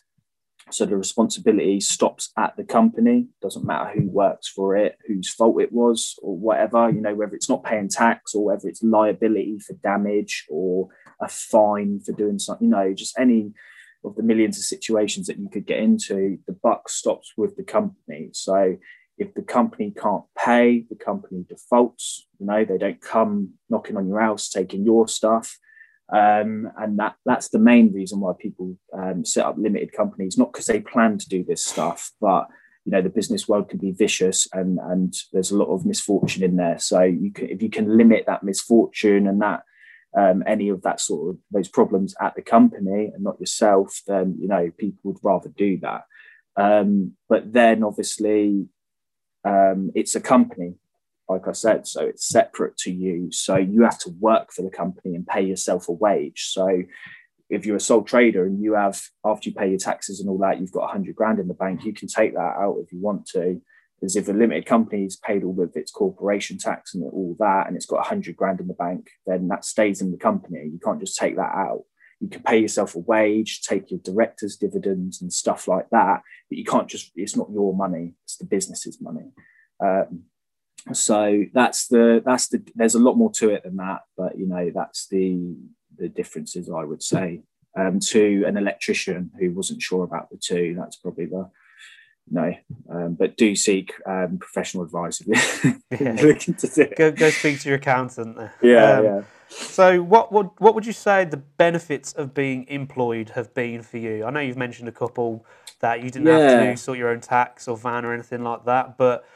So 0.73 0.87
the 0.87 0.97
responsibility 0.97 1.81
stops 1.81 2.31
at 2.37 2.57
the 2.57 2.65
company. 2.65 3.27
Doesn't 3.41 3.67
matter 3.67 3.91
who 3.91 4.09
works 4.09 4.49
for 4.49 4.77
it, 4.77 4.97
whose 5.07 5.33
fault 5.33 5.61
it 5.61 5.73
was, 5.73 6.19
or 6.23 6.37
whatever. 6.37 6.91
You 6.91 7.01
know, 7.01 7.15
whether 7.15 7.35
it's 7.35 7.49
not 7.49 7.65
paying 7.65 7.89
tax 7.89 8.35
or 8.35 8.45
whether 8.45 8.69
it's 8.69 8.83
liability 8.83 9.59
for 9.59 9.75
damage 9.75 10.47
or 10.49 10.89
a 11.21 11.29
fine 11.29 12.01
for 12.01 12.13
doing 12.13 12.39
something. 12.39 12.69
You 12.69 12.75
know, 12.75 12.95
just 12.95 13.19
any 13.19 13.53
of 14.05 14.17
the 14.17 14.23
millions 14.23 14.59
of 14.59 14.65
situations 14.65 15.27
that 15.27 15.39
you 15.39 15.49
could 15.49 15.67
get 15.67 15.79
into. 15.79 16.39
The 16.47 16.59
buck 16.63 16.89
stops 16.89 17.33
with 17.37 17.57
the 17.57 17.65
company. 17.65 18.31
So 18.33 18.77
if 19.19 19.35
the 19.35 19.43
company 19.43 19.93
can't 19.97 20.25
pay, 20.37 20.85
the 20.89 20.97
company 20.97 21.45
defaults. 21.49 22.27
You 22.39 22.47
know, 22.47 22.65
they 22.65 22.79
don't 22.79 23.01
come 23.01 23.55
knocking 23.69 23.97
on 23.97 24.09
your 24.09 24.21
house 24.21 24.49
taking 24.49 24.85
your 24.85 25.07
stuff 25.07 25.59
um, 26.13 26.71
and 26.77 26.99
that 26.99 27.17
that's 27.25 27.49
the 27.49 27.59
main 27.59 27.93
reason 27.93 28.21
why 28.21 28.33
people 28.39 28.77
um, 28.93 29.25
set 29.25 29.47
up 29.47 29.57
limited 29.57 29.93
companies, 29.93 30.37
not 30.37 30.53
because 30.53 30.67
they 30.67 30.81
plan 30.81 31.17
to 31.17 31.29
do 31.29 31.43
this 31.43 31.65
stuff, 31.65 32.13
but 32.21 32.49
you 32.85 32.93
know 32.93 33.01
the 33.01 33.09
business 33.09 33.49
world 33.49 33.71
can 33.71 33.79
be 33.79 33.93
vicious 33.93 34.47
and 34.53 34.79
and 34.79 35.15
there's 35.33 35.51
a 35.51 35.57
lot 35.57 35.73
of 35.73 35.87
misfortune 35.87 36.43
in 36.43 36.57
there. 36.57 36.79
So 36.79 37.03
you 37.03 37.33
can 37.33 37.49
if 37.49 37.63
you 37.63 37.71
can 37.71 37.97
limit 37.97 38.25
that 38.27 38.43
misfortune 38.43 39.27
and 39.27 39.41
that 39.41 39.63
um, 40.17 40.45
any 40.47 40.69
of 40.69 40.83
that 40.83 41.01
sort 41.01 41.31
of 41.31 41.39
those 41.51 41.69
problems 41.69 42.15
at 42.21 42.35
the 42.35 42.43
company 42.43 43.11
and 43.15 43.25
not 43.25 43.41
yourself, 43.41 44.03
then 44.07 44.37
you 44.39 44.49
know 44.49 44.71
people 44.77 45.01
would 45.05 45.19
rather 45.23 45.49
do 45.49 45.79
that. 45.79 46.05
Um, 46.57 47.13
but 47.31 47.51
then 47.55 47.83
obviously 47.83 48.67
um, 49.45 49.91
it's 49.95 50.15
a 50.15 50.21
company 50.21 50.75
like 51.33 51.49
I 51.49 51.53
said. 51.53 51.87
So 51.87 52.03
it's 52.03 52.29
separate 52.29 52.77
to 52.79 52.93
you. 52.93 53.31
So 53.33 53.57
you 53.57 53.83
have 53.83 53.99
to 54.01 54.11
work 54.21 54.53
for 54.53 54.63
the 54.63 54.71
company 54.71 55.15
and 55.15 55.27
pay 55.27 55.43
yourself 55.43 55.89
a 55.89 55.93
wage. 55.93 56.49
So 56.51 56.83
if 57.51 57.67
you're 57.67 57.77
a 57.77 57.81
sole 57.81 58.03
trader 58.03 58.47
and 58.47 58.63
you 58.63 58.75
have, 58.75 59.01
after 59.25 59.49
you 59.49 59.55
pay 59.55 59.69
your 59.69 59.79
taxes 59.79 60.21
and 60.21 60.29
all 60.29 60.39
that, 60.39 60.61
you've 60.61 60.73
got 60.73 60.83
100 60.83 61.15
grand 61.15 61.39
in 61.39 61.49
the 61.49 61.55
bank, 61.55 61.85
you 61.85 61.93
can 61.93 62.09
take 62.09 62.35
that 62.35 62.57
out 62.59 62.79
if 62.83 62.93
you 62.93 63.01
want 63.01 63.27
to. 63.27 63.61
Because 64.01 64.17
if 64.17 64.27
a 64.29 64.33
limited 64.33 64.67
company 64.67 65.03
company's 65.03 65.17
paid 65.17 65.45
all 65.45 65.63
of 65.63 65.77
its 65.77 65.93
corporation 65.93 66.59
tax 66.59 66.93
and 66.93 67.05
all 67.05 67.37
that, 67.39 67.69
and 67.69 67.77
it's 67.77 67.87
got 67.87 67.99
100 67.99 68.35
grand 68.35 68.59
in 68.59 68.67
the 68.67 68.75
bank, 68.75 69.09
then 69.27 69.47
that 69.49 69.65
stays 69.65 70.01
in 70.01 70.11
the 70.11 70.19
company. 70.19 70.65
You 70.73 70.81
can't 70.85 70.99
just 70.99 71.17
take 71.17 71.37
that 71.37 71.55
out. 71.55 71.85
You 72.19 72.29
can 72.29 72.43
pay 72.43 72.59
yourself 72.59 72.97
a 72.97 72.99
wage, 72.99 73.63
take 73.63 73.91
your 73.91 74.01
director's 74.01 74.57
dividends 74.57 75.23
and 75.23 75.33
stuff 75.33 75.69
like 75.69 75.89
that, 75.91 76.23
but 76.49 76.59
you 76.59 76.65
can't 76.65 76.89
just, 76.89 77.13
it's 77.17 77.37
not 77.37 77.51
your 77.53 77.77
money, 77.77 78.15
it's 78.25 78.37
the 78.37 78.45
business's 78.45 79.01
money. 79.01 79.31
Um, 79.85 80.25
so 80.93 81.45
that's 81.55 81.87
the 81.89 82.23
that's 82.25 82.49
the 82.49 82.63
there's 82.75 82.95
a 82.95 82.99
lot 82.99 83.17
more 83.17 83.31
to 83.31 83.51
it 83.51 83.63
than 83.63 83.77
that 83.77 84.01
but 84.17 84.37
you 84.37 84.47
know 84.47 84.71
that's 84.75 85.07
the 85.09 85.55
the 85.97 86.09
differences 86.09 86.69
i 86.69 86.83
would 86.83 87.03
say 87.03 87.41
um, 87.79 88.01
to 88.01 88.45
an 88.47 88.57
electrician 88.57 89.31
who 89.39 89.51
wasn't 89.53 89.81
sure 89.81 90.05
about 90.05 90.29
the 90.31 90.37
two 90.37 90.75
that's 90.77 90.97
probably 90.97 91.27
the 91.27 91.49
no, 92.31 92.55
um, 92.89 93.15
but 93.15 93.37
do 93.37 93.55
seek 93.57 93.93
um, 94.07 94.39
professional 94.39 94.85
advice 94.85 95.21
if 95.27 95.65
you're 95.65 96.15
yeah. 96.15 96.23
looking 96.23 96.55
to 96.55 96.67
do 96.67 96.83
it. 96.83 96.97
Go, 96.97 97.11
go 97.11 97.31
speak 97.31 97.61
to 97.61 97.69
your 97.69 97.77
accountant. 97.77 98.39
Yeah, 98.63 98.93
um, 98.93 99.05
yeah. 99.05 99.23
So, 99.49 100.03
what 100.03 100.33
would 100.33 100.49
what 100.59 100.75
would 100.75 100.87
you 100.87 100.93
say 100.93 101.25
the 101.25 101.37
benefits 101.37 102.13
of 102.15 102.33
being 102.33 102.67
employed 102.69 103.31
have 103.31 103.53
been 103.55 103.83
for 103.83 103.99
you? 103.99 104.25
I 104.25 104.31
know 104.31 104.41
you've 104.41 104.57
mentioned 104.57 104.89
a 104.89 104.93
couple 104.93 105.45
that 105.81 106.03
you 106.03 106.11
didn't 106.11 106.29
yeah. 106.29 106.39
have 106.39 106.77
to 106.77 106.77
sort 106.83 106.97
your 106.97 107.11
own 107.11 107.21
tax 107.21 107.69
or 107.69 107.77
van 107.77 108.05
or 108.05 108.15
anything 108.15 108.43
like 108.43 108.65
that, 108.65 108.97
but 108.97 109.27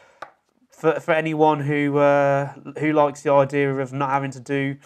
for 0.76 1.00
for 1.00 1.12
anyone 1.12 1.60
who 1.60 1.98
uh, 1.98 2.52
who 2.78 2.92
likes 2.92 3.22
the 3.22 3.32
idea 3.32 3.74
of 3.74 3.92
not 3.92 4.10
having 4.10 4.30
to 4.32 4.40
do 4.40 4.76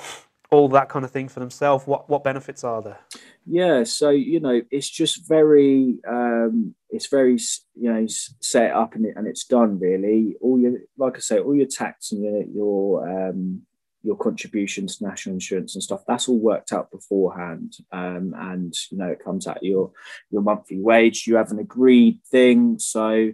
all 0.51 0.69
that 0.69 0.89
kind 0.89 1.05
of 1.05 1.11
thing 1.11 1.29
for 1.29 1.41
themselves, 1.41 1.87
what 1.87 2.09
what 2.09 2.23
benefits 2.23 2.63
are 2.65 2.81
there? 2.81 3.01
Yeah, 3.45 3.85
so 3.85 4.11
you 4.11 4.41
know, 4.41 4.63
it's 4.71 4.89
just 4.89 5.27
very, 5.29 5.99
um, 6.09 6.75
it's 6.91 7.07
very, 7.07 7.39
you 7.75 7.93
know, 7.93 8.07
set 8.41 8.73
up 8.73 8.95
and, 8.95 9.07
it, 9.07 9.15
and 9.17 9.27
it's 9.27 9.45
done 9.45 9.79
really. 9.79 10.37
All 10.41 10.59
your, 10.61 10.79
like 10.97 11.17
I 11.17 11.21
say, 11.21 11.39
all 11.39 11.55
your 11.55 11.67
tax 11.67 12.13
and 12.13 12.23
your 12.23 12.43
your 12.45 13.29
um, 13.29 13.63
your 14.03 14.17
contributions 14.17 14.97
to 14.97 15.05
national 15.05 15.35
insurance 15.35 15.75
and 15.75 15.83
stuff 15.83 16.01
that's 16.07 16.27
all 16.27 16.39
worked 16.39 16.73
out 16.73 16.91
beforehand 16.91 17.77
um, 17.93 18.35
and 18.35 18.73
you 18.91 18.97
know 18.97 19.09
it 19.09 19.23
comes 19.23 19.47
out 19.47 19.63
your 19.63 19.93
your 20.31 20.41
monthly 20.41 20.81
wage 20.81 21.27
you 21.27 21.37
have 21.37 21.51
an 21.51 21.59
agreed 21.59 22.19
thing 22.31 22.79
so 22.79 23.31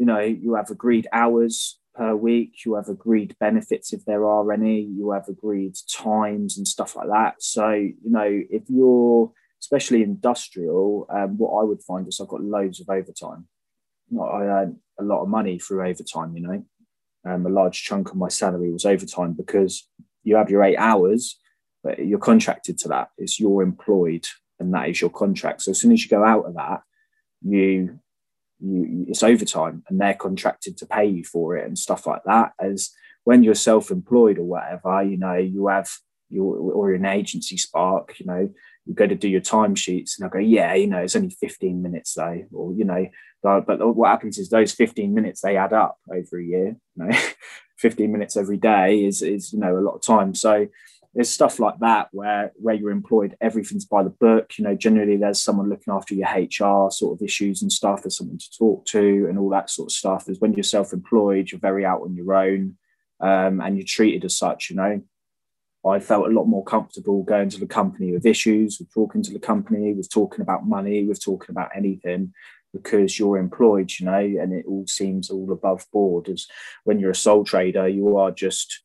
you 0.00 0.06
know 0.06 0.20
you 0.20 0.54
have 0.54 0.70
agreed 0.70 1.06
hours 1.12 1.78
per 1.94 2.14
week 2.14 2.64
you 2.64 2.74
have 2.74 2.88
agreed 2.88 3.36
benefits 3.38 3.92
if 3.92 4.04
there 4.04 4.24
are 4.24 4.52
any 4.52 4.80
you 4.80 5.10
have 5.10 5.28
agreed 5.28 5.74
times 5.92 6.56
and 6.56 6.66
stuff 6.66 6.96
like 6.96 7.08
that 7.08 7.34
so 7.40 7.70
you 7.70 8.10
know 8.16 8.42
if 8.50 8.62
you're 8.68 9.30
especially 9.60 10.02
industrial 10.02 11.06
um, 11.10 11.36
what 11.38 11.60
i 11.60 11.62
would 11.62 11.82
find 11.82 12.08
is 12.08 12.20
i've 12.20 12.28
got 12.28 12.42
loads 12.42 12.80
of 12.80 12.88
overtime 12.88 13.46
i 14.20 14.42
earn 14.42 14.76
a 14.98 15.04
lot 15.04 15.22
of 15.22 15.28
money 15.28 15.58
through 15.58 15.86
overtime 15.86 16.34
you 16.34 16.42
know 16.42 16.64
um, 17.24 17.46
a 17.46 17.50
large 17.50 17.82
chunk 17.82 18.10
of 18.10 18.16
my 18.16 18.28
salary 18.28 18.72
was 18.72 18.84
overtime 18.84 19.34
because 19.34 19.86
you 20.22 20.36
have 20.36 20.50
your 20.50 20.62
eight 20.62 20.76
hours, 20.76 21.38
but 21.82 21.98
you're 21.98 22.18
contracted 22.18 22.78
to 22.78 22.88
that. 22.88 23.10
It's 23.18 23.38
you're 23.38 23.62
employed, 23.62 24.26
and 24.58 24.72
that 24.74 24.88
is 24.88 25.00
your 25.00 25.10
contract. 25.10 25.62
So 25.62 25.72
as 25.72 25.80
soon 25.80 25.92
as 25.92 26.02
you 26.02 26.08
go 26.08 26.24
out 26.24 26.46
of 26.46 26.54
that, 26.54 26.82
you 27.42 27.99
you 28.60 29.06
it's 29.08 29.22
overtime, 29.22 29.82
and 29.88 30.00
they're 30.00 30.14
contracted 30.14 30.76
to 30.78 30.86
pay 30.86 31.06
you 31.06 31.24
for 31.24 31.56
it 31.56 31.66
and 31.66 31.78
stuff 31.78 32.06
like 32.06 32.22
that. 32.24 32.52
As 32.60 32.90
when 33.24 33.42
you're 33.42 33.54
self-employed 33.54 34.38
or 34.38 34.44
whatever, 34.44 35.02
you 35.02 35.16
know, 35.16 35.34
you 35.34 35.68
have 35.68 35.90
your 36.28 36.56
or 36.56 36.94
an 36.94 37.06
agency 37.06 37.56
spark, 37.56 38.18
you 38.20 38.26
know, 38.26 38.48
you 38.86 38.94
go 38.94 39.06
to 39.06 39.14
do 39.14 39.28
your 39.28 39.40
timesheets 39.40 40.12
and 40.18 40.26
I 40.26 40.28
go, 40.28 40.38
yeah, 40.38 40.74
you 40.74 40.86
know, 40.86 40.98
it's 40.98 41.16
only 41.16 41.30
15 41.30 41.82
minutes 41.82 42.14
though, 42.14 42.44
or 42.52 42.72
you 42.74 42.84
know, 42.84 43.06
but, 43.42 43.66
but 43.66 43.78
what 43.94 44.10
happens 44.10 44.38
is 44.38 44.48
those 44.48 44.72
15 44.72 45.14
minutes 45.14 45.40
they 45.40 45.56
add 45.56 45.72
up 45.72 45.98
over 46.10 46.38
a 46.38 46.44
year. 46.44 46.76
You 46.96 47.04
know, 47.04 47.18
15 47.78 48.12
minutes 48.12 48.36
every 48.36 48.58
day 48.58 49.04
is 49.04 49.22
is 49.22 49.52
you 49.52 49.58
know 49.58 49.76
a 49.76 49.80
lot 49.80 49.94
of 49.94 50.02
time. 50.02 50.34
So 50.34 50.66
there's 51.14 51.30
stuff 51.30 51.58
like 51.58 51.78
that 51.80 52.08
where 52.12 52.52
where 52.56 52.74
you're 52.74 52.90
employed, 52.90 53.36
everything's 53.40 53.84
by 53.84 54.02
the 54.02 54.10
book. 54.10 54.56
You 54.56 54.64
know, 54.64 54.76
generally 54.76 55.16
there's 55.16 55.42
someone 55.42 55.68
looking 55.68 55.92
after 55.92 56.14
your 56.14 56.28
HR 56.28 56.90
sort 56.90 57.18
of 57.18 57.22
issues 57.22 57.62
and 57.62 57.72
stuff. 57.72 58.02
There's 58.02 58.16
someone 58.16 58.38
to 58.38 58.50
talk 58.56 58.84
to 58.86 59.26
and 59.28 59.38
all 59.38 59.50
that 59.50 59.70
sort 59.70 59.88
of 59.88 59.92
stuff. 59.92 60.24
There's 60.24 60.38
when 60.38 60.52
you're 60.52 60.62
self-employed, 60.62 61.50
you're 61.50 61.60
very 61.60 61.84
out 61.84 62.02
on 62.02 62.14
your 62.14 62.34
own, 62.34 62.76
um, 63.20 63.60
and 63.60 63.76
you're 63.76 63.86
treated 63.86 64.24
as 64.24 64.36
such. 64.36 64.70
You 64.70 64.76
know, 64.76 65.02
I 65.84 65.98
felt 65.98 66.28
a 66.28 66.34
lot 66.34 66.44
more 66.44 66.64
comfortable 66.64 67.24
going 67.24 67.48
to 67.50 67.60
the 67.60 67.66
company 67.66 68.12
with 68.12 68.24
issues, 68.24 68.78
with 68.78 68.92
talking 68.92 69.22
to 69.22 69.32
the 69.32 69.40
company, 69.40 69.92
with 69.92 70.10
talking 70.10 70.42
about 70.42 70.68
money, 70.68 71.04
with 71.06 71.22
talking 71.22 71.50
about 71.50 71.70
anything 71.74 72.32
because 72.72 73.18
you're 73.18 73.38
employed, 73.38 73.90
you 73.98 74.06
know, 74.06 74.18
and 74.18 74.52
it 74.52 74.64
all 74.66 74.86
seems 74.86 75.28
all 75.28 75.50
above 75.50 75.84
board. 75.92 76.28
As 76.28 76.46
when 76.84 77.00
you're 77.00 77.10
a 77.10 77.16
sole 77.16 77.44
trader, 77.44 77.88
you 77.88 78.16
are 78.16 78.30
just 78.30 78.82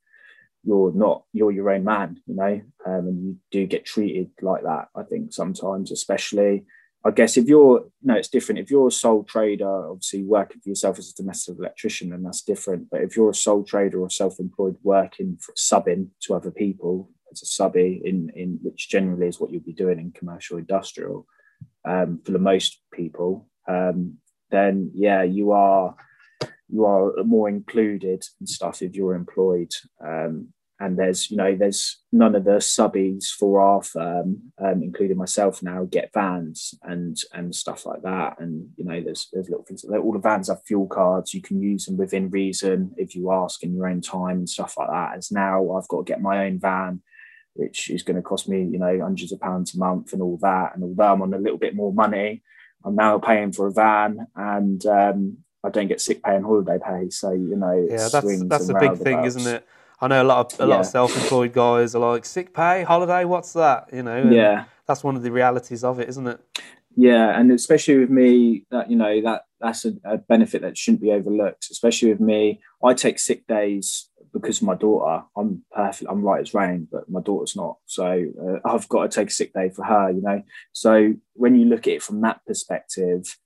you're 0.66 0.94
not 0.94 1.24
you're 1.32 1.52
your 1.52 1.70
own 1.72 1.84
man, 1.84 2.20
you 2.26 2.36
know, 2.36 2.62
um, 2.86 3.08
and 3.08 3.26
you 3.26 3.38
do 3.52 3.66
get 3.68 3.86
treated 3.86 4.32
like 4.42 4.64
that. 4.64 4.90
I 4.96 5.04
think 5.04 5.34
sometimes, 5.34 5.92
especially. 5.92 6.66
I 7.08 7.12
guess 7.12 7.38
if 7.38 7.46
you're 7.46 7.86
no, 8.02 8.16
it's 8.16 8.30
different. 8.30 8.58
If 8.58 8.72
you're 8.72 8.88
a 8.88 8.92
sole 8.92 9.24
trader, 9.24 9.90
obviously 9.92 10.24
working 10.24 10.60
for 10.60 10.70
yourself 10.70 10.98
as 10.98 11.12
a 11.12 11.16
domestic 11.16 11.56
electrician, 11.60 12.10
then 12.10 12.24
that's 12.24 12.42
different. 12.42 12.90
But 12.90 13.02
if 13.02 13.16
you're 13.16 13.30
a 13.30 13.36
sole 13.36 13.64
trader 13.64 14.00
or 14.02 14.10
self-employed 14.10 14.78
working 14.82 15.38
for 15.40 15.54
subbing 15.54 16.08
to 16.22 16.34
other 16.34 16.50
people 16.50 17.12
as 17.32 17.44
a 17.44 17.46
subby 17.46 18.02
in 18.04 18.32
in 18.36 18.58
which 18.64 18.90
generally 18.90 19.28
is 19.28 19.40
what 19.40 19.52
you'll 19.52 19.62
be 19.62 19.72
doing 19.72 20.00
in 20.00 20.14
commercial 20.14 20.58
industrial, 20.58 21.28
um, 21.88 22.22
for 22.26 22.32
the 22.32 22.40
most 22.40 22.82
people, 22.92 23.48
um, 23.68 24.18
then 24.50 24.90
yeah, 24.96 25.22
you 25.22 25.52
are 25.52 25.96
you 26.70 26.86
are 26.86 27.24
more 27.24 27.50
included 27.50 28.24
and 28.40 28.50
stuff 28.50 28.82
if 28.82 28.96
you're 28.96 29.16
employed. 29.16 29.72
Um, 30.04 30.50
and 30.78 31.00
there's 31.00 31.32
you 31.32 31.38
know 31.38 31.56
there's 31.56 32.02
none 32.12 32.36
of 32.36 32.44
the 32.44 32.58
subbies 32.58 33.28
for 33.28 33.62
our 33.62 33.82
firm, 33.82 34.52
um, 34.62 34.84
including 34.84 35.16
myself 35.18 35.64
now, 35.64 35.86
get 35.86 36.12
vans 36.14 36.74
and 36.84 37.18
and 37.34 37.56
stuff 37.56 37.86
like 37.86 38.02
that. 38.02 38.40
And 38.40 38.70
you 38.76 38.84
know 38.84 39.02
there's 39.02 39.30
there's 39.32 39.50
little 39.50 39.64
things 39.64 39.86
all 39.86 40.12
the 40.12 40.20
vans 40.20 40.50
have 40.50 40.66
fuel 40.66 40.88
cards. 40.88 41.34
You 41.34 41.42
can 41.42 41.62
use 41.62 41.86
them 41.86 41.96
within 41.96 42.30
reason 42.30 42.94
if 42.98 43.16
you 43.16 43.32
ask 43.32 43.64
in 43.64 43.74
your 43.74 43.88
own 43.88 44.02
time 44.02 44.40
and 44.40 44.50
stuff 44.50 44.76
like 44.78 44.90
that. 44.90 45.18
As 45.18 45.32
now 45.32 45.78
I've 45.78 45.88
got 45.88 46.06
to 46.06 46.12
get 46.12 46.22
my 46.22 46.46
own 46.46 46.60
van 46.60 47.02
which 47.56 47.90
is 47.90 48.04
going 48.04 48.18
to 48.18 48.22
cost 48.22 48.50
me, 48.50 48.64
you 48.64 48.78
know, 48.78 49.00
hundreds 49.02 49.32
of 49.32 49.40
pounds 49.40 49.74
a 49.74 49.80
month 49.80 50.12
and 50.12 50.22
all 50.22 50.38
that. 50.42 50.76
And 50.76 50.84
although 50.84 51.14
I'm 51.14 51.22
on 51.22 51.34
a 51.34 51.40
little 51.40 51.58
bit 51.58 51.74
more 51.74 51.94
money, 51.94 52.44
I'm 52.84 52.96
now 52.96 53.18
paying 53.18 53.54
for 53.54 53.68
a 53.68 53.72
van 53.72 54.28
and 54.36 54.86
um, 54.86 55.38
I 55.66 55.70
don't 55.70 55.88
get 55.88 56.02
sick 56.02 56.24
pay 56.24 56.36
and 56.36 56.46
holiday 56.46 56.78
pay. 56.84 57.10
So 57.10 57.32
you 57.32 57.56
know, 57.56 57.88
yeah, 57.90 58.10
that's 58.12 58.44
that's 58.46 58.70
a 58.70 58.76
big 58.76 58.98
thing, 58.98 59.24
isn't 59.24 59.48
it? 59.48 59.68
I 60.00 60.08
know 60.08 60.22
a 60.22 60.26
lot 60.26 60.54
of 60.54 60.60
a 60.60 60.66
lot 60.66 60.80
of 60.82 60.86
self-employed 60.86 61.54
guys 61.54 61.96
are 61.96 62.00
like 62.00 62.26
sick 62.26 62.54
pay, 62.54 62.84
holiday. 62.84 63.26
What's 63.26 63.54
that? 63.54 63.90
You 63.92 64.04
know, 64.04 64.30
yeah, 64.30 64.66
that's 64.86 65.04
one 65.04 65.16
of 65.16 65.24
the 65.24 65.32
realities 65.32 65.84
of 65.84 66.00
it, 66.00 66.10
isn't 66.10 66.28
it? 66.28 66.40
Yeah, 66.98 67.38
and 67.38 67.52
especially 67.52 67.98
with 67.98 68.10
me, 68.10 68.66
that 68.72 68.90
you 68.90 68.96
know 68.96 69.22
that 69.22 69.44
that's 69.60 69.86
a, 69.86 69.94
a 70.04 70.18
benefit 70.18 70.62
that 70.62 70.78
shouldn't 70.78 71.02
be 71.02 71.12
overlooked. 71.12 71.68
Especially 71.72 72.10
with 72.10 72.20
me, 72.20 72.62
I 72.84 72.94
take 72.94 73.20
sick 73.20 73.48
days 73.48 74.10
because 74.36 74.62
my 74.62 74.76
daughter, 74.76 75.24
I'm 75.38 75.64
perfect, 75.72 76.12
I'm 76.12 76.22
right 76.22 76.42
as 76.42 76.54
rain, 76.54 76.90
but 76.92 77.10
my 77.10 77.22
daughter's 77.22 77.56
not. 77.56 77.78
So 77.86 78.06
uh, 78.06 78.68
I've 78.68 78.88
got 78.90 79.10
to 79.10 79.16
take 79.16 79.30
a 79.30 79.34
sick 79.34 79.54
day 79.54 79.70
for 79.70 79.86
her, 79.86 80.12
you 80.12 80.22
know. 80.22 80.44
So 80.74 81.14
when 81.34 81.56
you 81.56 81.66
look 81.66 81.88
at 81.88 81.94
it 81.94 82.04
from 82.04 82.20
that 82.22 82.42
perspective, 82.46 83.38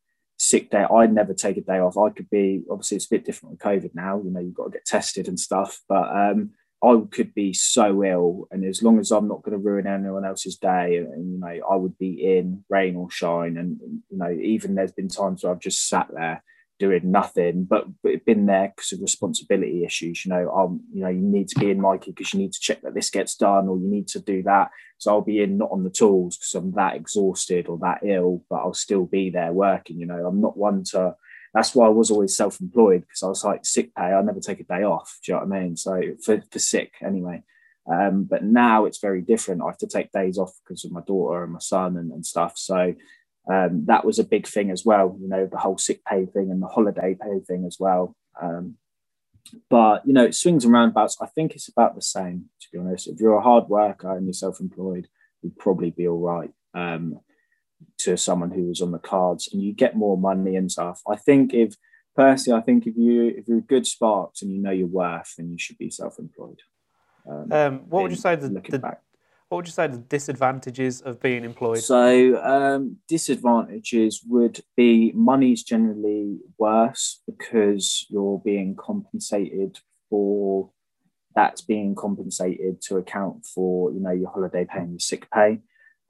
sick 0.49 0.71
day, 0.71 0.83
I'd 0.83 1.13
never 1.13 1.33
take 1.33 1.57
a 1.57 1.62
day 1.62 1.79
off. 1.79 1.97
I 1.97 2.09
could 2.09 2.29
be 2.29 2.63
obviously 2.69 2.97
it's 2.97 3.05
a 3.05 3.15
bit 3.15 3.25
different 3.25 3.51
with 3.53 3.62
COVID 3.62 3.93
now, 3.93 4.21
you 4.23 4.31
know, 4.31 4.39
you've 4.39 4.55
got 4.55 4.65
to 4.65 4.71
get 4.71 4.85
tested 4.85 5.27
and 5.27 5.39
stuff, 5.39 5.81
but 5.88 6.09
um, 6.15 6.51
I 6.83 6.97
could 7.12 7.33
be 7.33 7.53
so 7.53 8.03
ill, 8.03 8.47
and 8.51 8.63
as 8.63 8.81
long 8.81 8.99
as 8.99 9.12
I'm 9.12 9.27
not 9.27 9.43
going 9.43 9.57
to 9.57 9.63
ruin 9.63 9.85
anyone 9.85 10.25
else's 10.25 10.57
day, 10.57 10.97
and, 10.97 11.07
and, 11.13 11.33
you 11.33 11.39
know, 11.39 11.67
I 11.69 11.75
would 11.75 11.97
be 11.97 12.38
in 12.38 12.63
rain 12.69 12.95
or 12.95 13.12
shine, 13.12 13.57
and 13.57 13.79
you 14.09 14.17
know, 14.17 14.31
even 14.31 14.75
there's 14.75 14.93
been 14.93 15.09
times 15.09 15.43
where 15.43 15.51
I've 15.51 15.59
just 15.59 15.88
sat 15.88 16.07
there 16.13 16.41
doing 16.79 17.11
nothing, 17.11 17.65
but, 17.65 17.85
been 18.25 18.45
there 18.45 18.73
because 18.75 18.91
of 18.93 19.01
responsibility 19.01 19.83
issues. 19.83 20.25
You 20.25 20.29
know, 20.29 20.51
um, 20.51 20.81
you 20.93 21.01
know, 21.01 21.09
you 21.09 21.21
need 21.21 21.47
to 21.49 21.59
be 21.59 21.69
in 21.69 21.81
Mikey 21.81 22.11
because 22.11 22.33
you 22.33 22.39
need 22.39 22.53
to 22.53 22.59
check 22.59 22.81
that 22.81 22.93
this 22.93 23.09
gets 23.09 23.35
done, 23.35 23.67
or 23.67 23.77
you 23.77 23.87
need 23.87 24.07
to 24.09 24.19
do 24.19 24.43
that. 24.43 24.71
So 24.97 25.11
I'll 25.11 25.21
be 25.21 25.41
in 25.41 25.57
not 25.57 25.71
on 25.71 25.83
the 25.83 25.89
tools 25.89 26.37
because 26.37 26.55
I'm 26.55 26.71
that 26.73 26.95
exhausted 26.95 27.67
or 27.67 27.77
that 27.79 27.99
ill, 28.03 28.43
but 28.49 28.57
I'll 28.57 28.73
still 28.73 29.05
be 29.05 29.29
there 29.29 29.53
working. 29.53 29.99
You 29.99 30.05
know, 30.07 30.25
I'm 30.25 30.41
not 30.41 30.57
one 30.57 30.83
to. 30.91 31.15
That's 31.53 31.73
why 31.73 31.87
I 31.87 31.89
was 31.89 32.11
always 32.11 32.35
self-employed 32.35 33.01
because 33.01 33.23
I 33.23 33.27
was 33.27 33.43
like 33.43 33.65
sick 33.65 33.93
pay. 33.95 34.03
I 34.03 34.21
never 34.21 34.39
take 34.39 34.59
a 34.59 34.63
day 34.63 34.83
off. 34.83 35.19
Do 35.23 35.31
you 35.31 35.37
know 35.37 35.45
what 35.45 35.55
I 35.55 35.61
mean? 35.61 35.77
So 35.77 36.01
for 36.23 36.41
for 36.51 36.59
sick 36.59 36.93
anyway. 37.01 37.43
Um, 37.91 38.25
but 38.25 38.43
now 38.43 38.85
it's 38.85 38.99
very 38.99 39.21
different. 39.21 39.63
I 39.63 39.67
have 39.67 39.77
to 39.79 39.87
take 39.87 40.11
days 40.11 40.37
off 40.37 40.53
because 40.63 40.85
of 40.85 40.91
my 40.91 41.01
daughter 41.01 41.43
and 41.43 41.53
my 41.53 41.59
son 41.59 41.97
and, 41.97 42.11
and 42.11 42.23
stuff. 42.23 42.53
So 42.55 42.93
um, 43.47 43.86
that 43.86 44.06
was 44.06 44.19
a 44.19 44.23
big 44.23 44.47
thing 44.47 44.69
as 44.71 44.86
well. 44.86 45.17
You 45.19 45.28
know, 45.28 45.45
the 45.45 45.58
whole 45.58 45.78
sick 45.78 46.04
pay 46.06 46.25
thing 46.25 46.52
and 46.52 46.62
the 46.62 46.67
holiday 46.67 47.15
pay 47.19 47.39
thing 47.39 47.65
as 47.65 47.78
well. 47.80 48.15
Um, 48.41 48.78
but 49.69 50.06
you 50.06 50.13
know, 50.13 50.25
it 50.25 50.36
swings 50.36 50.63
and 50.63 50.73
roundabouts. 50.73 51.17
I 51.21 51.25
think 51.25 51.54
it's 51.54 51.67
about 51.67 51.95
the 51.95 52.02
same, 52.02 52.49
to 52.62 52.67
be 52.71 52.80
honest. 52.80 53.08
If 53.08 53.19
you're 53.19 53.38
a 53.38 53.41
hard 53.41 53.67
worker 53.67 54.15
and 54.15 54.25
you're 54.25 54.34
self-employed, 54.34 55.08
you'd 55.41 55.58
probably 55.58 55.91
be 55.91 56.08
all 56.08 56.19
right 56.19 56.52
um, 56.73 57.19
to 57.99 58.17
someone 58.17 58.52
who 58.52 58.67
was 58.67 58.82
on 58.82 58.91
the 58.91 58.99
cards, 58.99 59.49
and 59.52 59.62
you 59.62 59.73
get 59.73 59.95
more 59.95 60.17
money 60.17 60.56
and 60.56 60.71
stuff. 60.71 61.02
I 61.10 61.15
think 61.15 61.54
if 61.54 61.75
personally, 62.15 62.60
I 62.60 62.63
think 62.63 62.86
if 62.86 62.95
you 62.95 63.28
if 63.28 63.47
you're 63.47 63.62
good 63.62 63.88
sparks 63.88 64.41
and 64.41 64.52
you 64.52 64.60
know 64.60 64.71
your 64.71 64.88
worth, 64.88 65.34
then 65.38 65.52
you 65.52 65.58
should 65.58 65.78
be 65.78 65.89
self-employed. 65.89 66.62
Um, 67.28 67.52
um 67.52 67.80
what 67.89 68.04
would 68.04 68.12
you 68.12 68.17
say 68.17 68.36
the, 68.36 68.49
the, 68.49 68.93
what 69.49 69.57
would 69.57 69.67
you 69.67 69.73
say 69.73 69.88
the 69.88 69.97
disadvantages 69.97 71.01
of 71.01 71.19
being 71.19 71.43
employed? 71.43 71.79
So, 71.79 72.39
um, 72.43 72.97
disadvantages 73.07 74.21
would 74.27 74.62
be 74.77 75.12
money's 75.13 75.63
generally 75.63 76.38
worse 76.57 77.21
because 77.25 78.05
you're 78.09 78.39
being 78.45 78.75
compensated 78.75 79.79
for 80.09 80.69
that's 81.35 81.62
being 81.62 81.95
compensated 81.95 82.81
to 82.81 82.97
account 82.97 83.45
for 83.45 83.91
you 83.91 83.99
know 83.99 84.12
your 84.12 84.29
holiday 84.29 84.65
pay 84.65 84.79
and 84.79 84.91
your 84.91 84.99
sick 84.99 85.29
pay. 85.31 85.59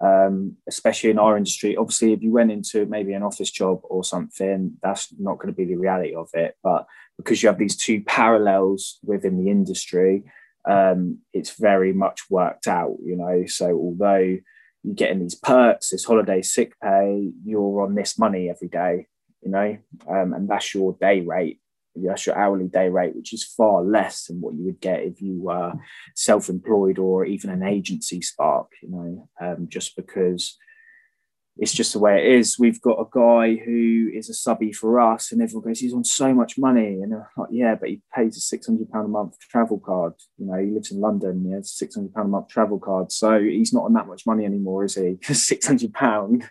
um, 0.01 0.55
especially 0.67 1.09
in 1.09 1.19
our 1.19 1.35
industry. 1.35 1.75
Obviously, 1.75 2.13
if 2.13 2.21
you 2.21 2.31
went 2.31 2.51
into 2.51 2.85
maybe 2.85 3.13
an 3.13 3.23
office 3.23 3.51
job 3.51 3.81
or 3.83 4.03
something, 4.03 4.77
that's 4.81 5.13
not 5.19 5.37
going 5.37 5.53
to 5.53 5.57
be 5.57 5.65
the 5.65 5.75
reality 5.75 6.15
of 6.15 6.29
it. 6.33 6.55
But 6.63 6.85
because 7.17 7.43
you 7.43 7.49
have 7.49 7.57
these 7.57 7.75
two 7.75 8.01
parallels 8.03 8.99
within 9.03 9.43
the 9.43 9.51
industry, 9.51 10.23
um, 10.67 11.19
it's 11.33 11.57
very 11.57 11.93
much 11.93 12.21
worked 12.29 12.67
out, 12.67 12.97
you 13.03 13.15
know. 13.15 13.45
So 13.45 13.71
although 13.71 14.37
you're 14.83 14.95
getting 14.95 15.19
these 15.19 15.35
perks, 15.35 15.89
this 15.89 16.05
holiday 16.05 16.41
sick 16.41 16.73
pay, 16.81 17.31
you're 17.43 17.81
on 17.81 17.95
this 17.95 18.17
money 18.17 18.49
every 18.49 18.69
day, 18.69 19.07
you 19.41 19.51
know, 19.51 19.77
um, 20.09 20.33
and 20.33 20.49
that's 20.49 20.73
your 20.73 20.97
day 20.99 21.21
rate 21.21 21.59
that's 22.07 22.25
your 22.25 22.37
hourly 22.37 22.67
day 22.67 22.89
rate, 22.89 23.15
which 23.15 23.33
is 23.33 23.43
far 23.43 23.83
less 23.83 24.25
than 24.25 24.41
what 24.41 24.53
you 24.55 24.65
would 24.65 24.79
get 24.79 25.03
if 25.03 25.21
you 25.21 25.41
were 25.41 25.73
self-employed 26.15 26.99
or 26.99 27.25
even 27.25 27.49
an 27.49 27.63
agency 27.63 28.21
spark, 28.21 28.71
you 28.81 28.89
know, 28.89 29.29
um, 29.41 29.67
just 29.69 29.95
because 29.95 30.57
it's 31.61 31.73
just 31.73 31.91
the 31.91 31.99
way 31.99 32.17
it 32.17 32.39
is. 32.39 32.57
We've 32.57 32.81
got 32.81 32.99
a 32.99 33.05
guy 33.11 33.61
who 33.63 34.09
is 34.13 34.29
a 34.29 34.33
subby 34.33 34.71
for 34.71 34.99
us, 34.99 35.31
and 35.31 35.41
everyone 35.41 35.67
goes, 35.67 35.79
he's 35.79 35.93
on 35.93 36.05
so 36.05 36.33
much 36.33 36.57
money. 36.57 37.01
And 37.01 37.11
they're 37.11 37.29
like, 37.35 37.49
yeah, 37.51 37.75
but 37.75 37.89
he 37.89 38.01
pays 38.15 38.37
a 38.37 38.57
£600 38.57 38.87
a 38.93 39.07
month 39.07 39.37
travel 39.39 39.77
card. 39.77 40.13
You 40.37 40.45
know, 40.45 40.57
he 40.57 40.71
lives 40.71 40.91
in 40.91 41.01
London, 41.01 41.43
he 41.45 41.51
has 41.51 41.71
£600 41.71 42.11
a 42.15 42.23
month 42.23 42.47
travel 42.47 42.79
card. 42.79 43.11
So 43.11 43.41
he's 43.41 43.73
not 43.73 43.83
on 43.83 43.93
that 43.93 44.07
much 44.07 44.25
money 44.25 44.45
anymore, 44.45 44.85
is 44.85 44.95
he? 44.95 45.17
£600 45.21 46.43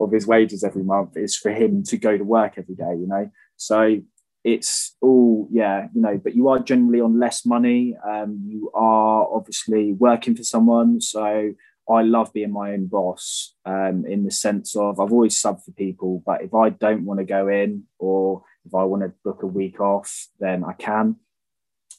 of 0.00 0.12
his 0.12 0.26
wages 0.26 0.64
every 0.64 0.82
month 0.82 1.16
is 1.16 1.36
for 1.36 1.52
him 1.52 1.82
to 1.84 1.98
go 1.98 2.16
to 2.16 2.24
work 2.24 2.54
every 2.56 2.74
day, 2.74 2.96
you 2.98 3.06
know? 3.06 3.30
So 3.56 4.00
it's 4.44 4.94
all 5.00 5.48
yeah 5.50 5.86
you 5.94 6.02
know 6.02 6.20
but 6.22 6.34
you 6.34 6.48
are 6.48 6.58
generally 6.58 7.00
on 7.00 7.18
less 7.18 7.46
money 7.46 7.96
um, 8.06 8.42
you 8.46 8.70
are 8.74 9.26
obviously 9.32 9.94
working 9.94 10.36
for 10.36 10.42
someone 10.42 11.00
so 11.00 11.50
i 11.88 12.02
love 12.02 12.32
being 12.32 12.52
my 12.52 12.72
own 12.72 12.86
boss 12.86 13.54
um, 13.66 14.04
in 14.06 14.24
the 14.24 14.30
sense 14.30 14.76
of 14.76 15.00
i've 15.00 15.12
always 15.12 15.40
subbed 15.40 15.64
for 15.64 15.72
people 15.72 16.22
but 16.24 16.42
if 16.42 16.54
i 16.54 16.70
don't 16.70 17.04
want 17.04 17.18
to 17.18 17.24
go 17.24 17.48
in 17.48 17.84
or 17.98 18.42
if 18.64 18.74
i 18.74 18.82
want 18.82 19.02
to 19.02 19.12
book 19.24 19.42
a 19.42 19.46
week 19.46 19.80
off 19.80 20.28
then 20.40 20.64
i 20.64 20.72
can. 20.72 21.16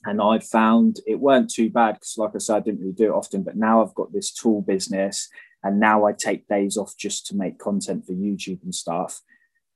And 0.05 0.21
i 0.21 0.39
found 0.39 0.97
it 1.07 1.19
weren't 1.19 1.49
too 1.49 1.69
bad 1.69 1.95
because 1.95 2.15
like 2.17 2.31
i 2.35 2.39
said 2.39 2.57
i 2.57 2.59
didn't 2.59 2.81
really 2.81 2.93
do 2.93 3.05
it 3.05 3.17
often 3.17 3.43
but 3.43 3.57
now 3.57 3.83
i've 3.83 3.95
got 3.95 4.13
this 4.13 4.31
tool 4.31 4.61
business 4.61 5.29
and 5.63 5.79
now 5.79 6.05
i 6.05 6.13
take 6.13 6.47
days 6.47 6.77
off 6.77 6.95
just 6.97 7.25
to 7.27 7.35
make 7.35 7.57
content 7.57 8.05
for 8.05 8.13
youtube 8.13 8.61
and 8.63 8.75
stuff. 8.75 9.21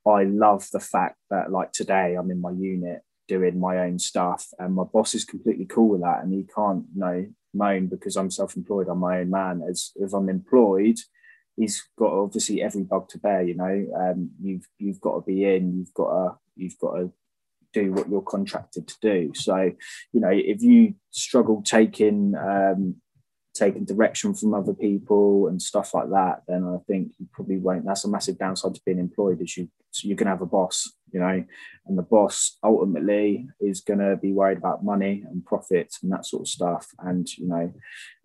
I 0.06 0.24
love 0.24 0.68
the 0.72 0.80
fact 0.80 1.16
that 1.30 1.50
like 1.50 1.72
today 1.72 2.14
I'm 2.14 2.30
in 2.30 2.40
my 2.40 2.52
unit 2.52 3.02
doing 3.28 3.60
my 3.60 3.78
own 3.78 3.98
stuff 3.98 4.48
and 4.58 4.74
my 4.74 4.84
boss 4.84 5.14
is 5.14 5.24
completely 5.24 5.64
cool 5.64 5.88
with 5.88 6.00
that 6.00 6.22
and 6.22 6.32
he 6.32 6.44
can't 6.54 6.84
you 6.94 7.00
know 7.00 7.26
moan 7.54 7.86
because 7.86 8.16
I'm 8.16 8.30
self-employed. 8.30 8.88
I'm 8.88 8.98
my 8.98 9.20
own 9.20 9.30
man. 9.30 9.62
As 9.68 9.92
if 9.96 10.12
I'm 10.12 10.28
employed 10.28 10.98
he's 11.60 11.84
got 11.98 12.12
obviously 12.12 12.62
every 12.62 12.82
bug 12.82 13.08
to 13.08 13.18
bear 13.18 13.42
you 13.42 13.54
know? 13.54 13.86
Um, 13.96 14.30
you've 14.40 14.66
you've 14.78 15.00
got 15.00 15.16
to 15.16 15.20
be 15.20 15.44
in 15.44 15.78
you've 15.78 15.94
got 15.94 16.10
to 16.10 16.38
you've 16.56 16.78
got 16.78 16.96
to 16.96 17.12
do 17.72 17.92
what 17.92 18.08
you're 18.08 18.22
contracted 18.22 18.88
to 18.88 18.94
do. 19.00 19.32
So 19.34 19.70
you 20.12 20.20
know 20.20 20.32
if 20.32 20.62
you 20.62 20.94
struggle 21.10 21.62
taking 21.62 22.34
um, 22.34 22.96
taking 23.54 23.84
direction 23.84 24.34
from 24.34 24.54
other 24.54 24.74
people 24.74 25.48
and 25.48 25.60
stuff 25.60 25.94
like 25.94 26.10
that, 26.10 26.42
then 26.46 26.64
I 26.64 26.78
think 26.86 27.12
you 27.18 27.26
probably 27.32 27.58
won't. 27.58 27.84
That's 27.84 28.04
a 28.04 28.08
massive 28.08 28.38
downside 28.38 28.74
to 28.74 28.82
being 28.84 28.98
employed. 28.98 29.40
Is 29.40 29.56
you 29.56 29.68
you 30.02 30.14
can 30.14 30.28
have 30.28 30.40
a 30.40 30.46
boss, 30.46 30.92
you 31.12 31.20
know, 31.20 31.44
and 31.86 31.98
the 31.98 32.02
boss 32.02 32.58
ultimately 32.62 33.48
is 33.60 33.80
gonna 33.80 34.16
be 34.16 34.32
worried 34.32 34.58
about 34.58 34.84
money 34.84 35.24
and 35.28 35.44
profit 35.44 35.94
and 36.02 36.12
that 36.12 36.26
sort 36.26 36.42
of 36.42 36.48
stuff. 36.48 36.88
And 37.00 37.28
you 37.36 37.48
know, 37.48 37.72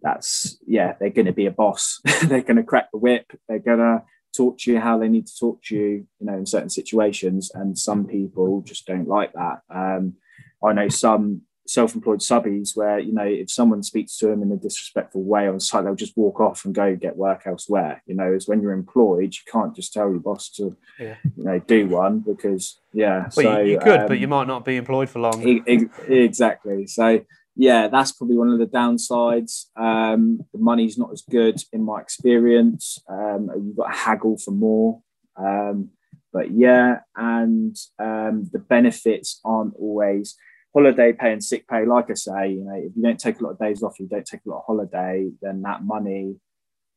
that's 0.02 0.58
yeah, 0.68 0.94
they're 1.00 1.10
gonna 1.10 1.34
be 1.34 1.48
a 1.48 1.52
boss. 1.52 2.02
they're 2.24 2.42
gonna 2.42 2.64
crack 2.64 2.90
the 2.92 3.00
whip. 3.00 3.26
They're 3.48 3.60
gonna 3.60 4.04
talk 4.36 4.58
to 4.60 4.72
you 4.72 4.80
how 4.80 4.98
they 4.98 5.08
need 5.08 5.28
to 5.28 5.38
talk 5.40 5.64
to 5.64 5.76
you, 5.76 6.08
you 6.20 6.26
know, 6.26 6.34
in 6.34 6.46
certain 6.46 6.70
situations. 6.70 7.52
And 7.54 7.78
some 7.78 8.06
people 8.06 8.62
just 8.62 8.86
don't 8.86 9.08
like 9.08 9.34
that. 9.34 9.62
Um, 9.74 10.16
I 10.64 10.74
know 10.74 10.90
some 10.90 11.42
self-employed 11.68 12.20
subbies 12.20 12.76
where 12.76 13.00
you 13.00 13.12
know 13.12 13.26
if 13.26 13.50
someone 13.50 13.82
speaks 13.82 14.18
to 14.18 14.28
them 14.28 14.44
in 14.44 14.52
a 14.52 14.56
disrespectful 14.58 15.24
way 15.24 15.48
on 15.48 15.60
site 15.60 15.84
they'll 15.84 15.96
just 15.96 16.16
walk 16.16 16.40
off 16.40 16.64
and 16.66 16.76
go 16.76 16.96
get 16.96 17.18
work 17.18 17.44
elsewhere. 17.46 18.02
You 18.06 18.16
know 18.16 18.34
as 18.34 18.48
when 18.48 18.62
you're 18.62 18.72
employed 18.72 19.34
you 19.34 19.52
can't 19.52 19.76
just 19.76 19.94
tell 19.94 20.10
your 20.10 20.20
boss 20.20 20.50
to 20.52 20.76
yeah. 21.00 21.16
you 21.24 21.44
know 21.44 21.60
do 21.60 21.88
one 21.88 22.20
because 22.20 22.80
yeah 22.94 23.22
well, 23.22 23.32
so 23.32 23.60
you, 23.60 23.74
you 23.74 23.80
could 23.80 24.02
um, 24.02 24.08
but 24.08 24.20
you 24.20 24.28
might 24.28 24.48
not 24.48 24.64
be 24.64 24.78
employed 24.78 25.10
for 25.10 25.20
long. 25.20 25.42
e- 25.48 25.90
exactly. 26.08 26.86
So 26.88 27.22
yeah 27.56 27.88
that's 27.88 28.12
probably 28.12 28.38
one 28.38 28.50
of 28.50 28.60
the 28.60 28.68
downsides. 28.68 29.66
Um, 29.76 30.42
the 30.54 30.60
money's 30.60 30.98
not 30.98 31.12
as 31.12 31.24
good 31.24 31.60
in 31.74 31.84
my 31.84 32.00
experience. 32.00 33.00
Um, 33.10 33.50
you've 33.56 33.78
got 33.78 33.88
to 33.88 33.98
haggle 33.98 34.38
for 34.38 34.52
more. 34.52 35.02
Um, 35.36 35.90
but 36.32 36.52
yeah 36.52 37.00
and 37.16 37.76
um, 37.98 38.50
the 38.52 38.60
benefits 38.60 39.40
aren't 39.44 39.74
always 39.76 40.36
holiday 40.76 41.14
pay 41.14 41.32
and 41.32 41.44
sick 41.44 41.68
pay, 41.68 41.86
like 41.86 42.12
I 42.12 42.16
say, 42.16 42.50
you 42.50 42.66
know, 42.66 42.76
if 42.76 42.92
you 42.96 43.02
don't 43.02 43.20
take 43.20 43.40
a 43.40 43.44
lot 43.44 43.52
of 43.52 43.60
days 43.60 43.82
off, 43.82 44.00
you 44.00 44.08
don't 44.08 44.26
take 44.26 44.42
a 44.46 44.50
lot 44.50 44.60
of 44.60 44.66
holiday, 44.66 45.30
then 45.42 45.62
that 45.62 45.84
money 45.84 46.36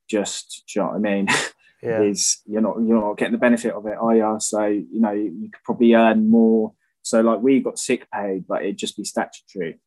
just, 0.08 0.64
do 0.66 0.80
you 0.80 0.82
know 0.84 0.88
what 0.92 0.96
I 0.96 0.98
mean? 0.98 1.28
Yeah. 1.80 2.02
is 2.02 2.38
you're 2.44 2.60
not 2.60 2.74
you're 2.78 3.00
not 3.00 3.18
getting 3.18 3.34
the 3.34 3.38
benefit 3.38 3.72
of 3.72 3.86
it, 3.86 3.96
are 3.96 4.16
you? 4.16 4.36
So 4.40 4.64
you 4.64 5.00
know 5.00 5.12
you 5.12 5.48
could 5.52 5.62
probably 5.62 5.94
earn 5.94 6.28
more. 6.28 6.72
So 7.02 7.20
like 7.20 7.40
we 7.40 7.60
got 7.60 7.78
sick 7.78 8.10
pay, 8.12 8.42
but 8.48 8.62
it'd 8.62 8.78
just 8.78 8.96
be 8.96 9.04
statutory. 9.04 9.78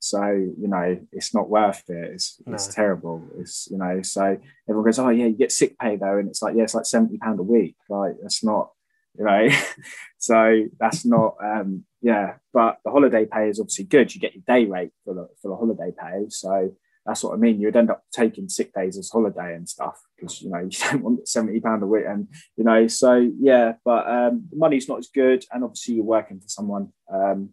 So 0.00 0.22
you 0.22 0.68
know 0.68 1.00
it's 1.12 1.34
not 1.34 1.48
worth 1.48 1.82
it. 1.88 2.10
It's, 2.12 2.42
no. 2.44 2.52
it's 2.52 2.66
terrible. 2.66 3.26
It's 3.38 3.68
you 3.70 3.78
know 3.78 4.02
so 4.02 4.36
everyone 4.68 4.84
goes, 4.84 4.98
oh 4.98 5.08
yeah, 5.08 5.28
you 5.28 5.32
get 5.34 5.50
sick 5.50 5.78
pay 5.78 5.96
though, 5.96 6.18
and 6.18 6.28
it's 6.28 6.42
like 6.42 6.56
yeah, 6.56 6.64
it's 6.64 6.74
like 6.74 6.84
seventy 6.84 7.16
pound 7.16 7.40
a 7.40 7.42
week. 7.42 7.76
Like 7.88 8.16
that's 8.20 8.44
not 8.44 8.72
you 9.18 9.24
know 9.24 9.48
so 10.18 10.64
that's 10.78 11.04
not 11.04 11.34
um 11.42 11.84
yeah 12.00 12.34
but 12.52 12.78
the 12.84 12.90
holiday 12.90 13.26
pay 13.26 13.48
is 13.48 13.58
obviously 13.58 13.84
good 13.84 14.14
you 14.14 14.20
get 14.20 14.34
your 14.34 14.44
day 14.46 14.64
rate 14.64 14.92
for 15.04 15.14
the 15.14 15.28
for 15.42 15.48
the 15.48 15.56
holiday 15.56 15.92
pay 15.98 16.26
so 16.28 16.72
that's 17.06 17.24
what 17.24 17.34
I 17.34 17.36
mean. 17.36 17.60
You'd 17.60 17.76
end 17.76 17.90
up 17.90 18.04
taking 18.12 18.48
sick 18.48 18.72
days 18.74 18.98
as 18.98 19.10
holiday 19.10 19.54
and 19.54 19.68
stuff 19.68 20.00
because 20.16 20.42
you 20.42 20.50
know 20.50 20.58
you 20.70 20.70
don't 20.70 21.02
want 21.02 21.28
seventy 21.28 21.60
pound 21.60 21.82
a 21.82 21.86
week, 21.86 22.04
and 22.06 22.28
you 22.56 22.64
know 22.64 22.86
so 22.86 23.30
yeah. 23.38 23.72
But 23.84 24.08
um, 24.08 24.46
the 24.50 24.56
money's 24.56 24.88
not 24.88 24.98
as 24.98 25.08
good, 25.08 25.44
and 25.50 25.64
obviously 25.64 25.94
you're 25.94 26.04
working 26.04 26.40
for 26.40 26.48
someone 26.48 26.92
um, 27.12 27.50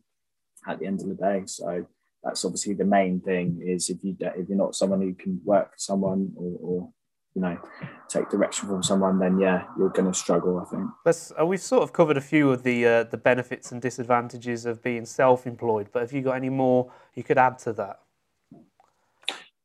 at 0.67 0.79
the 0.79 0.85
end 0.85 1.01
of 1.01 1.07
the 1.07 1.15
day. 1.15 1.43
So 1.45 1.87
that's 2.23 2.43
obviously 2.43 2.73
the 2.73 2.85
main 2.85 3.21
thing 3.21 3.61
is 3.65 3.89
if 3.89 4.03
you 4.03 4.15
if 4.19 4.49
you're 4.49 4.57
not 4.57 4.75
someone 4.75 5.01
who 5.01 5.13
can 5.13 5.39
work 5.45 5.71
for 5.71 5.79
someone 5.79 6.33
or, 6.35 6.57
or 6.61 6.89
you 7.37 7.41
know 7.41 7.55
take 8.09 8.29
direction 8.29 8.67
from 8.67 8.81
someone, 8.81 9.19
then 9.19 9.39
yeah, 9.39 9.65
you're 9.77 9.89
going 9.89 10.11
to 10.11 10.17
struggle. 10.17 10.59
I 10.59 10.65
think. 10.65 10.89
Let's. 11.05 11.31
Uh, 11.39 11.45
we've 11.45 11.61
sort 11.61 11.83
of 11.83 11.93
covered 11.93 12.17
a 12.17 12.21
few 12.21 12.51
of 12.51 12.63
the 12.63 12.85
uh, 12.85 13.03
the 13.03 13.17
benefits 13.17 13.71
and 13.71 13.79
disadvantages 13.79 14.65
of 14.65 14.81
being 14.81 15.05
self-employed, 15.05 15.89
but 15.93 16.01
have 16.01 16.13
you 16.13 16.23
got 16.23 16.33
any 16.33 16.49
more 16.49 16.91
you 17.13 17.23
could 17.23 17.37
add 17.37 17.59
to 17.59 17.73
that? 17.73 17.99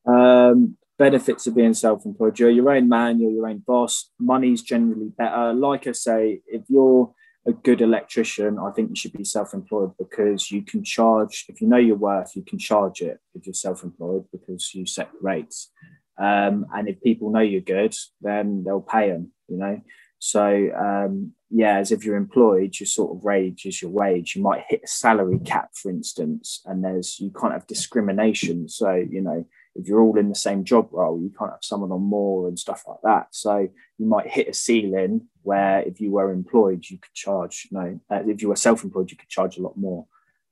Um, 0.06 0.76
benefits 0.98 1.46
of 1.46 1.54
being 1.54 1.72
self-employed: 1.72 2.38
you're 2.38 2.50
your 2.50 2.70
own 2.70 2.90
man, 2.90 3.18
you're 3.18 3.30
your 3.30 3.48
own 3.48 3.62
boss. 3.66 4.10
Money's 4.20 4.60
generally 4.60 5.10
better. 5.16 5.54
Like 5.54 5.86
I 5.86 5.92
say, 5.92 6.42
if 6.46 6.64
you're 6.68 7.10
a 7.46 7.52
good 7.52 7.80
electrician, 7.80 8.58
I 8.58 8.70
think 8.72 8.90
you 8.90 8.96
should 8.96 9.14
be 9.14 9.24
self-employed 9.24 9.92
because 9.98 10.50
you 10.50 10.60
can 10.60 10.84
charge. 10.84 11.46
If 11.48 11.62
you 11.62 11.68
know 11.68 11.78
your 11.78 11.96
worth, 11.96 12.36
you 12.36 12.42
can 12.42 12.58
charge 12.58 13.00
it 13.00 13.18
if 13.34 13.46
you're 13.46 13.54
self-employed 13.54 14.26
because 14.30 14.74
you 14.74 14.84
set 14.84 15.08
rates. 15.22 15.70
Um, 16.18 16.66
and 16.74 16.88
if 16.88 17.00
people 17.00 17.30
know 17.30 17.40
you're 17.40 17.60
good, 17.60 17.94
then 18.20 18.64
they'll 18.64 18.80
pay 18.80 19.10
them, 19.10 19.32
you 19.48 19.56
know. 19.56 19.80
So 20.18 20.70
um, 20.78 21.32
yeah, 21.50 21.78
as 21.78 21.90
if 21.90 22.04
you're 22.04 22.16
employed, 22.16 22.78
your 22.78 22.86
sort 22.86 23.16
of 23.16 23.24
wage 23.24 23.66
is 23.66 23.82
your 23.82 23.90
wage. 23.90 24.36
You 24.36 24.42
might 24.42 24.64
hit 24.68 24.82
a 24.84 24.86
salary 24.86 25.40
cap, 25.44 25.70
for 25.74 25.90
instance, 25.90 26.62
and 26.64 26.84
there's 26.84 27.18
you 27.18 27.30
can't 27.30 27.52
have 27.52 27.66
discrimination. 27.66 28.68
So 28.68 28.92
you 28.94 29.20
know, 29.20 29.44
if 29.74 29.88
you're 29.88 30.00
all 30.00 30.16
in 30.16 30.28
the 30.28 30.34
same 30.34 30.62
job 30.64 30.90
role, 30.92 31.20
you 31.20 31.32
can't 31.36 31.50
have 31.50 31.64
someone 31.64 31.90
on 31.90 32.02
more 32.02 32.46
and 32.46 32.56
stuff 32.56 32.84
like 32.86 33.00
that. 33.02 33.28
So 33.32 33.68
you 33.98 34.06
might 34.06 34.30
hit 34.30 34.48
a 34.48 34.54
ceiling 34.54 35.28
where 35.42 35.80
if 35.80 36.00
you 36.00 36.12
were 36.12 36.32
employed, 36.32 36.84
you 36.88 36.98
could 36.98 37.14
charge. 37.14 37.66
You 37.70 37.78
know, 37.78 38.00
uh, 38.10 38.22
if 38.26 38.42
you 38.42 38.48
were 38.48 38.56
self-employed, 38.56 39.10
you 39.10 39.16
could 39.16 39.28
charge 39.28 39.58
a 39.58 39.62
lot 39.62 39.76
more. 39.76 40.06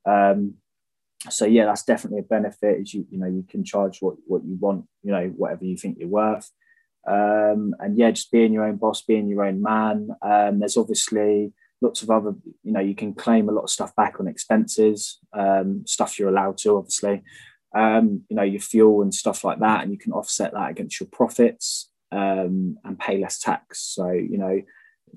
Um, 0.04 0.54
so 1.28 1.44
yeah, 1.44 1.66
that's 1.66 1.84
definitely 1.84 2.20
a 2.20 2.22
benefit. 2.22 2.80
Is 2.80 2.94
you 2.94 3.06
you 3.10 3.18
know 3.18 3.26
you 3.26 3.44
can 3.48 3.64
charge 3.64 3.98
what 4.00 4.16
what 4.26 4.44
you 4.44 4.56
want, 4.58 4.86
you 5.02 5.12
know 5.12 5.28
whatever 5.36 5.64
you 5.64 5.76
think 5.76 5.98
you're 5.98 6.08
worth, 6.08 6.50
um, 7.06 7.74
and 7.78 7.98
yeah, 7.98 8.10
just 8.10 8.32
being 8.32 8.52
your 8.52 8.64
own 8.64 8.76
boss, 8.76 9.02
being 9.02 9.28
your 9.28 9.44
own 9.44 9.62
man. 9.62 10.10
Um, 10.22 10.60
there's 10.60 10.78
obviously 10.78 11.52
lots 11.82 12.02
of 12.02 12.10
other 12.10 12.34
you 12.62 12.72
know 12.72 12.80
you 12.80 12.94
can 12.94 13.14
claim 13.14 13.48
a 13.48 13.52
lot 13.52 13.64
of 13.64 13.70
stuff 13.70 13.94
back 13.96 14.18
on 14.18 14.28
expenses, 14.28 15.18
um, 15.34 15.84
stuff 15.86 16.18
you're 16.18 16.30
allowed 16.30 16.56
to 16.58 16.76
obviously, 16.76 17.22
um, 17.74 18.22
you 18.30 18.36
know 18.36 18.42
your 18.42 18.60
fuel 18.60 19.02
and 19.02 19.14
stuff 19.14 19.44
like 19.44 19.58
that, 19.60 19.82
and 19.82 19.92
you 19.92 19.98
can 19.98 20.12
offset 20.12 20.52
that 20.54 20.70
against 20.70 21.00
your 21.00 21.08
profits 21.12 21.90
um, 22.12 22.78
and 22.84 22.98
pay 22.98 23.18
less 23.18 23.38
tax. 23.38 23.82
So 23.82 24.10
you 24.10 24.38
know 24.38 24.62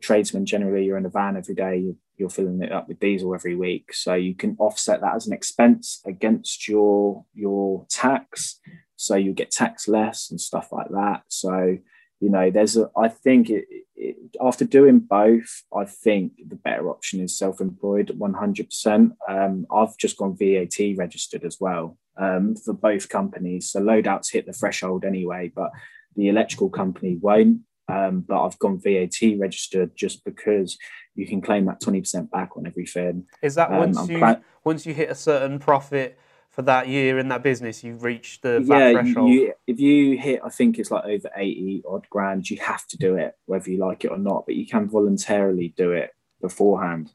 tradesmen 0.01 0.43
generally 0.43 0.83
you're 0.83 0.97
in 0.97 1.05
a 1.05 1.09
van 1.09 1.37
every 1.37 1.53
day 1.53 1.77
you 1.77 1.95
you're 2.17 2.30
filling 2.30 2.62
it 2.62 2.71
up 2.71 2.88
with 2.88 2.99
diesel 2.99 3.34
every 3.34 3.56
week. 3.56 3.93
So 3.93 4.13
you 4.13 4.36
can 4.36 4.56
offset 4.60 5.02
that 5.02 5.15
as 5.15 5.28
an 5.28 5.34
expense 5.34 6.02
against 6.06 6.67
your 6.67 7.26
your 7.34 7.86
tax. 7.89 8.60
So 8.95 9.15
you 9.15 9.34
get 9.34 9.52
tax 9.52 9.88
less 9.88 10.30
and 10.32 10.39
stuff 10.39 10.71
like 10.71 10.89
that. 10.89 11.23
So 11.28 11.78
you 12.23 12.30
know, 12.30 12.49
there's 12.49 12.78
a. 12.78 12.89
I 12.95 13.10
think 13.10 13.49
it, 13.49 13.65
it, 13.97 14.15
after 14.41 14.63
doing 14.63 14.99
both, 14.99 15.63
I 15.76 15.84
think 15.84 16.32
the 16.47 16.56
better 16.56 16.89
option 16.89 17.19
is 17.19 17.38
self-employed, 17.38 18.12
one 18.12 18.34
hundred 18.34 18.69
percent. 18.69 19.12
Um, 19.28 19.67
I've 19.69 19.97
just 19.97 20.15
gone 20.15 20.38
VAT 20.38 20.95
registered 20.95 21.43
as 21.43 21.58
well 21.60 21.97
um, 22.15 22.56
for 22.56 22.73
both 22.73 23.10
companies. 23.10 23.71
So 23.71 23.82
loadouts 23.82 24.32
hit 24.32 24.45
the 24.45 24.54
threshold 24.54 25.04
anyway, 25.04 25.52
but 25.54 25.71
the 26.15 26.30
electrical 26.30 26.69
company 26.69 27.17
won't. 27.19 27.60
Um, 27.88 28.22
but 28.22 28.43
I've 28.43 28.60
gone 28.60 28.80
VAT 28.80 29.38
registered 29.38 29.91
just 29.96 30.24
because 30.24 30.78
you 31.15 31.28
can 31.28 31.41
claim 31.41 31.65
that 31.65 31.82
twenty 31.82 32.00
percent 32.00 32.32
back 32.32 32.56
on 32.56 32.65
everything. 32.65 33.26
Is 33.41 33.56
that 33.56 33.72
once 33.72 33.98
um, 33.98 34.10
you 34.10 34.19
pla- 34.19 34.39
once 34.63 34.86
you 34.86 34.93
hit 34.93 35.10
a 35.10 35.15
certain 35.15 35.60
profit? 35.60 36.17
for 36.54 36.62
that 36.62 36.88
year 36.88 37.17
in 37.17 37.30
that 37.30 37.41
business, 37.41 37.84
you 37.84 37.96
reach 37.96 38.39
the 38.41 38.60
VAT 38.60 38.78
yeah, 38.78 38.91
threshold. 38.91 39.32
You, 39.32 39.54
if 39.65 39.80
you 39.80 40.19
hit, 40.19 40.39
I 40.46 40.50
think 40.50 40.78
it's 40.78 40.91
like 40.91 41.04
over 41.04 41.32
80 41.36 41.82
odd 41.88 42.06
grand, 42.12 42.48
you 42.48 42.58
have 42.62 42.86
to 42.89 42.98
do 42.98 43.15
it, 43.15 43.34
whether 43.48 43.72
you 43.72 43.80
like 43.80 44.06
it 44.06 44.12
or 44.12 44.19
not, 44.19 44.46
but 44.46 44.54
you 44.54 44.67
can 44.67 44.88
voluntarily 44.88 45.74
do 45.76 45.93
it 45.93 46.12
beforehand. 46.41 47.12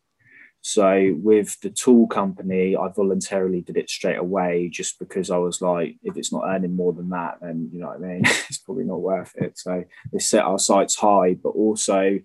So 0.61 1.15
with 1.23 1.59
the 1.61 1.71
tool 1.71 2.07
company, 2.09 2.77
I 2.77 2.89
voluntarily 2.89 3.61
did 3.61 3.77
it 3.77 3.89
straight 3.89 4.19
away 4.19 4.69
just 4.69 4.99
because 4.99 5.31
I 5.31 5.37
was 5.37 5.63
like, 5.63 5.97
if 6.03 6.17
it's 6.17 6.33
not 6.33 6.45
earning 6.47 6.75
more 6.75 6.93
than 6.93 7.11
that, 7.11 7.39
then 7.41 7.71
you 7.73 7.81
know 7.81 7.89
what 7.89 7.97
I 7.97 8.01
mean, 8.01 8.23
it's 8.25 8.59
probably 8.59 8.85
not 8.85 9.01
worth 9.01 9.35
it. 9.37 9.59
So 9.59 9.85
they 10.13 10.19
set 10.19 10.45
our 10.45 10.59
sights 10.59 10.97
high, 10.97 11.35
but 11.35 11.51
also 11.51 12.19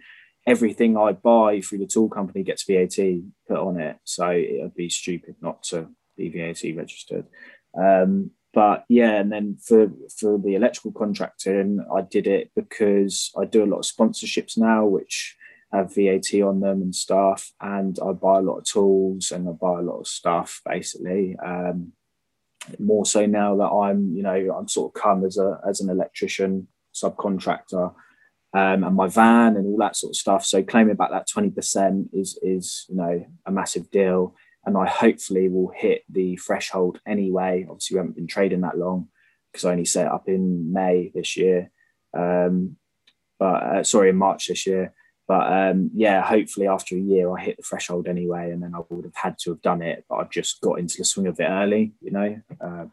everything 0.46 0.98
I 0.98 1.14
buy 1.14 1.62
through 1.62 1.80
the 1.80 1.88
tool 1.88 2.10
company 2.10 2.44
gets 2.44 2.64
VAT 2.64 2.98
put 3.48 3.58
on 3.58 3.80
it. 3.80 3.98
So 4.04 4.30
it 4.30 4.62
would 4.62 4.76
be 4.76 4.90
stupid 4.90 5.36
not 5.42 5.64
to 5.64 5.90
be 6.18 6.30
VAT 6.30 6.76
registered. 6.76 7.26
Um, 7.78 8.32
but 8.54 8.86
yeah, 8.88 9.14
and 9.16 9.32
then 9.32 9.58
for 9.64 9.92
for 10.16 10.38
the 10.38 10.54
electrical 10.56 10.92
contracting, 10.92 11.84
I 11.94 12.02
did 12.02 12.28
it 12.28 12.52
because 12.56 13.32
I 13.40 13.46
do 13.46 13.64
a 13.64 13.66
lot 13.66 13.80
of 13.80 13.86
sponsorships 13.86 14.58
now, 14.58 14.86
which 14.86 15.36
have 15.74 15.94
VAT 15.96 16.34
on 16.42 16.60
them 16.60 16.82
and 16.82 16.96
stuff, 16.96 17.52
and 17.60 17.98
I 18.00 18.12
buy 18.14 18.40
a 18.40 18.42
lot 18.42 18.60
of 18.60 18.66
tools 18.66 19.32
and 19.32 19.48
I 19.50 19.52
buy 19.52 19.80
a 19.80 19.84
lot 19.84 20.00
of 20.00 20.08
stuff 20.08 20.62
basically. 20.66 21.36
Um, 21.44 21.94
more 22.80 23.06
so 23.06 23.26
now 23.26 23.58
that 23.58 23.70
I'm, 23.70 24.16
you 24.16 24.24
know, 24.24 24.56
I'm 24.58 24.68
sort 24.70 24.96
of 24.96 25.02
come 25.02 25.26
as 25.26 25.38
a 25.38 25.60
as 25.68 25.82
an 25.82 25.90
electrician 25.90 26.68
subcontractor, 26.94 27.94
um, 28.54 28.84
and 28.84 28.96
my 28.96 29.08
van 29.08 29.58
and 29.58 29.66
all 29.66 29.78
that 29.80 29.96
sort 29.96 30.12
of 30.12 30.16
stuff. 30.16 30.46
So 30.46 30.64
claiming 30.64 30.96
back 30.96 31.12
that 31.12 31.28
twenty 31.28 31.50
percent 31.50 32.10
is 32.14 32.40
is 32.42 32.86
you 32.88 32.96
know 32.96 33.26
a 33.46 33.52
massive 33.52 33.90
deal 33.90 34.36
and 34.66 34.78
I 34.78 34.88
hopefully 34.88 35.50
will 35.50 35.72
hit 35.76 36.04
the 36.10 36.38
threshold 36.38 37.00
anyway. 37.06 37.66
Obviously, 37.70 37.96
we 37.96 38.00
haven't 38.00 38.16
been 38.16 38.28
trading 38.28 38.62
that 38.62 38.78
long 38.78 39.10
because 39.52 39.66
I 39.66 39.72
only 39.72 39.86
set 39.86 40.08
up 40.08 40.28
in 40.28 40.72
May 40.72 41.12
this 41.14 41.36
year. 41.36 41.70
Um, 42.18 42.78
but 43.40 43.64
uh, 43.64 43.84
sorry, 43.84 44.10
in 44.10 44.16
March 44.16 44.48
this 44.48 44.66
year. 44.66 44.94
But 45.28 45.52
um, 45.52 45.90
yeah, 45.94 46.22
hopefully 46.22 46.68
after 46.68 46.96
a 46.96 47.00
year 47.00 47.32
I 47.32 47.42
hit 47.42 47.58
the 47.58 47.64
threshold 47.64 48.08
anyway, 48.08 48.52
and 48.52 48.62
then 48.62 48.76
I 48.76 48.82
would 48.90 49.06
have 49.06 49.16
had 49.16 49.38
to 49.40 49.52
have 49.52 49.62
done 49.62 49.82
it. 49.82 50.06
But 50.10 50.16
I've 50.16 50.30
just 50.30 50.62
got 50.62 50.80
into 50.80 50.96
the 50.98 51.06
swing 51.06 51.28
of 51.28 51.40
it 51.40 51.48
early, 51.48 51.94
you 52.02 52.12
know. 52.12 52.42
Uh, 52.60 52.86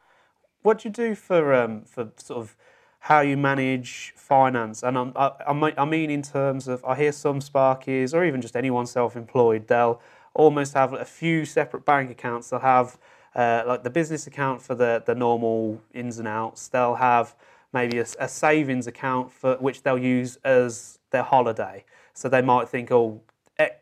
what 0.62 0.78
do 0.78 0.88
you 0.88 0.92
do 0.92 1.14
for 1.14 1.54
um, 1.54 1.82
for 1.84 2.12
sort 2.16 2.40
of 2.40 2.56
how 3.00 3.20
you 3.20 3.36
manage 3.36 4.12
finance? 4.16 4.82
And 4.82 4.96
I'm, 4.96 5.12
I, 5.16 5.32
I 5.76 5.84
mean 5.84 6.10
in 6.10 6.22
terms 6.22 6.68
of 6.68 6.84
I 6.84 6.94
hear 6.94 7.12
some 7.12 7.40
Sparkies 7.40 8.14
or 8.14 8.24
even 8.24 8.40
just 8.40 8.56
anyone 8.56 8.86
self-employed, 8.86 9.66
they'll 9.66 10.00
almost 10.34 10.74
have 10.74 10.92
a 10.92 11.04
few 11.04 11.44
separate 11.44 11.84
bank 11.84 12.10
accounts. 12.10 12.50
They'll 12.50 12.60
have 12.60 12.98
uh, 13.34 13.62
like 13.66 13.84
the 13.84 13.90
business 13.90 14.26
account 14.26 14.62
for 14.62 14.74
the, 14.74 15.02
the 15.06 15.14
normal 15.14 15.80
ins 15.94 16.18
and 16.18 16.28
outs. 16.28 16.68
They'll 16.68 16.96
have 16.96 17.34
maybe 17.72 17.98
a, 17.98 18.06
a, 18.18 18.28
savings 18.28 18.86
account 18.86 19.30
for 19.30 19.56
which 19.56 19.82
they'll 19.82 19.98
use 19.98 20.36
as 20.44 20.98
their 21.10 21.22
holiday. 21.22 21.84
So 22.14 22.28
they 22.28 22.42
might 22.42 22.68
think, 22.68 22.90
oh, 22.90 23.22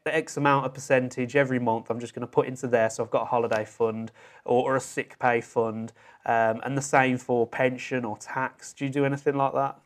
X 0.06 0.36
amount 0.36 0.66
of 0.66 0.74
percentage 0.74 1.36
every 1.36 1.60
month 1.60 1.88
I'm 1.88 2.00
just 2.00 2.14
going 2.14 2.26
to 2.26 2.26
put 2.26 2.48
into 2.48 2.66
there. 2.66 2.90
So 2.90 3.04
I've 3.04 3.10
got 3.10 3.22
a 3.22 3.26
holiday 3.26 3.64
fund 3.64 4.10
or, 4.44 4.70
or 4.70 4.76
a 4.76 4.80
sick 4.80 5.18
pay 5.18 5.40
fund. 5.40 5.92
Um, 6.26 6.60
and 6.64 6.76
the 6.76 6.82
same 6.82 7.16
for 7.16 7.46
pension 7.46 8.04
or 8.04 8.16
tax. 8.16 8.72
Do 8.72 8.84
you 8.84 8.90
do 8.90 9.04
anything 9.04 9.36
like 9.36 9.54
that? 9.54 9.80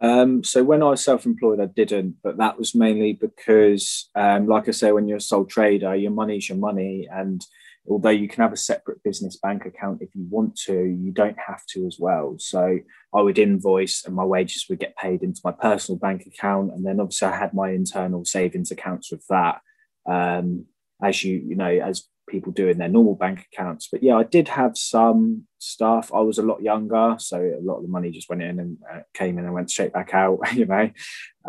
Um, 0.00 0.42
so 0.42 0.64
when 0.64 0.82
I 0.82 0.90
was 0.90 1.04
self-employed, 1.04 1.60
I 1.60 1.66
didn't, 1.66 2.16
but 2.24 2.36
that 2.38 2.58
was 2.58 2.74
mainly 2.74 3.12
because, 3.12 4.08
um, 4.16 4.48
like 4.48 4.66
I 4.68 4.72
say, 4.72 4.90
when 4.90 5.06
you're 5.06 5.18
a 5.18 5.20
sole 5.20 5.44
trader, 5.44 5.94
your 5.94 6.10
money's 6.10 6.48
your 6.48 6.58
money, 6.58 7.08
and 7.08 7.46
although 7.88 8.10
you 8.10 8.28
can 8.28 8.42
have 8.42 8.52
a 8.52 8.56
separate 8.56 9.02
business 9.02 9.36
bank 9.36 9.66
account 9.66 10.02
if 10.02 10.14
you 10.14 10.24
want 10.30 10.56
to, 10.56 10.74
you 10.74 11.10
don't 11.10 11.38
have 11.46 11.64
to 11.66 11.86
as 11.86 11.96
well. 11.98 12.36
So 12.38 12.78
I 13.14 13.20
would 13.20 13.38
invoice, 13.38 14.04
and 14.04 14.14
my 14.14 14.24
wages 14.24 14.66
would 14.68 14.80
get 14.80 14.96
paid 14.96 15.22
into 15.22 15.40
my 15.44 15.52
personal 15.52 15.98
bank 15.98 16.26
account, 16.26 16.72
and 16.72 16.84
then 16.86 17.00
obviously 17.00 17.28
I 17.28 17.36
had 17.36 17.54
my 17.54 17.70
internal 17.70 18.24
savings 18.24 18.70
accounts 18.70 19.10
with 19.10 19.26
that. 19.28 19.60
Um, 20.06 20.66
as 21.02 21.24
you 21.24 21.38
you 21.38 21.56
know, 21.56 21.66
as 21.66 22.08
people 22.28 22.52
do 22.52 22.68
in 22.68 22.78
their 22.78 22.88
normal 22.88 23.14
bank 23.14 23.46
accounts. 23.52 23.88
But 23.90 24.02
yeah, 24.02 24.16
I 24.16 24.24
did 24.24 24.48
have 24.48 24.76
some 24.76 25.46
stuff. 25.58 26.10
I 26.14 26.20
was 26.20 26.38
a 26.38 26.42
lot 26.42 26.62
younger, 26.62 27.16
so 27.18 27.38
a 27.38 27.62
lot 27.62 27.76
of 27.76 27.82
the 27.82 27.88
money 27.88 28.10
just 28.10 28.28
went 28.28 28.42
in 28.42 28.58
and 28.58 28.78
uh, 28.90 29.00
came 29.12 29.38
in 29.38 29.44
and 29.44 29.54
went 29.54 29.70
straight 29.70 29.92
back 29.92 30.14
out. 30.14 30.40
You 30.52 30.66
know, 30.66 30.90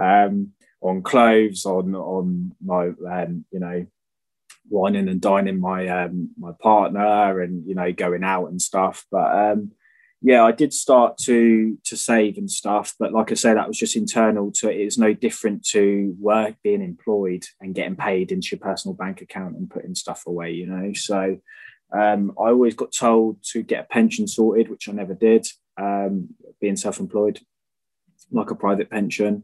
um, 0.02 0.50
on 0.82 1.02
clothes, 1.02 1.66
on 1.66 1.96
on 1.96 2.56
my 2.64 2.88
um, 2.88 3.46
you 3.52 3.60
know, 3.60 3.86
wining 4.70 5.10
and 5.10 5.22
dining 5.22 5.60
my 5.60 5.88
um, 5.88 6.30
my 6.38 6.52
partner, 6.62 7.42
and 7.42 7.66
you 7.68 7.76
know, 7.76 7.92
going 7.92 8.24
out 8.24 8.48
and 8.48 8.62
stuff. 8.62 9.06
But 9.12 9.36
um, 9.36 9.72
yeah, 10.22 10.44
I 10.44 10.54
did 10.54 10.74
start 10.74 11.18
to 11.26 11.78
to 11.84 11.98
save 11.98 12.38
and 12.38 12.50
stuff, 12.50 12.96
but 12.98 13.12
like 13.12 13.32
I 13.32 13.36
say, 13.36 13.54
that 13.54 13.68
was 13.68 13.78
just 13.78 13.98
internal 13.98 14.52
to 14.54 14.70
it. 14.70 14.80
It's 14.80 14.98
no 14.98 15.14
different 15.14 15.66
to 15.68 16.16
work 16.18 16.56
being 16.64 16.82
employed 16.82 17.44
and 17.60 17.76
getting 17.76 17.98
paid 17.98 18.32
into 18.32 18.50
your 18.52 18.60
personal 18.60 18.96
bank 18.96 19.22
account 19.22 19.58
and 19.58 19.70
putting 19.70 19.96
stuff 19.96 20.24
away, 20.26 20.52
you 20.52 20.66
know. 20.66 20.94
So 20.94 21.40
um, 21.94 22.32
I 22.40 22.50
always 22.50 22.74
got 22.74 22.94
told 22.94 23.44
to 23.52 23.64
get 23.64 23.84
a 23.84 23.94
pension 23.94 24.28
sorted, 24.28 24.70
which 24.70 24.88
I 24.88 24.94
never 24.94 25.14
did. 25.14 25.46
Um, 25.78 26.30
being 26.62 26.78
self-employed, 26.78 27.42
like 28.32 28.52
a 28.52 28.56
private 28.56 28.90
pension. 28.90 29.44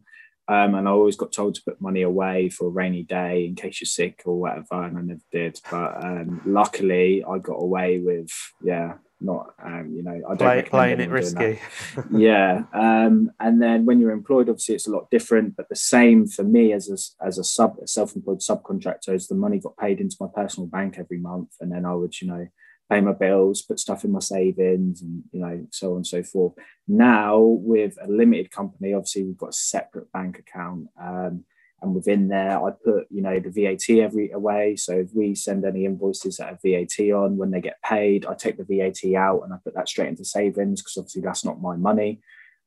Um, 0.50 0.74
and 0.74 0.88
I 0.88 0.92
always 0.92 1.16
got 1.16 1.32
told 1.32 1.54
to 1.56 1.62
put 1.62 1.80
money 1.80 2.02
away 2.02 2.50
for 2.50 2.66
a 2.66 2.72
rainy 2.72 3.04
day 3.04 3.46
in 3.46 3.54
case 3.54 3.80
you're 3.80 3.86
sick 3.86 4.24
or 4.26 4.40
whatever, 4.40 4.84
and 4.84 4.98
I 4.98 5.02
never 5.02 5.22
did. 5.32 5.62
But 5.70 6.04
um, 6.04 6.42
luckily, 6.44 7.24
I 7.24 7.38
got 7.38 7.62
away 7.62 8.00
with 8.00 8.32
yeah 8.64 8.96
not 9.22 9.54
um, 9.64 9.94
you 9.96 10.02
know 10.02 10.22
I 10.28 10.36
don't 10.36 10.38
Play, 10.38 10.62
playing 10.64 11.02
it 11.02 11.10
risky. 11.10 11.60
yeah, 12.12 12.64
um, 12.74 13.32
and 13.40 13.62
then 13.62 13.86
when 13.86 14.00
you're 14.00 14.12
employed, 14.12 14.50
obviously 14.50 14.76
it's 14.76 14.88
a 14.88 14.92
lot 14.92 15.12
different. 15.12 15.56
But 15.56 15.70
the 15.70 15.76
same 15.76 16.26
for 16.26 16.44
me 16.44 16.74
as 16.74 16.90
a, 16.90 17.26
as 17.26 17.38
a 17.38 17.44
sub 17.44 17.78
a 17.84 17.88
self-employed 17.88 18.40
subcontractor 18.40 19.14
is 19.14 19.28
the 19.28 19.36
money 19.36 19.60
got 19.60 19.78
paid 19.78 20.00
into 20.00 20.18
my 20.20 20.28
personal 20.34 20.68
bank 20.68 20.96
every 20.98 21.20
month, 21.20 21.50
and 21.60 21.72
then 21.72 21.86
I 21.86 21.94
would 21.94 22.20
you 22.20 22.28
know 22.28 22.48
pay 22.90 23.02
my 23.02 23.14
bills, 23.14 23.62
put 23.62 23.80
stuff 23.80 24.04
in 24.04 24.12
my 24.12 24.20
savings, 24.20 25.02
and 25.02 25.24
you 25.32 25.40
know 25.40 25.66
so 25.72 25.92
on 25.92 25.98
and 25.98 26.08
so 26.08 26.24
forth. 26.24 26.54
Now 26.88 27.40
with 27.40 27.98
a 28.02 28.08
limited 28.08 28.52
company, 28.52 28.94
obviously 28.94 29.24
we've 29.24 29.38
got 29.38 29.50
a 29.50 29.54
separate 29.54 30.12
bank 30.12 30.40
account. 30.40 30.88
Um, 31.02 31.46
and 31.82 31.96
within 31.96 32.28
there 32.28 32.62
i 32.62 32.72
put 32.72 33.08
you 33.10 33.22
know 33.22 33.40
the 33.40 33.50
vat 33.50 33.90
every 34.04 34.32
away 34.32 34.76
so 34.76 34.94
if 34.94 35.10
we 35.14 35.34
send 35.34 35.66
any 35.66 35.86
invoices 35.86 36.38
that 36.38 36.50
have 36.50 36.62
vat 36.62 37.00
on 37.14 37.38
when 37.38 37.52
they 37.52 37.62
get 37.62 37.82
paid 37.84 38.26
i 38.26 38.34
take 38.34 38.58
the 38.58 38.66
vat 38.66 39.18
out 39.18 39.44
and 39.44 39.54
i 39.54 39.58
put 39.64 39.74
that 39.74 39.88
straight 39.88 40.10
into 40.10 40.26
savings 40.26 40.82
because 40.82 40.98
obviously 40.98 41.22
that's 41.22 41.46
not 41.46 41.62
my 41.62 41.76
money 41.76 42.20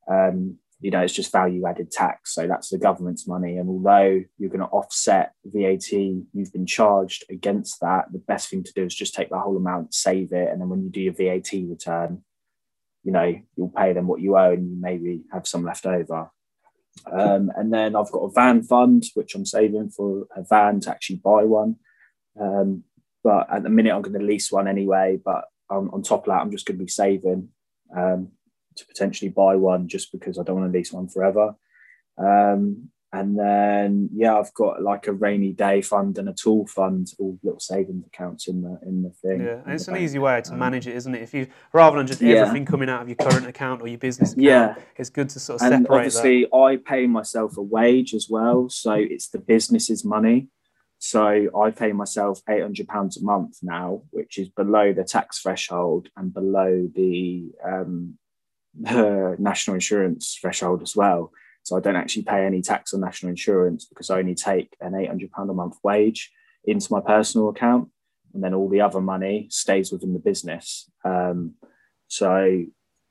um, 0.09 0.57
you 0.83 0.91
know 0.91 0.99
it's 0.99 1.13
just 1.13 1.31
value 1.31 1.65
added 1.65 1.89
tax. 1.89 2.35
So 2.35 2.45
that's 2.45 2.69
the 2.69 2.77
government's 2.77 3.25
money. 3.25 3.57
And 3.57 3.69
although 3.69 4.21
you're 4.37 4.49
going 4.49 4.59
to 4.59 4.65
offset 4.67 5.31
vat 5.45 5.91
you've 5.91 6.51
been 6.51 6.65
charged 6.65 7.23
against 7.29 7.79
that. 7.79 8.11
The 8.11 8.19
best 8.19 8.49
thing 8.49 8.63
to 8.63 8.73
do 8.73 8.83
is 8.83 8.93
just 8.93 9.15
take 9.15 9.29
the 9.29 9.39
whole 9.39 9.55
amount 9.55 9.93
save 9.93 10.33
it. 10.33 10.49
And 10.51 10.59
then 10.59 10.67
when 10.67 10.83
you 10.83 10.89
do 10.89 10.99
your 10.99 11.13
vat 11.13 11.51
return 11.53 12.21
you 13.03 13.13
know 13.13 13.33
you'll 13.55 13.73
pay 13.75 13.93
them 13.93 14.07
what 14.07 14.19
you 14.19 14.37
owe 14.37 14.51
and 14.51 14.69
you 14.69 14.77
maybe 14.79 15.21
have 15.31 15.47
some 15.47 15.63
left 15.63 15.85
over. 15.85 16.29
Um, 17.11 17.49
and 17.55 17.73
then 17.73 17.95
I've 17.95 18.11
got 18.11 18.19
a 18.19 18.31
van 18.31 18.61
fund, 18.61 19.05
which 19.13 19.35
I'm 19.35 19.45
saving 19.45 19.89
for 19.89 20.27
a 20.35 20.43
van 20.43 20.81
to 20.81 20.91
actually 20.91 21.21
buy 21.23 21.43
one. 21.43 21.77
Um, 22.39 22.83
but 23.23 23.47
at 23.51 23.63
the 23.63 23.69
minute, 23.69 23.93
I'm 23.93 24.03
going 24.03 24.19
to 24.19 24.25
lease 24.25 24.51
one 24.51 24.67
anyway. 24.67 25.19
But 25.23 25.45
on, 25.69 26.03
top 26.03 26.27
of 26.27 26.33
that, 26.33 26.41
I'm 26.41 26.51
just 26.51 26.65
going 26.65 26.77
to 26.77 26.83
be 26.83 26.89
saving. 26.89 27.49
Um, 27.95 28.29
to 28.75 28.85
potentially 28.85 29.29
buy 29.29 29.55
one 29.55 29.87
just 29.87 30.11
because 30.11 30.37
I 30.37 30.43
don't 30.43 30.59
want 30.59 30.71
to 30.71 30.77
lease 30.77 30.93
one 30.93 31.07
forever. 31.07 31.55
Um, 32.17 32.89
and 33.13 33.37
then 33.37 34.09
yeah, 34.11 34.39
I've 34.39 34.53
got 34.55 34.81
like 34.81 35.05
a 35.05 35.13
rainy 35.13 35.53
day 35.53 35.83
fund 35.83 36.17
and 36.17 36.27
a 36.27 36.33
tool 36.33 36.65
fund, 36.65 37.11
all 37.19 37.37
little 37.43 37.59
savings 37.59 38.07
accounts 38.07 38.47
in 38.47 38.63
the 38.63 38.79
in 38.87 39.03
the 39.03 39.11
thing. 39.11 39.41
Yeah, 39.41 39.61
and 39.63 39.73
it's 39.73 39.87
an 39.87 39.93
bank. 39.93 40.03
easy 40.03 40.17
way 40.17 40.41
to 40.41 40.51
um, 40.51 40.57
manage 40.57 40.87
it, 40.87 40.95
isn't 40.95 41.13
it? 41.13 41.21
If 41.21 41.31
you 41.31 41.47
rather 41.73 41.97
than 41.97 42.07
just 42.07 42.21
yeah. 42.21 42.37
everything 42.37 42.65
coming 42.65 42.89
out 42.89 43.03
of 43.03 43.07
your 43.07 43.15
current 43.15 43.45
account 43.45 43.83
or 43.83 43.87
your 43.87 43.99
business 43.99 44.31
account, 44.31 44.43
yeah, 44.43 44.75
it's 44.97 45.11
good 45.11 45.29
to 45.29 45.39
sort 45.39 45.61
of 45.61 45.71
and 45.71 45.83
separate. 45.83 45.95
Obviously, 45.95 46.45
that. 46.45 46.57
I 46.57 46.77
pay 46.77 47.05
myself 47.05 47.55
a 47.55 47.61
wage 47.61 48.15
as 48.15 48.27
well, 48.27 48.67
so 48.69 48.93
it's 48.93 49.29
the 49.29 49.39
business's 49.39 50.03
money. 50.03 50.47
So 50.97 51.49
I 51.55 51.69
pay 51.69 51.91
myself 51.91 52.41
eight 52.49 52.61
hundred 52.63 52.87
pounds 52.87 53.17
a 53.17 53.23
month 53.23 53.59
now, 53.61 54.01
which 54.09 54.39
is 54.39 54.49
below 54.49 54.91
the 54.91 55.03
tax 55.03 55.39
threshold 55.39 56.07
and 56.17 56.33
below 56.33 56.89
the 56.95 57.51
um, 57.63 58.17
national 58.75 59.75
insurance 59.75 60.37
threshold 60.39 60.81
as 60.81 60.95
well. 60.95 61.31
So 61.63 61.77
I 61.77 61.79
don't 61.79 61.95
actually 61.95 62.23
pay 62.23 62.45
any 62.45 62.61
tax 62.61 62.93
on 62.93 62.99
national 62.99 63.29
insurance 63.29 63.85
because 63.85 64.09
I 64.09 64.19
only 64.19 64.35
take 64.35 64.75
an 64.81 64.91
£800 64.93 65.49
a 65.49 65.53
month 65.53 65.77
wage 65.83 66.31
into 66.65 66.91
my 66.91 66.99
personal 66.99 67.49
account. 67.49 67.89
And 68.33 68.43
then 68.43 68.53
all 68.53 68.67
the 68.67 68.81
other 68.81 68.99
money 68.99 69.47
stays 69.49 69.91
within 69.91 70.13
the 70.13 70.19
business. 70.19 70.89
Um, 71.05 71.53
so, 72.07 72.63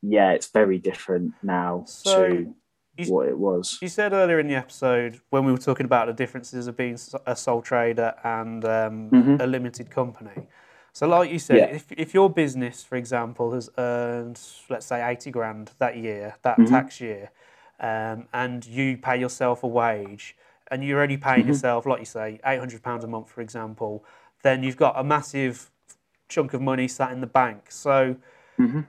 yeah, 0.02 0.32
it's 0.32 0.48
very 0.48 0.78
different 0.78 1.32
now 1.42 1.84
so 1.86 2.28
to 2.28 2.54
you, 2.98 3.12
what 3.12 3.28
it 3.28 3.38
was. 3.38 3.78
You 3.80 3.88
said 3.88 4.12
earlier 4.12 4.38
in 4.38 4.48
the 4.48 4.56
episode 4.56 5.20
when 5.30 5.44
we 5.44 5.52
were 5.52 5.58
talking 5.58 5.86
about 5.86 6.08
the 6.08 6.12
differences 6.12 6.66
of 6.66 6.76
being 6.76 6.98
a 7.26 7.36
sole 7.36 7.62
trader 7.62 8.14
and 8.24 8.64
um, 8.64 9.10
mm-hmm. 9.10 9.36
a 9.40 9.46
limited 9.46 9.90
company. 9.90 10.48
So, 10.94 11.08
like 11.08 11.30
you 11.30 11.38
said, 11.38 11.56
yeah. 11.56 11.64
if, 11.64 11.90
if 11.90 12.12
your 12.12 12.28
business, 12.28 12.82
for 12.82 12.96
example, 12.96 13.52
has 13.52 13.70
earned, 13.78 14.38
let's 14.68 14.86
say, 14.86 15.06
80 15.06 15.30
grand 15.30 15.70
that 15.78 15.96
year, 15.96 16.36
that 16.42 16.58
mm-hmm. 16.58 16.72
tax 16.72 17.00
year, 17.00 17.30
um, 17.80 18.28
and 18.34 18.64
you 18.66 18.98
pay 18.98 19.18
yourself 19.18 19.62
a 19.62 19.66
wage, 19.66 20.36
and 20.70 20.84
you're 20.84 21.00
only 21.00 21.16
paying 21.16 21.40
mm-hmm. 21.40 21.48
yourself, 21.48 21.86
like 21.86 22.00
you 22.00 22.04
say, 22.04 22.40
£800 22.44 23.04
a 23.04 23.06
month, 23.06 23.30
for 23.30 23.40
example, 23.40 24.04
then 24.42 24.62
you've 24.62 24.76
got 24.76 24.98
a 24.98 25.04
massive 25.04 25.70
chunk 26.28 26.52
of 26.52 26.60
money 26.60 26.88
sat 26.88 27.10
in 27.10 27.22
the 27.22 27.26
bank. 27.26 27.70
So, 27.70 28.16
mm-hmm. 28.58 28.80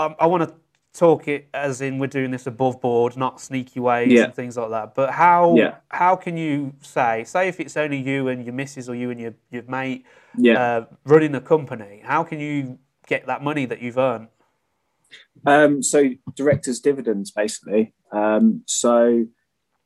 I, 0.00 0.14
I 0.18 0.26
want 0.26 0.48
to 0.48 0.54
talk 0.92 1.28
it 1.28 1.48
as 1.54 1.80
in 1.80 1.98
we're 1.98 2.06
doing 2.06 2.30
this 2.30 2.46
above 2.46 2.80
board, 2.80 3.16
not 3.16 3.40
sneaky 3.40 3.80
ways 3.80 4.12
yeah. 4.12 4.24
and 4.24 4.34
things 4.34 4.56
like 4.56 4.70
that. 4.70 4.94
But 4.94 5.10
how 5.10 5.54
yeah. 5.56 5.76
how 5.88 6.16
can 6.16 6.36
you 6.36 6.74
say 6.82 7.24
say 7.24 7.48
if 7.48 7.60
it's 7.60 7.76
only 7.76 7.98
you 7.98 8.28
and 8.28 8.44
your 8.44 8.54
missus 8.54 8.88
or 8.88 8.94
you 8.94 9.10
and 9.10 9.20
your 9.20 9.34
your 9.50 9.62
mate 9.64 10.04
yeah. 10.36 10.60
uh, 10.60 10.84
running 11.04 11.34
a 11.34 11.40
company, 11.40 12.02
how 12.04 12.24
can 12.24 12.40
you 12.40 12.78
get 13.06 13.26
that 13.26 13.42
money 13.42 13.66
that 13.66 13.80
you've 13.80 13.98
earned? 13.98 14.28
Um, 15.46 15.82
so 15.82 16.10
directors' 16.34 16.80
dividends, 16.80 17.30
basically. 17.30 17.94
Um, 18.12 18.62
so 18.66 19.26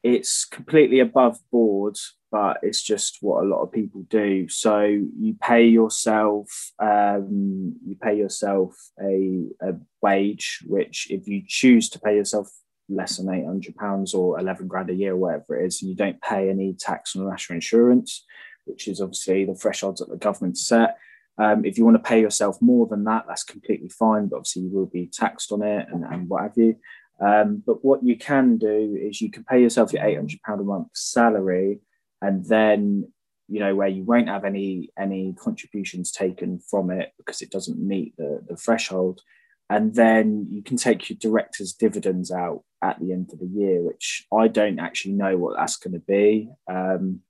it's 0.02 0.44
completely 0.44 1.00
above 1.00 1.38
board, 1.50 1.96
but 2.30 2.58
it's 2.62 2.82
just 2.82 3.18
what 3.20 3.42
a 3.42 3.46
lot 3.46 3.62
of 3.62 3.72
people 3.72 4.04
do. 4.08 4.48
So 4.48 4.80
you 4.82 5.36
pay 5.40 5.66
yourself, 5.66 6.72
um, 6.78 7.76
you 7.86 7.96
pay 8.00 8.16
yourself 8.16 8.74
a, 9.00 9.46
a 9.60 9.72
wage, 10.08 10.46
which 10.66 11.08
if 11.10 11.26
you 11.26 11.42
choose 11.46 11.88
to 11.90 11.98
pay 11.98 12.14
yourself 12.16 12.48
less 12.88 13.16
than 13.16 13.32
eight 13.34 13.46
hundred 13.46 13.74
pounds 13.76 14.14
or 14.14 14.38
eleven 14.38 14.66
grand 14.68 14.90
a 14.90 14.94
year, 14.94 15.14
or 15.14 15.22
whatever 15.24 15.56
it 15.56 15.66
is, 15.66 15.80
and 15.80 15.90
you 15.90 15.96
don't 15.96 16.20
pay 16.20 16.50
any 16.50 16.74
tax 16.78 17.16
on 17.16 17.28
national 17.28 17.56
insurance, 17.56 18.24
which 18.66 18.88
is 18.88 19.00
obviously 19.00 19.44
the 19.44 19.54
thresholds 19.54 20.00
that 20.00 20.10
the 20.10 20.24
government 20.28 20.58
set. 20.58 20.98
Um, 21.36 21.64
if 21.64 21.76
you 21.76 21.84
want 21.84 21.96
to 21.96 22.08
pay 22.10 22.20
yourself 22.20 22.58
more 22.60 22.86
than 22.86 23.04
that, 23.04 23.24
that's 23.26 23.42
completely 23.42 23.88
fine, 23.88 24.28
but 24.28 24.36
obviously 24.36 24.62
you 24.62 24.70
will 24.70 24.86
be 24.86 25.10
taxed 25.12 25.50
on 25.50 25.62
it 25.62 25.88
and, 25.90 26.04
and 26.04 26.28
what 26.28 26.42
have 26.42 26.56
you. 26.56 26.76
Um, 27.20 27.62
but 27.66 27.84
what 27.84 28.04
you 28.04 28.16
can 28.16 28.56
do 28.56 28.98
is 29.00 29.20
you 29.20 29.30
can 29.30 29.44
pay 29.44 29.60
yourself 29.60 29.92
your 29.92 30.02
£800 30.02 30.38
a 30.46 30.56
month 30.62 30.88
salary 30.94 31.80
and 32.22 32.44
then 32.46 33.12
you 33.48 33.60
know 33.60 33.74
where 33.74 33.88
you 33.88 34.04
won't 34.04 34.28
have 34.28 34.44
any 34.44 34.90
any 34.98 35.34
contributions 35.38 36.10
taken 36.10 36.58
from 36.58 36.90
it 36.90 37.12
because 37.18 37.42
it 37.42 37.50
doesn't 37.50 37.78
meet 37.78 38.16
the, 38.16 38.42
the 38.48 38.56
threshold 38.56 39.20
and 39.70 39.94
then 39.94 40.46
you 40.50 40.62
can 40.62 40.76
take 40.76 41.08
your 41.08 41.18
director's 41.18 41.72
dividends 41.72 42.30
out 42.30 42.62
at 42.82 42.98
the 43.00 43.12
end 43.12 43.30
of 43.32 43.38
the 43.38 43.46
year 43.46 43.82
which 43.82 44.26
i 44.32 44.46
don't 44.48 44.78
actually 44.78 45.12
know 45.12 45.36
what 45.36 45.56
that's 45.56 45.76
going 45.76 45.94
to 45.94 46.00
be 46.00 46.48
um, 46.70 47.20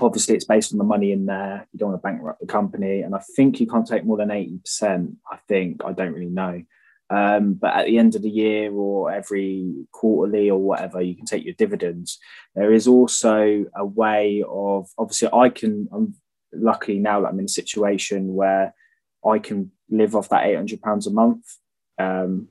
obviously 0.00 0.34
it's 0.34 0.44
based 0.44 0.72
on 0.72 0.78
the 0.78 0.84
money 0.84 1.12
in 1.12 1.26
there 1.26 1.66
you 1.72 1.78
don't 1.78 1.90
want 1.90 2.00
to 2.00 2.06
bankrupt 2.06 2.40
the 2.40 2.46
company 2.46 3.00
and 3.00 3.14
i 3.14 3.20
think 3.36 3.60
you 3.60 3.66
can't 3.66 3.86
take 3.86 4.04
more 4.04 4.16
than 4.16 4.28
80% 4.28 5.16
i 5.30 5.38
think 5.48 5.84
i 5.84 5.92
don't 5.92 6.12
really 6.12 6.26
know 6.26 6.62
um, 7.10 7.54
but 7.54 7.74
at 7.74 7.86
the 7.86 7.98
end 7.98 8.14
of 8.14 8.22
the 8.22 8.30
year 8.30 8.70
or 8.72 9.10
every 9.10 9.86
quarterly 9.92 10.50
or 10.50 10.58
whatever, 10.58 11.00
you 11.00 11.16
can 11.16 11.24
take 11.24 11.44
your 11.44 11.54
dividends. 11.54 12.18
There 12.54 12.72
is 12.72 12.86
also 12.86 13.64
a 13.74 13.84
way 13.84 14.44
of 14.46 14.90
obviously 14.98 15.28
I 15.32 15.48
can. 15.48 15.88
I'm 15.92 16.14
lucky 16.52 16.98
now 16.98 17.20
that 17.20 17.28
I'm 17.28 17.38
in 17.38 17.46
a 17.46 17.48
situation 17.48 18.34
where 18.34 18.74
I 19.24 19.38
can 19.38 19.70
live 19.90 20.14
off 20.14 20.28
that 20.30 20.46
eight 20.46 20.56
hundred 20.56 20.82
pounds 20.82 21.06
a 21.06 21.10
month. 21.10 21.44
Um, 21.98 22.48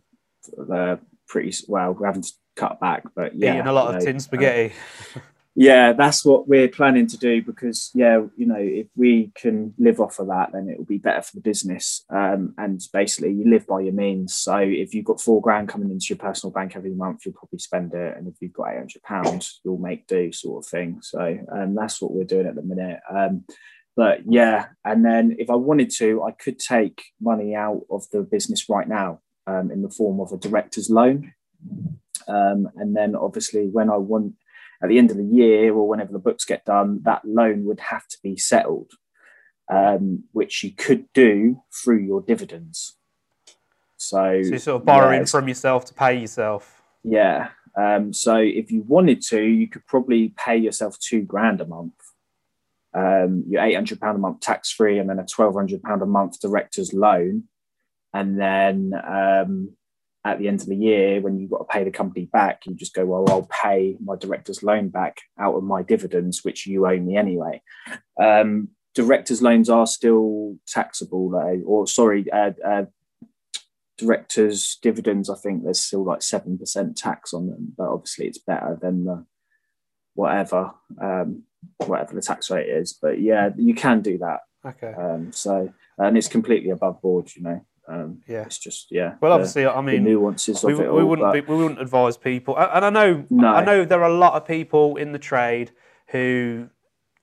the 0.56 1.00
pretty 1.28 1.56
well, 1.68 1.94
we're 1.94 2.08
having 2.08 2.22
to 2.22 2.32
cut 2.56 2.80
back, 2.80 3.04
but 3.16 3.36
yeah, 3.36 3.56
eating 3.56 3.68
a 3.68 3.74
lot 3.74 3.90
of 3.90 4.02
know, 4.02 4.06
tin 4.06 4.20
spaghetti. 4.20 4.74
Uh, 5.16 5.20
yeah, 5.56 5.94
that's 5.94 6.24
what 6.24 6.48
we're 6.48 6.68
planning 6.68 7.08
to 7.08 7.18
do 7.18 7.42
because 7.42 7.92
yeah, 7.94 8.22
you 8.36 8.46
know, 8.46 8.60
if 8.60 8.88
we 8.96 9.32
can 9.36 9.74
live 9.78 10.00
off 10.00 10.20
of 10.20 10.28
that, 10.28 10.52
then 10.54 10.70
it 10.70 10.78
will 10.78 10.86
be 10.86 10.98
better 10.98 11.22
for 11.22 11.36
the 11.36 11.42
business. 11.42 12.04
Um, 12.10 12.54
and 12.58 12.82
basically, 12.94 13.34
you 13.34 13.50
live 13.50 13.66
by 13.66 13.82
your 13.82 13.94
means. 13.94 14.36
So 14.36 14.58
if 14.58 14.94
you've 14.94 15.06
got 15.06 15.22
four 15.22 15.42
grand 15.42 15.70
coming 15.70 15.92
into 15.92 16.08
your 16.10 16.18
personal 16.18 16.54
bank 16.54 16.76
every 16.76 16.94
month, 16.94 17.26
you'll 17.26 17.34
probably 17.34 17.60
spend 17.60 17.94
it, 17.94 18.18
and 18.18 18.28
if 18.28 18.36
you've 18.40 18.54
got 18.54 18.70
eight 18.70 18.78
hundred 18.78 19.04
pounds, 19.04 19.62
you'll 19.64 19.78
make 19.78 20.08
do, 20.08 20.32
sort 20.32 20.66
of 20.66 20.70
thing. 20.70 21.00
So 21.02 21.38
um, 21.52 21.76
that's 21.76 22.02
what 22.02 22.12
we're 22.12 22.24
doing 22.24 22.48
at 22.48 22.56
the 22.56 22.62
minute. 22.62 23.00
Um, 23.10 23.46
but 23.98 24.20
yeah, 24.30 24.68
and 24.86 25.04
then 25.04 25.36
if 25.40 25.50
I 25.50 25.56
wanted 25.56 25.90
to, 25.98 26.22
I 26.22 26.32
could 26.32 26.60
take 26.60 27.06
money 27.20 27.56
out 27.56 27.82
of 27.90 28.08
the 28.12 28.22
business 28.22 28.70
right 28.70 28.88
now 28.88 29.22
um, 29.48 29.72
in 29.72 29.82
the 29.82 29.90
form 29.90 30.20
of 30.22 30.32
a 30.32 30.38
director's 30.38 30.92
loan. 30.92 31.34
Um, 32.28 32.70
and 32.76 32.96
then 32.96 33.16
obviously, 33.16 33.68
when 33.70 33.90
I 33.90 33.98
want 33.98 34.36
at 34.84 34.90
the 34.90 35.00
end 35.00 35.10
of 35.10 35.18
the 35.18 35.26
year 35.26 35.74
or 35.74 35.90
whenever 35.90 36.14
the 36.14 36.20
books 36.20 36.46
get 36.46 36.64
done, 36.64 37.02
that 37.06 37.26
loan 37.26 37.66
would 37.66 37.80
have 37.80 38.08
to 38.10 38.18
be 38.22 38.38
settled, 38.38 38.92
um, 39.74 40.26
which 40.32 40.64
you 40.64 40.74
could 40.74 41.12
do 41.14 41.64
through 41.74 42.04
your 42.04 42.22
dividends. 42.22 42.98
So, 43.98 44.44
so 44.44 44.50
you're 44.50 44.60
sort 44.60 44.82
of 44.82 44.86
borrowing 44.86 45.22
yeah, 45.22 45.26
from 45.26 45.48
yourself 45.48 45.86
to 45.86 45.96
pay 45.96 46.20
yourself. 46.20 46.84
Yeah. 47.04 47.50
Um, 47.76 48.14
so 48.14 48.36
if 48.36 48.72
you 48.72 48.84
wanted 48.84 49.24
to, 49.30 49.42
you 49.42 49.68
could 49.68 49.88
probably 49.88 50.36
pay 50.38 50.58
yourself 50.58 51.00
two 51.00 51.24
grand 51.24 51.62
a 51.62 51.66
month. 51.66 51.94
Um, 52.98 53.44
your 53.48 53.62
eight 53.64 53.76
hundred 53.76 54.02
pound 54.02 54.16
a 54.16 54.20
month 54.20 54.40
tax 54.40 54.72
free, 54.72 54.98
and 54.98 55.10
then 55.10 55.20
a 55.20 55.26
twelve 55.26 55.54
hundred 55.54 55.84
pound 55.84 56.02
a 56.02 56.06
month 56.06 56.40
director's 56.40 56.94
loan, 56.94 57.44
and 58.14 58.40
then 58.40 58.94
um, 59.08 59.76
at 60.26 60.40
the 60.40 60.48
end 60.48 60.62
of 60.62 60.68
the 60.68 60.76
year, 60.76 61.22
when 61.22 61.38
you've 61.38 61.52
got 61.52 61.60
to 61.60 61.64
pay 61.66 61.84
the 61.84 61.92
company 61.92 62.26
back, 62.26 62.66
you 62.66 62.74
just 62.76 62.94
go, 62.94 63.06
well, 63.06 63.26
I'll 63.30 63.50
pay 63.50 63.96
my 64.04 64.16
director's 64.16 64.64
loan 64.64 64.90
back 64.90 65.20
out 65.40 65.56
of 65.56 65.64
my 65.64 65.84
dividends, 65.84 66.44
which 66.44 66.68
you 66.68 66.86
owe 66.88 67.00
me 67.00 67.16
anyway. 67.16 67.62
Um, 68.20 68.70
director's 68.94 69.42
loans 69.42 69.70
are 69.70 69.88
still 69.88 70.58
taxable, 70.68 71.30
though, 71.30 71.62
or 71.66 71.88
sorry, 71.88 72.30
uh, 72.32 72.52
uh, 72.66 72.86
director's 73.98 74.78
dividends, 74.82 75.30
I 75.30 75.36
think 75.36 75.64
there's 75.64 75.80
still 75.80 76.04
like 76.04 76.20
7% 76.20 76.96
tax 76.96 77.34
on 77.34 77.48
them, 77.48 77.74
but 77.78 77.90
obviously 77.90 78.28
it's 78.28 78.38
better 78.38 78.78
than 78.82 79.06
the 79.06 79.26
whatever, 80.14 80.72
um, 81.02 81.44
whatever 81.86 82.14
the 82.14 82.22
tax 82.22 82.50
rate 82.50 82.70
is. 82.70 82.94
But 82.94 83.22
yeah, 83.22 83.50
you 83.58 83.74
can 83.76 84.02
do 84.02 84.18
that. 84.20 84.42
Okay. 84.66 84.94
Um, 84.94 85.32
so, 85.32 85.72
and 85.98 86.18
it's 86.18 86.28
completely 86.28 86.72
above 86.72 87.02
board, 87.02 87.30
you 87.36 87.44
know. 87.44 87.66
Um, 87.90 88.22
yeah, 88.28 88.42
it's 88.42 88.58
just 88.58 88.88
yeah. 88.92 89.16
Well, 89.22 89.32
obviously, 89.32 89.66
I 89.66 89.80
mean, 89.80 90.04
nuances 90.04 90.62
we, 90.62 90.74
of 90.74 90.80
it 90.82 90.94
we 90.94 91.02
all, 91.02 91.08
wouldn't 91.08 91.32
be, 91.32 91.40
we 91.42 91.56
wouldn't 91.56 91.80
advise 91.80 92.18
people, 92.18 92.58
and 92.58 92.84
I 92.84 92.90
know 92.90 93.26
no. 93.30 93.48
I 93.48 93.64
know 93.64 93.86
there 93.86 94.04
are 94.04 94.10
a 94.10 94.14
lot 94.14 94.34
of 94.34 94.46
people 94.46 94.98
in 94.98 95.14
the 95.14 95.20
trade 95.20 95.72
who, 96.08 96.70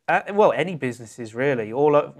uh, 0.08 0.22
well, 0.32 0.52
any 0.52 0.74
businesses 0.74 1.34
really, 1.34 1.70
all 1.70 1.94
uh, 1.94 2.10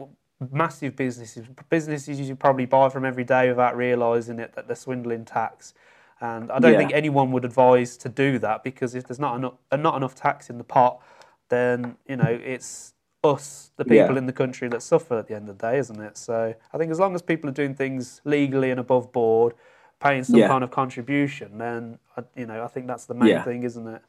massive 0.52 0.94
businesses, 0.94 1.46
businesses 1.70 2.20
you 2.20 2.36
probably 2.36 2.66
buy 2.66 2.90
from 2.90 3.06
every 3.06 3.24
day 3.24 3.48
without 3.48 3.76
realising 3.76 4.38
it 4.38 4.54
that 4.54 4.66
they're 4.66 4.76
swindling 4.76 5.24
tax. 5.24 5.72
And 6.20 6.50
I 6.52 6.58
don't 6.58 6.72
yeah. 6.72 6.78
think 6.78 6.92
anyone 6.92 7.32
would 7.32 7.44
advise 7.44 7.96
to 7.98 8.08
do 8.08 8.38
that 8.40 8.62
because 8.62 8.94
if 8.94 9.06
there's 9.06 9.18
not 9.18 9.36
enough 9.36 9.54
not 9.72 9.96
enough 9.96 10.14
tax 10.14 10.50
in 10.50 10.58
the 10.58 10.64
pot, 10.64 11.00
then 11.48 11.96
you 12.08 12.16
know 12.16 12.28
it's 12.28 12.94
us, 13.22 13.70
the 13.76 13.84
people 13.84 14.12
yeah. 14.12 14.18
in 14.18 14.26
the 14.26 14.32
country 14.32 14.68
that 14.68 14.82
suffer 14.82 15.18
at 15.18 15.28
the 15.28 15.34
end 15.34 15.48
of 15.48 15.58
the 15.58 15.70
day, 15.70 15.78
isn't 15.78 16.00
it? 16.00 16.16
So 16.16 16.54
I 16.72 16.78
think 16.78 16.90
as 16.90 16.98
long 16.98 17.14
as 17.14 17.22
people 17.22 17.48
are 17.48 17.54
doing 17.54 17.74
things 17.74 18.20
legally 18.24 18.70
and 18.70 18.78
above 18.78 19.12
board, 19.12 19.54
paying 20.00 20.24
some 20.24 20.36
yeah. 20.36 20.48
kind 20.48 20.62
of 20.62 20.70
contribution, 20.70 21.58
then 21.58 21.98
you 22.36 22.46
know 22.46 22.62
I 22.62 22.68
think 22.68 22.86
that's 22.86 23.06
the 23.06 23.14
main 23.14 23.30
yeah. 23.30 23.44
thing, 23.44 23.62
isn't 23.62 23.86
it? 23.86 24.02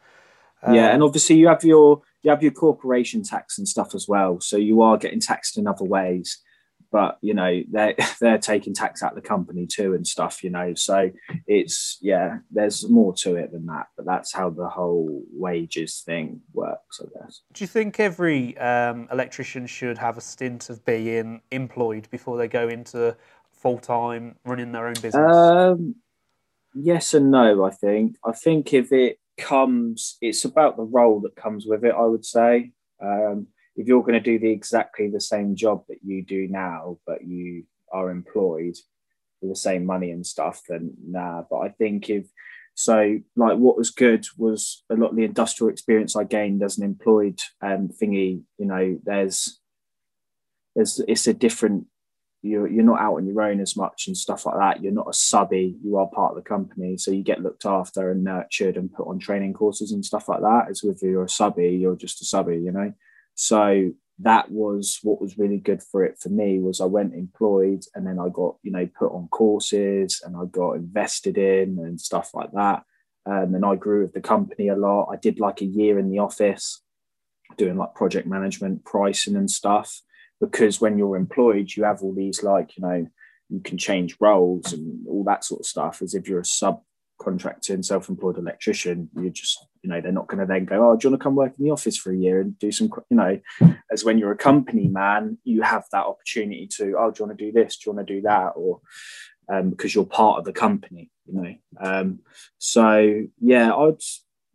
yeah, 0.67 0.87
and 0.87 1.01
um, 1.01 1.07
obviously 1.07 1.35
you 1.35 1.47
have 1.47 1.63
your 1.63 2.01
you 2.23 2.31
have 2.31 2.41
your 2.41 2.51
corporation 2.51 3.23
tax 3.23 3.57
and 3.57 3.67
stuff 3.67 3.93
as 3.95 4.07
well, 4.07 4.39
so 4.39 4.57
you 4.57 4.81
are 4.81 4.97
getting 4.97 5.19
taxed 5.19 5.57
in 5.57 5.67
other 5.67 5.85
ways 5.85 6.39
but 6.95 7.17
you 7.19 7.33
know 7.33 7.61
they're 7.69 7.93
they're 8.21 8.37
taking 8.37 8.73
tax 8.73 9.03
out 9.03 9.11
of 9.11 9.21
the 9.21 9.27
company 9.27 9.67
too 9.67 9.93
and 9.93 10.07
stuff 10.07 10.45
you 10.45 10.49
know 10.49 10.73
so 10.73 11.11
it's 11.45 11.97
yeah 12.01 12.37
there's 12.51 12.89
more 12.89 13.13
to 13.13 13.35
it 13.35 13.51
than 13.51 13.65
that 13.65 13.87
but 13.97 14.05
that's 14.05 14.31
how 14.33 14.49
the 14.49 14.69
whole 14.69 15.21
wages 15.33 16.01
thing 16.05 16.39
works 16.53 17.01
i 17.01 17.19
guess. 17.19 17.41
Do 17.51 17.65
you 17.65 17.67
think 17.67 17.99
every 17.99 18.57
um, 18.57 19.09
electrician 19.11 19.67
should 19.67 19.97
have 19.97 20.17
a 20.17 20.21
stint 20.21 20.69
of 20.69 20.85
being 20.85 21.41
employed 21.51 22.07
before 22.11 22.37
they 22.37 22.47
go 22.47 22.69
into 22.69 23.17
full-time 23.51 24.37
running 24.45 24.71
their 24.71 24.87
own 24.87 24.93
business? 24.93 25.35
Um, 25.35 25.95
yes 26.73 27.13
and 27.13 27.29
no 27.29 27.65
i 27.65 27.71
think. 27.71 28.15
I 28.25 28.31
think 28.31 28.73
if 28.73 28.93
it 28.93 29.19
comes 29.37 30.17
it's 30.21 30.45
about 30.45 30.77
the 30.77 30.83
role 30.83 31.19
that 31.19 31.35
comes 31.35 31.65
with 31.67 31.83
it 31.83 31.93
i 31.93 32.05
would 32.05 32.23
say. 32.23 32.71
Um, 33.03 33.47
if 33.75 33.87
you're 33.87 34.01
going 34.01 34.13
to 34.13 34.19
do 34.19 34.39
the 34.39 34.49
exactly 34.49 35.09
the 35.09 35.21
same 35.21 35.55
job 35.55 35.83
that 35.89 35.99
you 36.03 36.23
do 36.23 36.47
now, 36.47 36.97
but 37.05 37.25
you 37.25 37.65
are 37.91 38.09
employed 38.09 38.75
for 39.39 39.47
the 39.47 39.55
same 39.55 39.85
money 39.85 40.11
and 40.11 40.25
stuff, 40.25 40.61
then 40.67 40.93
nah. 41.05 41.43
But 41.49 41.57
I 41.57 41.69
think 41.69 42.09
if 42.09 42.25
So, 42.77 43.19
like, 43.37 43.57
what 43.57 43.77
was 43.77 43.89
good 43.89 44.27
was 44.37 44.83
a 44.89 44.95
lot 44.95 45.11
of 45.11 45.15
the 45.15 45.23
industrial 45.23 45.71
experience 45.71 46.15
I 46.15 46.25
gained 46.25 46.61
as 46.61 46.77
an 46.77 46.83
employed 46.83 47.39
um, 47.61 47.87
thingy. 47.87 48.41
You 48.57 48.65
know, 48.65 48.99
there's, 49.03 49.59
there's, 50.75 50.99
it's 51.07 51.27
a 51.27 51.33
different. 51.33 51.87
You're 52.41 52.67
you're 52.67 52.83
not 52.83 52.99
out 52.99 53.15
on 53.15 53.25
your 53.25 53.41
own 53.41 53.59
as 53.59 53.75
much 53.75 54.05
and 54.05 54.15
stuff 54.15 54.45
like 54.45 54.57
that. 54.57 54.83
You're 54.83 54.91
not 54.91 55.09
a 55.09 55.13
subby. 55.13 55.77
You 55.83 55.97
are 55.97 56.07
part 56.07 56.31
of 56.31 56.43
the 56.43 56.47
company, 56.47 56.97
so 56.97 57.09
you 57.11 57.23
get 57.23 57.41
looked 57.41 57.65
after 57.65 58.11
and 58.11 58.23
nurtured 58.23 58.77
and 58.77 58.93
put 58.93 59.07
on 59.07 59.17
training 59.17 59.53
courses 59.53 59.91
and 59.91 60.05
stuff 60.05 60.29
like 60.29 60.41
that. 60.41 60.67
As 60.69 60.83
with 60.83 61.01
you're 61.01 61.23
a 61.23 61.29
subby, 61.29 61.69
you're 61.69 61.95
just 61.95 62.21
a 62.21 62.25
subby. 62.25 62.57
You 62.57 62.71
know, 62.71 62.93
so 63.35 63.91
that 64.19 64.49
was 64.49 64.99
what 65.03 65.21
was 65.21 65.37
really 65.37 65.57
good 65.57 65.83
for 65.83 66.03
it 66.05 66.17
for 66.17 66.29
me 66.29 66.59
was 66.59 66.79
I 66.79 66.85
went 66.85 67.13
employed 67.13 67.83
and 67.93 68.07
then 68.07 68.17
I 68.17 68.29
got 68.29 68.55
you 68.63 68.71
know 68.71 68.87
put 68.97 69.11
on 69.11 69.27
courses 69.27 70.21
and 70.25 70.37
I 70.37 70.45
got 70.45 70.73
invested 70.73 71.37
in 71.37 71.77
and 71.79 71.99
stuff 71.99 72.33
like 72.33 72.51
that. 72.53 72.83
Um, 73.25 73.55
and 73.55 73.65
I 73.65 73.75
grew 73.75 74.03
with 74.03 74.13
the 74.13 74.21
company 74.21 74.67
a 74.67 74.75
lot. 74.75 75.09
I 75.11 75.17
did 75.17 75.39
like 75.39 75.61
a 75.61 75.65
year 75.65 75.99
in 75.99 76.11
the 76.11 76.19
office 76.19 76.81
doing 77.57 77.77
like 77.77 77.95
project 77.95 78.27
management, 78.27 78.85
pricing 78.85 79.35
and 79.35 79.49
stuff. 79.49 80.01
Because 80.39 80.79
when 80.79 80.97
you're 80.97 81.17
employed, 81.17 81.71
you 81.75 81.83
have 81.83 82.01
all 82.01 82.13
these 82.13 82.43
like 82.43 82.77
you 82.77 82.83
know 82.83 83.07
you 83.49 83.59
can 83.59 83.77
change 83.77 84.17
roles 84.19 84.71
and 84.71 85.05
all 85.07 85.23
that 85.25 85.43
sort 85.43 85.61
of 85.61 85.65
stuff. 85.65 86.01
As 86.01 86.13
if 86.13 86.29
you're 86.29 86.39
a 86.39 86.45
sub 86.45 86.81
contracting 87.17 87.81
self-employed 87.81 88.37
electrician 88.37 89.09
you 89.15 89.29
just 89.29 89.65
you 89.81 89.89
know 89.89 90.01
they're 90.01 90.11
not 90.11 90.27
going 90.27 90.39
to 90.39 90.45
then 90.45 90.65
go 90.65 90.91
oh 90.91 90.95
do 90.95 91.07
you 91.07 91.11
want 91.11 91.19
to 91.19 91.23
come 91.23 91.35
work 91.35 91.53
in 91.57 91.63
the 91.63 91.71
office 91.71 91.97
for 91.97 92.11
a 92.11 92.17
year 92.17 92.41
and 92.41 92.57
do 92.59 92.71
some 92.71 92.89
you 93.09 93.17
know? 93.17 93.39
As 93.91 94.03
when 94.03 94.17
you're 94.17 94.31
a 94.31 94.37
company 94.37 94.87
man 94.87 95.37
you 95.43 95.61
have 95.61 95.85
that 95.91 96.05
opportunity 96.05 96.67
to 96.77 96.95
oh 96.97 97.11
do 97.11 97.23
you 97.23 97.27
want 97.27 97.37
to 97.37 97.45
do 97.45 97.51
this? 97.51 97.77
Do 97.77 97.89
you 97.89 97.95
want 97.95 98.07
to 98.07 98.13
do 98.13 98.21
that? 98.21 98.53
Or 98.55 98.81
um, 99.47 99.69
because 99.69 99.93
you're 99.93 100.05
part 100.05 100.39
of 100.39 100.45
the 100.45 100.53
company 100.53 101.09
you 101.25 101.41
know? 101.41 101.55
Um, 101.79 102.19
so 102.57 103.23
yeah 103.39 103.73
i'd 103.73 104.01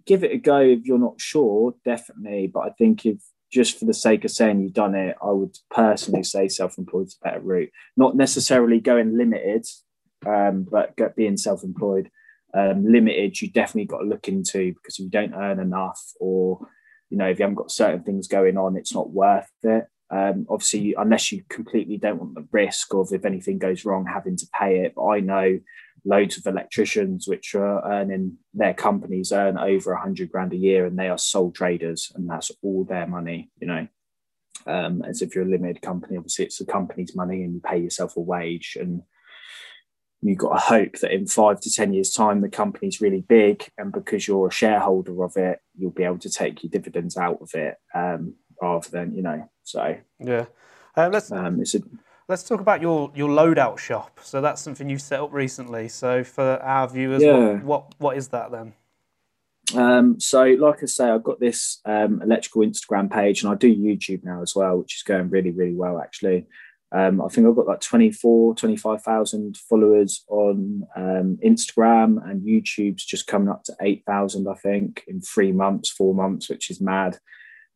give 0.04 0.24
it 0.24 0.32
a 0.32 0.38
go 0.38 0.60
if 0.60 0.84
you're 0.84 0.98
not 0.98 1.20
sure 1.20 1.74
definitely. 1.84 2.46
But 2.52 2.60
i 2.60 2.70
think 2.70 3.06
if 3.06 3.22
just 3.50 3.78
for 3.78 3.84
the 3.86 3.94
sake 3.94 4.24
of 4.24 4.30
saying 4.30 4.60
you've 4.60 4.72
done 4.72 4.94
it 4.94 5.16
i 5.22 5.30
would 5.30 5.56
personally 5.70 6.22
say 6.22 6.46
self-employed 6.46 7.06
is 7.06 7.16
a 7.20 7.24
better 7.24 7.40
route. 7.40 7.70
Not 7.96 8.16
necessarily 8.16 8.80
going 8.80 9.16
limited 9.16 9.66
um, 10.26 10.66
but 10.70 10.94
being 11.16 11.36
self-employed 11.36 12.10
um, 12.54 12.84
limited, 12.84 13.40
you 13.40 13.50
definitely 13.50 13.86
got 13.86 13.98
to 13.98 14.08
look 14.08 14.28
into 14.28 14.72
because 14.74 14.98
if 14.98 15.04
you 15.04 15.10
don't 15.10 15.34
earn 15.34 15.60
enough 15.60 16.00
or 16.20 16.66
you 17.08 17.18
know 17.18 17.28
if 17.28 17.38
you 17.38 17.44
haven't 17.44 17.56
got 17.56 17.70
certain 17.70 18.02
things 18.02 18.28
going 18.28 18.56
on, 18.56 18.76
it's 18.76 18.94
not 18.94 19.10
worth 19.10 19.50
it. 19.62 19.86
Um, 20.12 20.46
obviously, 20.48 20.94
unless 20.98 21.30
you 21.30 21.44
completely 21.48 21.96
don't 21.96 22.18
want 22.18 22.34
the 22.34 22.48
risk 22.50 22.92
of 22.94 23.12
if 23.12 23.24
anything 23.24 23.58
goes 23.58 23.84
wrong 23.84 24.06
having 24.06 24.36
to 24.36 24.46
pay 24.58 24.80
it. 24.80 24.94
But 24.96 25.06
I 25.06 25.20
know 25.20 25.60
loads 26.04 26.36
of 26.36 26.46
electricians 26.46 27.28
which 27.28 27.54
are 27.54 27.84
earning 27.92 28.38
their 28.54 28.74
companies 28.74 29.32
earn 29.32 29.58
over 29.58 29.92
a 29.92 30.00
hundred 30.00 30.32
grand 30.32 30.52
a 30.52 30.56
year 30.56 30.86
and 30.86 30.98
they 30.98 31.08
are 31.08 31.18
sole 31.18 31.52
traders 31.52 32.10
and 32.14 32.28
that's 32.28 32.50
all 32.62 32.84
their 32.84 33.06
money. 33.06 33.50
You 33.60 33.66
know, 33.68 33.88
um, 34.66 35.02
as 35.02 35.22
if 35.22 35.34
you're 35.34 35.44
a 35.44 35.48
limited 35.48 35.82
company, 35.82 36.16
obviously 36.16 36.46
it's 36.46 36.58
the 36.58 36.66
company's 36.66 37.14
money 37.14 37.44
and 37.44 37.54
you 37.54 37.60
pay 37.60 37.78
yourself 37.78 38.16
a 38.16 38.20
wage 38.20 38.76
and 38.80 39.02
you've 40.22 40.38
got 40.38 40.52
to 40.52 40.58
hope 40.58 40.98
that 41.00 41.12
in 41.12 41.26
five 41.26 41.60
to 41.60 41.70
10 41.72 41.92
years' 41.92 42.12
time, 42.12 42.40
the 42.40 42.48
company's 42.48 43.00
really 43.00 43.22
big. 43.22 43.68
And 43.78 43.92
because 43.92 44.28
you're 44.28 44.48
a 44.48 44.52
shareholder 44.52 45.22
of 45.24 45.36
it, 45.36 45.60
you'll 45.76 45.90
be 45.90 46.04
able 46.04 46.18
to 46.18 46.30
take 46.30 46.62
your 46.62 46.70
dividends 46.70 47.16
out 47.16 47.38
of 47.40 47.54
it 47.54 47.76
um, 47.94 48.34
rather 48.60 48.88
than, 48.90 49.14
you 49.14 49.22
know, 49.22 49.48
so. 49.64 49.96
Yeah. 50.18 50.46
Uh, 50.96 51.08
let's, 51.10 51.32
um, 51.32 51.60
a, 51.60 51.82
let's 52.28 52.42
talk 52.42 52.60
about 52.60 52.82
your, 52.82 53.10
your 53.14 53.28
loadout 53.28 53.78
shop. 53.78 54.20
So 54.22 54.40
that's 54.40 54.60
something 54.60 54.90
you 54.90 54.98
set 54.98 55.20
up 55.20 55.32
recently. 55.32 55.88
So 55.88 56.22
for 56.22 56.58
our 56.62 56.88
viewers, 56.88 57.22
yeah. 57.22 57.54
what, 57.54 57.64
what, 57.64 57.94
what 57.98 58.16
is 58.18 58.28
that 58.28 58.50
then? 58.50 58.74
Um, 59.74 60.18
so, 60.18 60.42
like 60.42 60.82
I 60.82 60.86
say, 60.86 61.08
I've 61.08 61.22
got 61.22 61.38
this 61.38 61.80
um, 61.84 62.20
electrical 62.22 62.62
Instagram 62.62 63.10
page 63.10 63.42
and 63.42 63.52
I 63.52 63.54
do 63.54 63.74
YouTube 63.74 64.24
now 64.24 64.42
as 64.42 64.54
well, 64.54 64.78
which 64.78 64.96
is 64.96 65.02
going 65.02 65.30
really, 65.30 65.50
really 65.50 65.74
well 65.74 66.00
actually. 66.00 66.46
Um, 66.92 67.22
I 67.22 67.28
think 67.28 67.46
I've 67.46 67.54
got 67.54 67.68
like 67.68 67.80
24, 67.80 68.56
25,000 68.56 69.56
followers 69.56 70.24
on 70.28 70.82
um, 70.96 71.38
Instagram 71.44 72.18
and 72.28 72.42
YouTube's 72.42 73.04
just 73.04 73.28
coming 73.28 73.48
up 73.48 73.62
to 73.64 73.76
8,000, 73.80 74.48
I 74.48 74.54
think, 74.54 75.04
in 75.06 75.20
three 75.20 75.52
months, 75.52 75.88
four 75.88 76.14
months, 76.14 76.48
which 76.48 76.68
is 76.68 76.80
mad. 76.80 77.18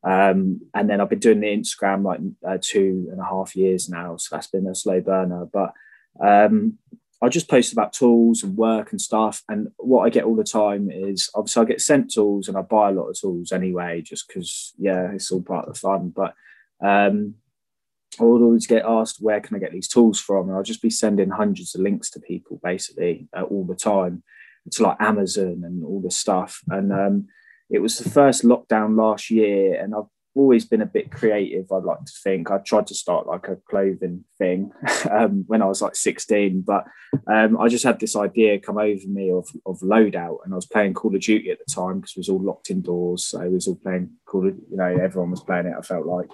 Um, 0.02 0.60
and 0.74 0.90
then 0.90 1.00
I've 1.00 1.08
been 1.08 1.20
doing 1.20 1.40
the 1.40 1.46
Instagram 1.46 2.04
like 2.04 2.20
uh, 2.46 2.58
two 2.60 3.08
and 3.10 3.20
a 3.20 3.24
half 3.24 3.54
years 3.54 3.88
now. 3.88 4.16
So 4.16 4.34
that's 4.34 4.48
been 4.48 4.66
a 4.66 4.74
slow 4.74 5.00
burner. 5.00 5.46
But 5.50 5.72
um, 6.20 6.78
I 7.22 7.28
just 7.28 7.48
post 7.48 7.72
about 7.72 7.92
tools 7.92 8.42
and 8.42 8.56
work 8.56 8.90
and 8.90 9.00
stuff. 9.00 9.42
And 9.48 9.68
what 9.78 10.02
I 10.02 10.10
get 10.10 10.24
all 10.24 10.36
the 10.36 10.44
time 10.44 10.90
is 10.90 11.30
obviously 11.34 11.62
I 11.62 11.66
get 11.66 11.80
sent 11.80 12.12
tools 12.12 12.48
and 12.48 12.56
I 12.56 12.62
buy 12.62 12.90
a 12.90 12.92
lot 12.92 13.08
of 13.08 13.18
tools 13.18 13.52
anyway, 13.52 14.02
just 14.02 14.28
because, 14.28 14.74
yeah, 14.76 15.12
it's 15.12 15.30
all 15.30 15.40
part 15.40 15.68
of 15.68 15.74
the 15.74 15.80
fun. 15.80 16.10
But 16.10 16.34
um, 16.84 17.36
I 18.20 18.24
would 18.24 18.42
always 18.42 18.66
get 18.66 18.84
asked, 18.84 19.18
where 19.20 19.40
can 19.40 19.56
I 19.56 19.58
get 19.58 19.72
these 19.72 19.88
tools 19.88 20.20
from? 20.20 20.48
And 20.48 20.56
I'll 20.56 20.62
just 20.62 20.82
be 20.82 20.90
sending 20.90 21.30
hundreds 21.30 21.74
of 21.74 21.80
links 21.80 22.10
to 22.10 22.20
people 22.20 22.60
basically 22.62 23.28
uh, 23.36 23.42
all 23.42 23.64
the 23.64 23.74
time 23.74 24.22
to 24.70 24.82
like 24.82 24.96
Amazon 25.00 25.62
and 25.64 25.84
all 25.84 26.00
this 26.00 26.16
stuff. 26.16 26.60
And 26.68 26.92
um, 26.92 27.26
it 27.70 27.80
was 27.80 27.98
the 27.98 28.10
first 28.10 28.44
lockdown 28.44 28.96
last 28.96 29.30
year, 29.30 29.80
and 29.80 29.94
I've 29.94 30.04
always 30.34 30.64
been 30.64 30.82
a 30.82 30.86
bit 30.86 31.10
creative. 31.10 31.70
I'd 31.70 31.84
like 31.84 32.04
to 32.04 32.12
think 32.22 32.50
I 32.50 32.58
tried 32.58 32.86
to 32.88 32.94
start 32.94 33.26
like 33.26 33.48
a 33.48 33.56
clothing 33.68 34.24
thing 34.38 34.72
um, 35.10 35.44
when 35.46 35.62
I 35.62 35.66
was 35.66 35.80
like 35.80 35.94
16, 35.94 36.62
but 36.66 36.84
um, 37.32 37.58
I 37.58 37.68
just 37.68 37.84
had 37.84 38.00
this 38.00 38.16
idea 38.16 38.58
come 38.58 38.78
over 38.78 39.06
me 39.06 39.30
of, 39.30 39.48
of 39.66 39.80
loadout, 39.80 40.38
and 40.44 40.52
I 40.52 40.56
was 40.56 40.66
playing 40.66 40.94
Call 40.94 41.14
of 41.14 41.20
Duty 41.20 41.50
at 41.50 41.58
the 41.58 41.72
time 41.72 42.00
because 42.00 42.12
it 42.12 42.20
was 42.20 42.28
all 42.28 42.42
locked 42.42 42.70
indoors. 42.70 43.26
So 43.26 43.40
I 43.40 43.48
was 43.48 43.66
all 43.66 43.76
playing 43.76 44.10
You 44.42 44.76
know, 44.76 44.84
everyone 44.84 45.30
was 45.30 45.42
playing 45.42 45.66
it. 45.66 45.74
I 45.78 45.82
felt 45.82 46.06
like, 46.06 46.28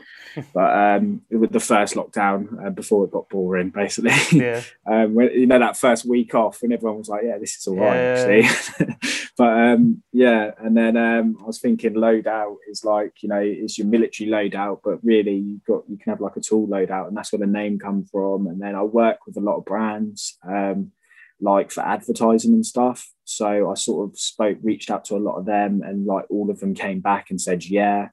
but 0.55 0.77
um, 0.77 1.23
with 1.31 1.53
the 1.53 1.61
first 1.61 1.95
lockdown 1.95 2.67
uh, 2.67 2.71
before 2.71 3.05
it 3.05 3.11
got 3.11 3.29
boring, 3.29 3.71
basically. 3.71 4.13
Yeah. 4.33 4.63
um, 4.87 5.15
when, 5.15 5.31
you 5.33 5.47
know 5.47 5.59
that 5.59 5.77
first 5.77 6.05
week 6.07 6.35
off, 6.35 6.63
when 6.63 6.73
everyone 6.73 6.99
was 6.99 7.09
like, 7.09 7.23
"Yeah, 7.25 7.39
this 7.39 7.57
is 7.57 7.67
all 7.67 7.77
right," 7.77 7.97
yeah. 7.97 8.43
actually. 8.43 8.97
but 9.37 9.59
um, 9.59 10.03
yeah, 10.13 10.53
and 10.59 10.77
then 10.77 10.97
um, 10.97 11.37
I 11.43 11.47
was 11.47 11.61
thinking 11.61 11.95
loadout 11.95 12.57
is 12.69 12.85
like 12.85 13.23
you 13.23 13.29
know 13.29 13.41
it's 13.41 13.79
your 13.79 13.87
military 13.87 14.31
loadout, 14.31 14.81
but 14.83 15.05
really 15.05 15.37
you 15.37 15.61
got 15.67 15.83
you 15.89 15.99
can 15.99 16.13
have 16.13 16.21
like 16.21 16.37
a 16.37 16.41
tool 16.41 16.67
loadout, 16.67 17.09
and 17.09 17.17
that's 17.17 17.33
where 17.33 17.41
the 17.41 17.47
name 17.47 17.79
comes 17.79 18.11
from. 18.11 18.47
And 18.47 18.61
then 18.61 18.75
I 18.75 18.83
work 18.83 19.27
with 19.27 19.37
a 19.37 19.41
lot 19.41 19.59
of 19.59 19.65
brands, 19.65 20.39
um, 20.47 20.93
like 21.41 21.71
for 21.71 21.83
advertising 21.83 22.55
and 22.55 22.67
stuff. 22.67 23.13
So 23.31 23.71
I 23.71 23.75
sort 23.75 24.11
of 24.11 24.19
spoke, 24.19 24.59
reached 24.63 24.91
out 24.91 25.05
to 25.07 25.17
a 25.17 25.19
lot 25.19 25.37
of 25.37 25.47
them, 25.47 25.83
and 25.85 26.05
like 26.05 26.27
all 26.31 26.51
of 26.51 26.59
them 26.59 26.75
came 26.75 27.01
back 27.01 27.31
and 27.31 27.41
said, 27.41 27.65
yeah. 27.65 28.09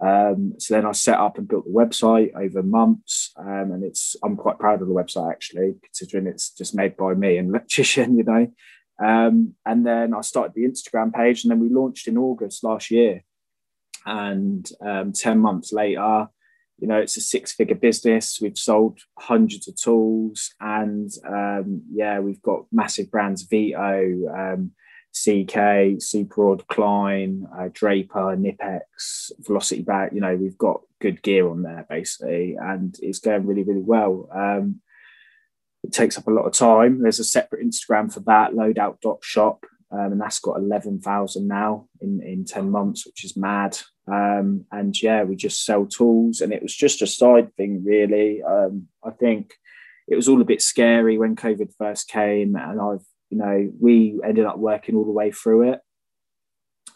Um, 0.00 0.54
so 0.58 0.74
then 0.74 0.86
I 0.86 0.92
set 0.92 1.18
up 1.18 1.36
and 1.38 1.46
built 1.46 1.66
the 1.66 1.70
website 1.70 2.34
over 2.34 2.62
months, 2.62 3.32
um, 3.36 3.72
and 3.72 3.84
it's 3.84 4.16
I'm 4.24 4.36
quite 4.36 4.58
proud 4.58 4.80
of 4.80 4.88
the 4.88 4.94
website 4.94 5.30
actually, 5.30 5.74
considering 5.82 6.26
it's 6.26 6.50
just 6.50 6.74
made 6.74 6.96
by 6.96 7.12
me 7.14 7.36
and 7.36 7.50
electrician, 7.50 8.16
you 8.18 8.24
know. 8.24 8.50
Um, 9.04 9.54
and 9.66 9.86
then 9.86 10.14
I 10.14 10.22
started 10.22 10.54
the 10.54 10.64
Instagram 10.64 11.12
page, 11.12 11.44
and 11.44 11.50
then 11.50 11.60
we 11.60 11.68
launched 11.68 12.08
in 12.08 12.16
August 12.16 12.64
last 12.64 12.90
year. 12.90 13.22
And 14.06 14.68
um, 14.80 15.12
10 15.12 15.38
months 15.38 15.72
later, 15.72 16.28
you 16.84 16.88
know, 16.88 16.98
it's 16.98 17.16
a 17.16 17.22
six 17.22 17.50
figure 17.50 17.74
business. 17.74 18.40
We've 18.42 18.58
sold 18.58 18.98
hundreds 19.18 19.66
of 19.68 19.74
tools, 19.74 20.50
and 20.60 21.10
um, 21.26 21.80
yeah, 21.90 22.18
we've 22.18 22.42
got 22.42 22.66
massive 22.70 23.10
brands 23.10 23.44
Vito, 23.44 24.28
um, 24.28 24.72
CK, 25.10 25.96
Superrod, 25.96 26.66
Klein, 26.66 27.46
uh, 27.58 27.70
Draper, 27.72 28.36
Knipex, 28.36 29.32
Velocity 29.38 29.80
Bag. 29.80 30.10
You 30.12 30.20
know, 30.20 30.36
we've 30.36 30.58
got 30.58 30.82
good 31.00 31.22
gear 31.22 31.48
on 31.48 31.62
there 31.62 31.86
basically, 31.88 32.56
and 32.60 32.94
it's 33.00 33.18
going 33.18 33.46
really, 33.46 33.62
really 33.62 33.80
well. 33.80 34.28
Um, 34.30 34.82
it 35.84 35.92
takes 35.94 36.18
up 36.18 36.26
a 36.26 36.32
lot 36.32 36.44
of 36.44 36.52
time. 36.52 37.00
There's 37.00 37.18
a 37.18 37.24
separate 37.24 37.66
Instagram 37.66 38.12
for 38.12 38.20
that, 38.20 38.52
loadout.shop, 38.52 39.64
um, 39.90 40.12
and 40.12 40.20
that's 40.20 40.38
got 40.38 40.58
11,000 40.58 41.48
now 41.48 41.88
in, 42.02 42.20
in 42.22 42.44
10 42.44 42.70
months, 42.70 43.06
which 43.06 43.24
is 43.24 43.38
mad. 43.38 43.78
Um, 44.06 44.66
and 44.70 45.00
yeah, 45.02 45.22
we 45.24 45.36
just 45.36 45.64
sell 45.64 45.86
tools, 45.86 46.40
and 46.40 46.52
it 46.52 46.62
was 46.62 46.74
just 46.74 47.02
a 47.02 47.06
side 47.06 47.54
thing, 47.56 47.84
really. 47.84 48.42
Um, 48.42 48.88
I 49.04 49.10
think 49.10 49.54
it 50.06 50.16
was 50.16 50.28
all 50.28 50.40
a 50.40 50.46
bit 50.46 50.60
scary 50.60 51.16
when 51.16 51.36
COVID 51.36 51.72
first 51.78 52.08
came, 52.08 52.56
and 52.56 52.80
I've, 52.80 53.04
you 53.30 53.38
know, 53.38 53.72
we 53.80 54.20
ended 54.22 54.44
up 54.44 54.58
working 54.58 54.94
all 54.94 55.04
the 55.04 55.10
way 55.10 55.30
through 55.30 55.72
it. 55.72 55.80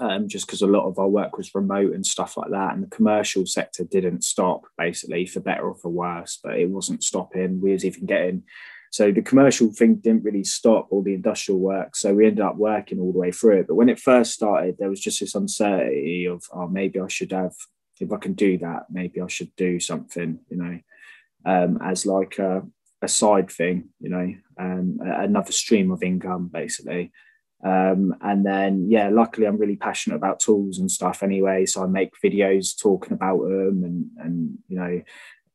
Um, 0.01 0.29
just 0.29 0.47
because 0.47 0.63
a 0.63 0.67
lot 0.69 0.87
of 0.87 1.01
our 1.01 1.09
work 1.09 1.37
was 1.37 1.53
remote 1.57 1.93
and 1.93 2.07
stuff 2.07 2.37
like 2.37 2.51
that. 2.53 2.73
And 2.73 2.85
the 2.85 2.89
commercial 2.89 3.47
sector 3.47 3.83
didn't 3.83 4.23
stop, 4.23 4.63
basically, 4.77 5.27
for 5.27 5.41
better 5.41 5.69
or 5.69 5.75
for 5.75 5.89
worse, 5.89 6.39
but 6.41 6.57
it 6.57 6.69
wasn't 6.69 7.03
stopping. 7.03 7.61
We 7.61 7.73
was 7.73 7.85
even 7.85 8.07
getting 8.07 8.45
so 8.91 9.13
the 9.13 9.23
commercial 9.23 9.73
thing 9.73 9.97
didn't 9.97 10.25
really 10.25 10.45
stop 10.45 10.89
all 10.91 11.03
the 11.03 11.15
industrial 11.15 11.61
work. 11.61 11.95
So 11.95 12.15
we 12.15 12.27
ended 12.27 12.45
up 12.45 12.57
working 12.57 12.99
all 12.99 13.13
the 13.13 13.19
way 13.19 13.33
through 13.33 13.61
it. 13.61 13.67
But 13.69 13.75
when 13.75 13.89
it 13.89 14.01
first 14.01 14.33
started, 14.33 14.77
there 14.79 14.89
was 14.89 15.01
just 15.01 15.21
this 15.21 15.35
uncertainty 15.35 16.27
of, 16.27 16.45
oh, 16.53 16.69
maybe 16.69 17.01
I 17.01 17.09
should 17.09 17.33
have, 17.33 17.55
if 18.01 18.13
I 18.13 18.17
can 18.17 18.33
do 18.33 18.59
that, 18.59 18.85
maybe 18.91 19.21
I 19.21 19.27
should 19.27 19.55
do 19.57 19.79
something, 19.79 20.39
you 20.49 20.57
know, 20.57 20.79
um, 21.45 21.79
as 21.83 22.07
like 22.07 22.39
a, 22.39 22.63
a, 23.03 23.09
side 23.09 23.51
thing, 23.51 23.91
you 24.01 24.09
know, 24.09 24.35
um, 24.59 24.99
another 25.03 25.53
stream 25.53 25.91
of 25.91 26.03
income, 26.03 26.49
basically. 26.53 27.13
Um, 27.65 28.15
and 28.23 28.47
then, 28.47 28.87
yeah, 28.89 29.09
luckily 29.09 29.47
I'm 29.47 29.59
really 29.59 29.77
passionate 29.77 30.17
about 30.17 30.41
tools 30.41 30.79
and 30.79 30.91
stuff 30.91 31.23
anyway. 31.23 31.67
So 31.67 31.83
I 31.83 31.87
make 31.87 32.13
videos 32.25 32.79
talking 32.81 33.13
about 33.13 33.43
them 33.43 33.83
and, 33.85 34.07
and, 34.19 34.59
you 34.69 34.79
know, 34.79 35.03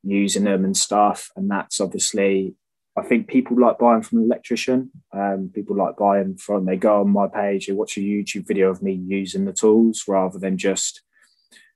using 0.04 0.44
them 0.44 0.66
and 0.66 0.76
stuff. 0.76 1.32
And 1.36 1.50
that's 1.50 1.80
obviously, 1.80 2.56
I 2.96 3.02
think 3.02 3.28
people 3.28 3.60
like 3.60 3.80
buying 3.80 4.04
from 4.04 4.20
an 4.20 4.26
electrician. 4.26 4.92
Um, 5.12 5.50
people 5.54 5.76
like 5.76 5.98
buying 5.98 6.38
from, 6.38 6.66
they 6.66 6.78
go 6.78 7.02
on 7.02 7.10
my 7.10 7.28
page, 7.28 7.66
they 7.66 7.74
watch 7.74 7.98
a 7.98 8.02
YouTube 8.02 8.48
video 8.48 8.70
of 8.70 8.84
me 8.84 8.94
using 8.94 9.46
the 9.46 9.54
tools 9.54 10.04
rather 10.08 10.38
than 10.38 10.58
just 10.58 11.02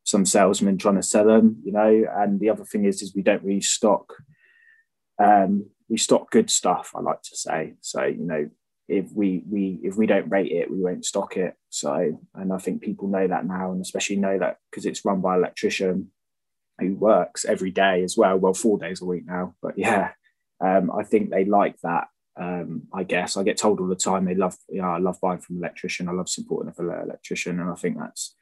some 0.04 0.26
salesman 0.26 0.78
trying 0.78 0.96
to 0.96 1.04
sell 1.04 1.26
them, 1.26 1.58
you 1.64 1.72
know. 1.72 2.06
And 2.16 2.40
the 2.40 2.50
other 2.50 2.64
thing 2.64 2.86
is, 2.86 3.02
is 3.02 3.16
we 3.16 3.24
don't 3.24 3.44
really 3.44 3.62
stock, 3.62 4.14
um, 5.20 5.70
we 5.90 5.98
stock 5.98 6.30
good 6.30 6.50
stuff, 6.50 6.92
I 6.96 7.02
like 7.02 7.24
to 7.24 7.36
say. 7.36 7.74
So, 7.82 8.04
you 8.04 8.26
know, 8.26 8.50
if 8.88 9.12
we 9.14 9.44
we 9.50 9.80
if 9.84 9.98
we 9.98 10.06
don't 10.06 10.30
rate 10.30 10.52
it, 10.52 10.72
we 10.72 10.80
won't 10.80 11.04
stock 11.04 11.36
it. 11.36 11.56
So, 11.70 12.20
and 12.36 12.54
I 12.54 12.58
think 12.58 12.82
people 12.82 13.08
know 13.10 13.28
that 13.28 13.46
now, 13.46 13.72
and 13.72 13.82
especially 13.82 14.16
know 14.16 14.40
that 14.40 14.60
because 14.70 14.86
it's 14.86 15.04
run 15.04 15.20
by 15.20 15.34
an 15.34 15.40
electrician 15.40 16.12
who 16.80 16.96
works 16.96 17.44
every 17.44 17.72
day 17.72 18.04
as 18.04 18.16
well. 18.16 18.38
Well, 18.38 18.54
four 18.54 18.78
days 18.78 19.02
a 19.02 19.06
week 19.06 19.26
now, 19.26 19.56
but 19.62 19.78
yeah, 19.78 20.12
um, 20.60 20.92
I 20.92 21.04
think 21.04 21.30
they 21.30 21.46
like 21.46 21.80
that. 21.82 22.08
Um, 22.40 22.84
I 22.94 23.04
guess 23.04 23.36
I 23.36 23.44
get 23.44 23.58
told 23.58 23.80
all 23.80 23.88
the 23.88 23.96
time 23.96 24.26
they 24.26 24.36
love, 24.36 24.56
you 24.70 24.82
know, 24.82 24.90
I 24.90 25.00
love 25.00 25.20
buying 25.22 25.40
from 25.40 25.58
an 25.58 25.64
electrician. 25.64 26.08
I 26.08 26.12
love 26.12 26.30
supporting 26.30 26.72
an 26.78 27.02
electrician, 27.04 27.60
and 27.60 27.70
I 27.70 27.76
think 27.76 27.98
that's. 27.98 28.36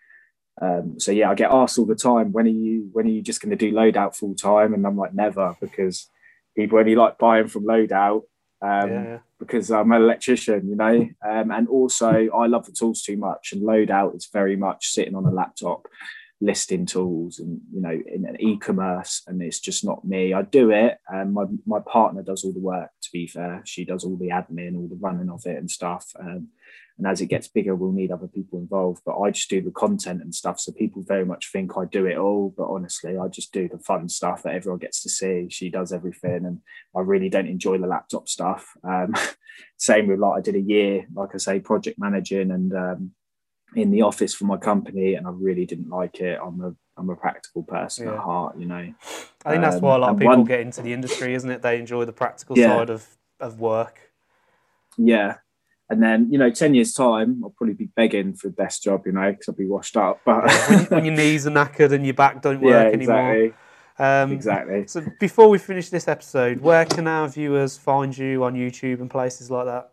Um, 0.61 0.99
so 0.99 1.11
yeah, 1.11 1.29
I 1.29 1.35
get 1.35 1.51
asked 1.51 1.77
all 1.77 1.85
the 1.85 1.95
time, 1.95 2.31
when 2.31 2.45
are 2.45 2.49
you 2.49 2.89
when 2.93 3.05
are 3.07 3.11
you 3.11 3.21
just 3.21 3.41
going 3.41 3.49
to 3.51 3.55
do 3.57 3.73
loadout 3.73 4.15
full 4.15 4.35
time? 4.35 4.73
And 4.73 4.85
I'm 4.85 4.97
like, 4.97 5.13
never, 5.13 5.55
because 5.59 6.09
people 6.55 6.79
only 6.79 6.95
like 6.95 7.17
buying 7.17 7.47
from 7.47 7.65
loadout 7.65 8.23
um, 8.61 8.89
yeah. 8.89 9.17
because 9.39 9.69
I'm 9.69 9.91
an 9.91 10.01
electrician, 10.01 10.67
you 10.67 10.75
know. 10.75 11.09
Um, 11.27 11.51
and 11.51 11.67
also, 11.67 12.29
I 12.29 12.47
love 12.47 12.65
the 12.65 12.71
tools 12.71 13.01
too 13.01 13.17
much, 13.17 13.51
and 13.51 13.61
loadout 13.61 14.15
is 14.15 14.29
very 14.31 14.55
much 14.55 14.87
sitting 14.87 15.15
on 15.15 15.25
a 15.25 15.31
laptop 15.31 15.87
listing 16.41 16.85
tools 16.85 17.39
and 17.39 17.61
you 17.73 17.81
know 17.81 17.97
in 18.07 18.25
an 18.25 18.35
e-commerce 18.39 19.23
and 19.27 19.41
it's 19.41 19.59
just 19.59 19.83
not 19.83 20.05
me. 20.05 20.33
I 20.33 20.41
do 20.41 20.71
it 20.71 20.97
and 21.07 21.33
my, 21.33 21.45
my 21.65 21.79
partner 21.79 22.21
does 22.21 22.43
all 22.43 22.53
the 22.53 22.59
work 22.59 22.89
to 23.03 23.09
be 23.11 23.27
fair. 23.27 23.61
She 23.65 23.85
does 23.85 24.03
all 24.03 24.17
the 24.17 24.29
admin 24.29 24.75
all 24.75 24.87
the 24.87 24.99
running 24.99 25.29
of 25.29 25.45
it 25.45 25.57
and 25.57 25.69
stuff 25.69 26.11
um, 26.19 26.49
and 26.97 27.07
as 27.07 27.21
it 27.21 27.27
gets 27.27 27.47
bigger 27.47 27.75
we'll 27.75 27.91
need 27.91 28.11
other 28.11 28.27
people 28.27 28.59
involved 28.59 29.01
but 29.05 29.19
i 29.19 29.29
just 29.29 29.49
do 29.49 29.61
the 29.61 29.71
content 29.71 30.21
and 30.21 30.33
stuff 30.33 30.59
so 30.59 30.71
people 30.71 31.03
very 31.07 31.25
much 31.25 31.51
think 31.51 31.77
i 31.77 31.85
do 31.85 32.05
it 32.05 32.17
all 32.17 32.53
but 32.57 32.67
honestly 32.67 33.17
i 33.17 33.27
just 33.27 33.51
do 33.51 33.67
the 33.67 33.79
fun 33.79 34.07
stuff 34.07 34.43
that 34.43 34.55
everyone 34.55 34.79
gets 34.79 35.01
to 35.01 35.09
see. 35.09 35.47
She 35.49 35.69
does 35.69 35.91
everything 35.91 36.45
and 36.45 36.59
i 36.95 37.01
really 37.01 37.29
don't 37.29 37.47
enjoy 37.47 37.77
the 37.77 37.87
laptop 37.87 38.27
stuff 38.27 38.73
um, 38.83 39.13
same 39.77 40.07
with 40.07 40.19
like 40.19 40.37
i 40.37 40.41
did 40.41 40.55
a 40.55 40.61
year 40.61 41.05
like 41.13 41.29
i 41.33 41.37
say 41.37 41.59
project 41.59 41.99
managing 41.99 42.51
and 42.51 42.73
um, 42.73 43.11
in 43.75 43.91
the 43.91 44.01
office 44.01 44.33
for 44.33 44.45
my 44.45 44.57
company 44.57 45.15
and 45.15 45.27
i 45.27 45.29
really 45.31 45.65
didn't 45.65 45.89
like 45.89 46.19
it 46.19 46.39
i'm 46.43 46.61
a 46.61 46.73
i'm 46.97 47.09
a 47.09 47.15
practical 47.15 47.63
person 47.63 48.07
yeah. 48.07 48.13
at 48.13 48.19
heart 48.19 48.57
you 48.57 48.65
know 48.65 48.93
i 49.45 49.51
think 49.51 49.61
that's 49.61 49.81
why 49.81 49.95
a 49.95 49.97
lot 49.97 50.09
of 50.09 50.15
um, 50.15 50.19
people 50.19 50.37
one, 50.37 50.45
get 50.45 50.61
into 50.61 50.81
the 50.81 50.93
industry 50.93 51.33
isn't 51.33 51.49
it 51.49 51.61
they 51.61 51.79
enjoy 51.79 52.05
the 52.05 52.13
practical 52.13 52.57
yeah. 52.57 52.77
side 52.77 52.89
of 52.89 53.05
of 53.39 53.59
work 53.59 54.11
yeah 54.97 55.35
and 55.89 56.01
then, 56.01 56.31
you 56.31 56.39
know, 56.39 56.49
10 56.49 56.73
years' 56.73 56.93
time, 56.93 57.41
I'll 57.43 57.51
probably 57.51 57.75
be 57.75 57.89
begging 57.95 58.33
for 58.33 58.47
the 58.47 58.53
best 58.55 58.81
job, 58.81 59.03
you 59.05 59.11
know, 59.11 59.29
because 59.29 59.49
I'll 59.49 59.55
be 59.55 59.67
washed 59.67 59.95
up. 59.95 60.19
But 60.25 60.49
when, 60.67 60.85
when, 60.85 61.05
your 61.05 61.13
knees 61.13 61.45
are 61.45 61.51
knackered 61.51 61.91
and 61.91 62.03
your 62.03 62.15
back 62.15 62.41
don't 62.41 62.59
work 62.61 62.91
yeah, 62.91 62.99
exactly. 62.99 63.41
anymore. 63.41 63.53
Um, 63.97 64.31
exactly. 64.31 64.87
So 64.87 65.05
before 65.19 65.47
we 65.47 65.59
finish 65.59 65.89
this 65.89 66.07
episode, 66.07 66.59
where 66.59 66.85
can 66.85 67.07
our 67.07 67.27
viewers 67.27 67.77
find 67.77 68.17
you 68.17 68.43
on 68.43 68.55
YouTube 68.55 68.99
and 68.99 69.09
places 69.09 69.51
like 69.51 69.65
that? 69.65 69.91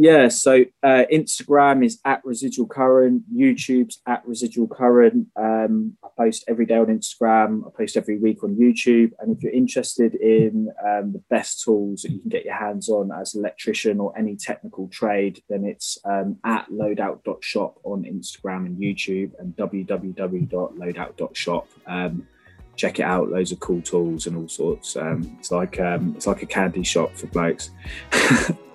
Yeah, 0.00 0.28
so 0.28 0.64
uh, 0.84 1.06
Instagram 1.12 1.84
is 1.84 1.98
at 2.04 2.24
residual 2.24 2.68
current, 2.68 3.24
YouTube's 3.34 4.00
at 4.06 4.22
residual 4.28 4.68
current. 4.68 5.26
Um, 5.34 5.96
I 6.04 6.08
post 6.16 6.44
every 6.46 6.66
day 6.66 6.76
on 6.76 6.86
Instagram. 6.86 7.66
I 7.66 7.70
post 7.76 7.96
every 7.96 8.16
week 8.16 8.44
on 8.44 8.54
YouTube. 8.54 9.10
And 9.18 9.36
if 9.36 9.42
you're 9.42 9.50
interested 9.50 10.14
in 10.14 10.68
um, 10.86 11.14
the 11.14 11.22
best 11.30 11.64
tools 11.64 12.02
that 12.02 12.12
you 12.12 12.20
can 12.20 12.28
get 12.28 12.44
your 12.44 12.54
hands 12.54 12.88
on 12.88 13.10
as 13.10 13.34
an 13.34 13.40
electrician 13.40 13.98
or 13.98 14.16
any 14.16 14.36
technical 14.36 14.86
trade, 14.86 15.42
then 15.48 15.64
it's 15.64 15.98
um, 16.04 16.36
at 16.44 16.70
loadout.shop 16.70 17.80
on 17.82 18.04
Instagram 18.04 18.66
and 18.66 18.78
YouTube 18.78 19.32
and 19.40 19.56
www.loadout.shop. 19.56 21.68
Um, 21.88 22.28
check 22.76 23.00
it 23.00 23.04
out. 23.04 23.30
Loads 23.30 23.50
of 23.50 23.58
cool 23.58 23.82
tools 23.82 24.28
and 24.28 24.36
all 24.36 24.48
sorts. 24.48 24.96
Um, 24.96 25.36
it's 25.40 25.50
like 25.50 25.80
um, 25.80 26.14
it's 26.16 26.28
like 26.28 26.42
a 26.42 26.46
candy 26.46 26.84
shop 26.84 27.16
for 27.16 27.26
blokes. 27.26 27.72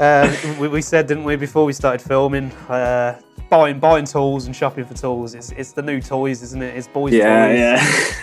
Um, 0.00 0.58
we, 0.58 0.68
we, 0.68 0.82
said, 0.82 1.06
didn't 1.06 1.24
we, 1.24 1.36
before 1.36 1.64
we 1.64 1.72
started 1.72 2.04
filming, 2.04 2.50
uh, 2.68 3.20
buying 3.48 3.78
buying 3.78 4.04
tools 4.04 4.46
and 4.46 4.56
shopping 4.56 4.84
for 4.84 4.94
tools. 4.94 5.34
It's, 5.34 5.52
it's 5.52 5.72
the 5.72 5.82
new 5.82 6.00
toys, 6.00 6.42
isn't 6.42 6.62
it? 6.62 6.76
It's 6.76 6.88
boys' 6.88 7.12
yeah, 7.12 7.46
toys. 7.46 8.16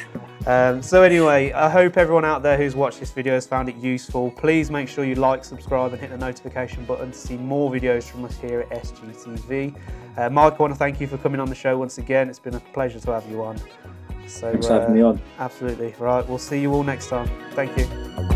Yeah. 0.45 0.69
um, 0.69 0.81
so 0.81 1.03
anyway, 1.03 1.51
I 1.53 1.69
hope 1.69 1.97
everyone 1.97 2.25
out 2.25 2.43
there 2.43 2.57
who's 2.57 2.75
watched 2.75 2.99
this 2.99 3.11
video 3.11 3.35
has 3.35 3.47
found 3.47 3.69
it 3.69 3.77
useful. 3.77 4.31
Please 4.31 4.69
make 4.69 4.89
sure 4.89 5.05
you 5.05 5.15
like, 5.15 5.45
subscribe, 5.45 5.93
and 5.93 6.01
hit 6.01 6.09
the 6.09 6.17
notification 6.17 6.83
button 6.85 7.11
to 7.11 7.17
see 7.17 7.37
more 7.37 7.71
videos 7.71 8.03
from 8.03 8.25
us 8.25 8.37
here 8.37 8.61
at 8.61 8.83
SGTV. 8.83 9.75
Uh, 10.17 10.29
Mike, 10.29 10.53
I 10.53 10.57
want 10.57 10.73
to 10.73 10.77
thank 10.77 10.99
you 10.99 11.07
for 11.07 11.17
coming 11.17 11.39
on 11.39 11.47
the 11.47 11.55
show 11.55 11.77
once 11.77 11.97
again. 11.97 12.29
It's 12.29 12.39
been 12.39 12.55
a 12.55 12.59
pleasure 12.59 12.99
to 12.99 13.11
have 13.11 13.29
you 13.29 13.43
on. 13.43 13.57
So, 14.27 14.51
Thanks 14.51 14.67
for 14.67 14.73
having 14.73 14.95
me 14.95 15.01
uh, 15.01 15.07
on. 15.07 15.21
Absolutely. 15.39 15.95
Right, 15.97 16.27
we'll 16.27 16.37
see 16.37 16.59
you 16.59 16.73
all 16.73 16.83
next 16.83 17.07
time. 17.07 17.29
Thank 17.53 17.77
you. 17.77 18.30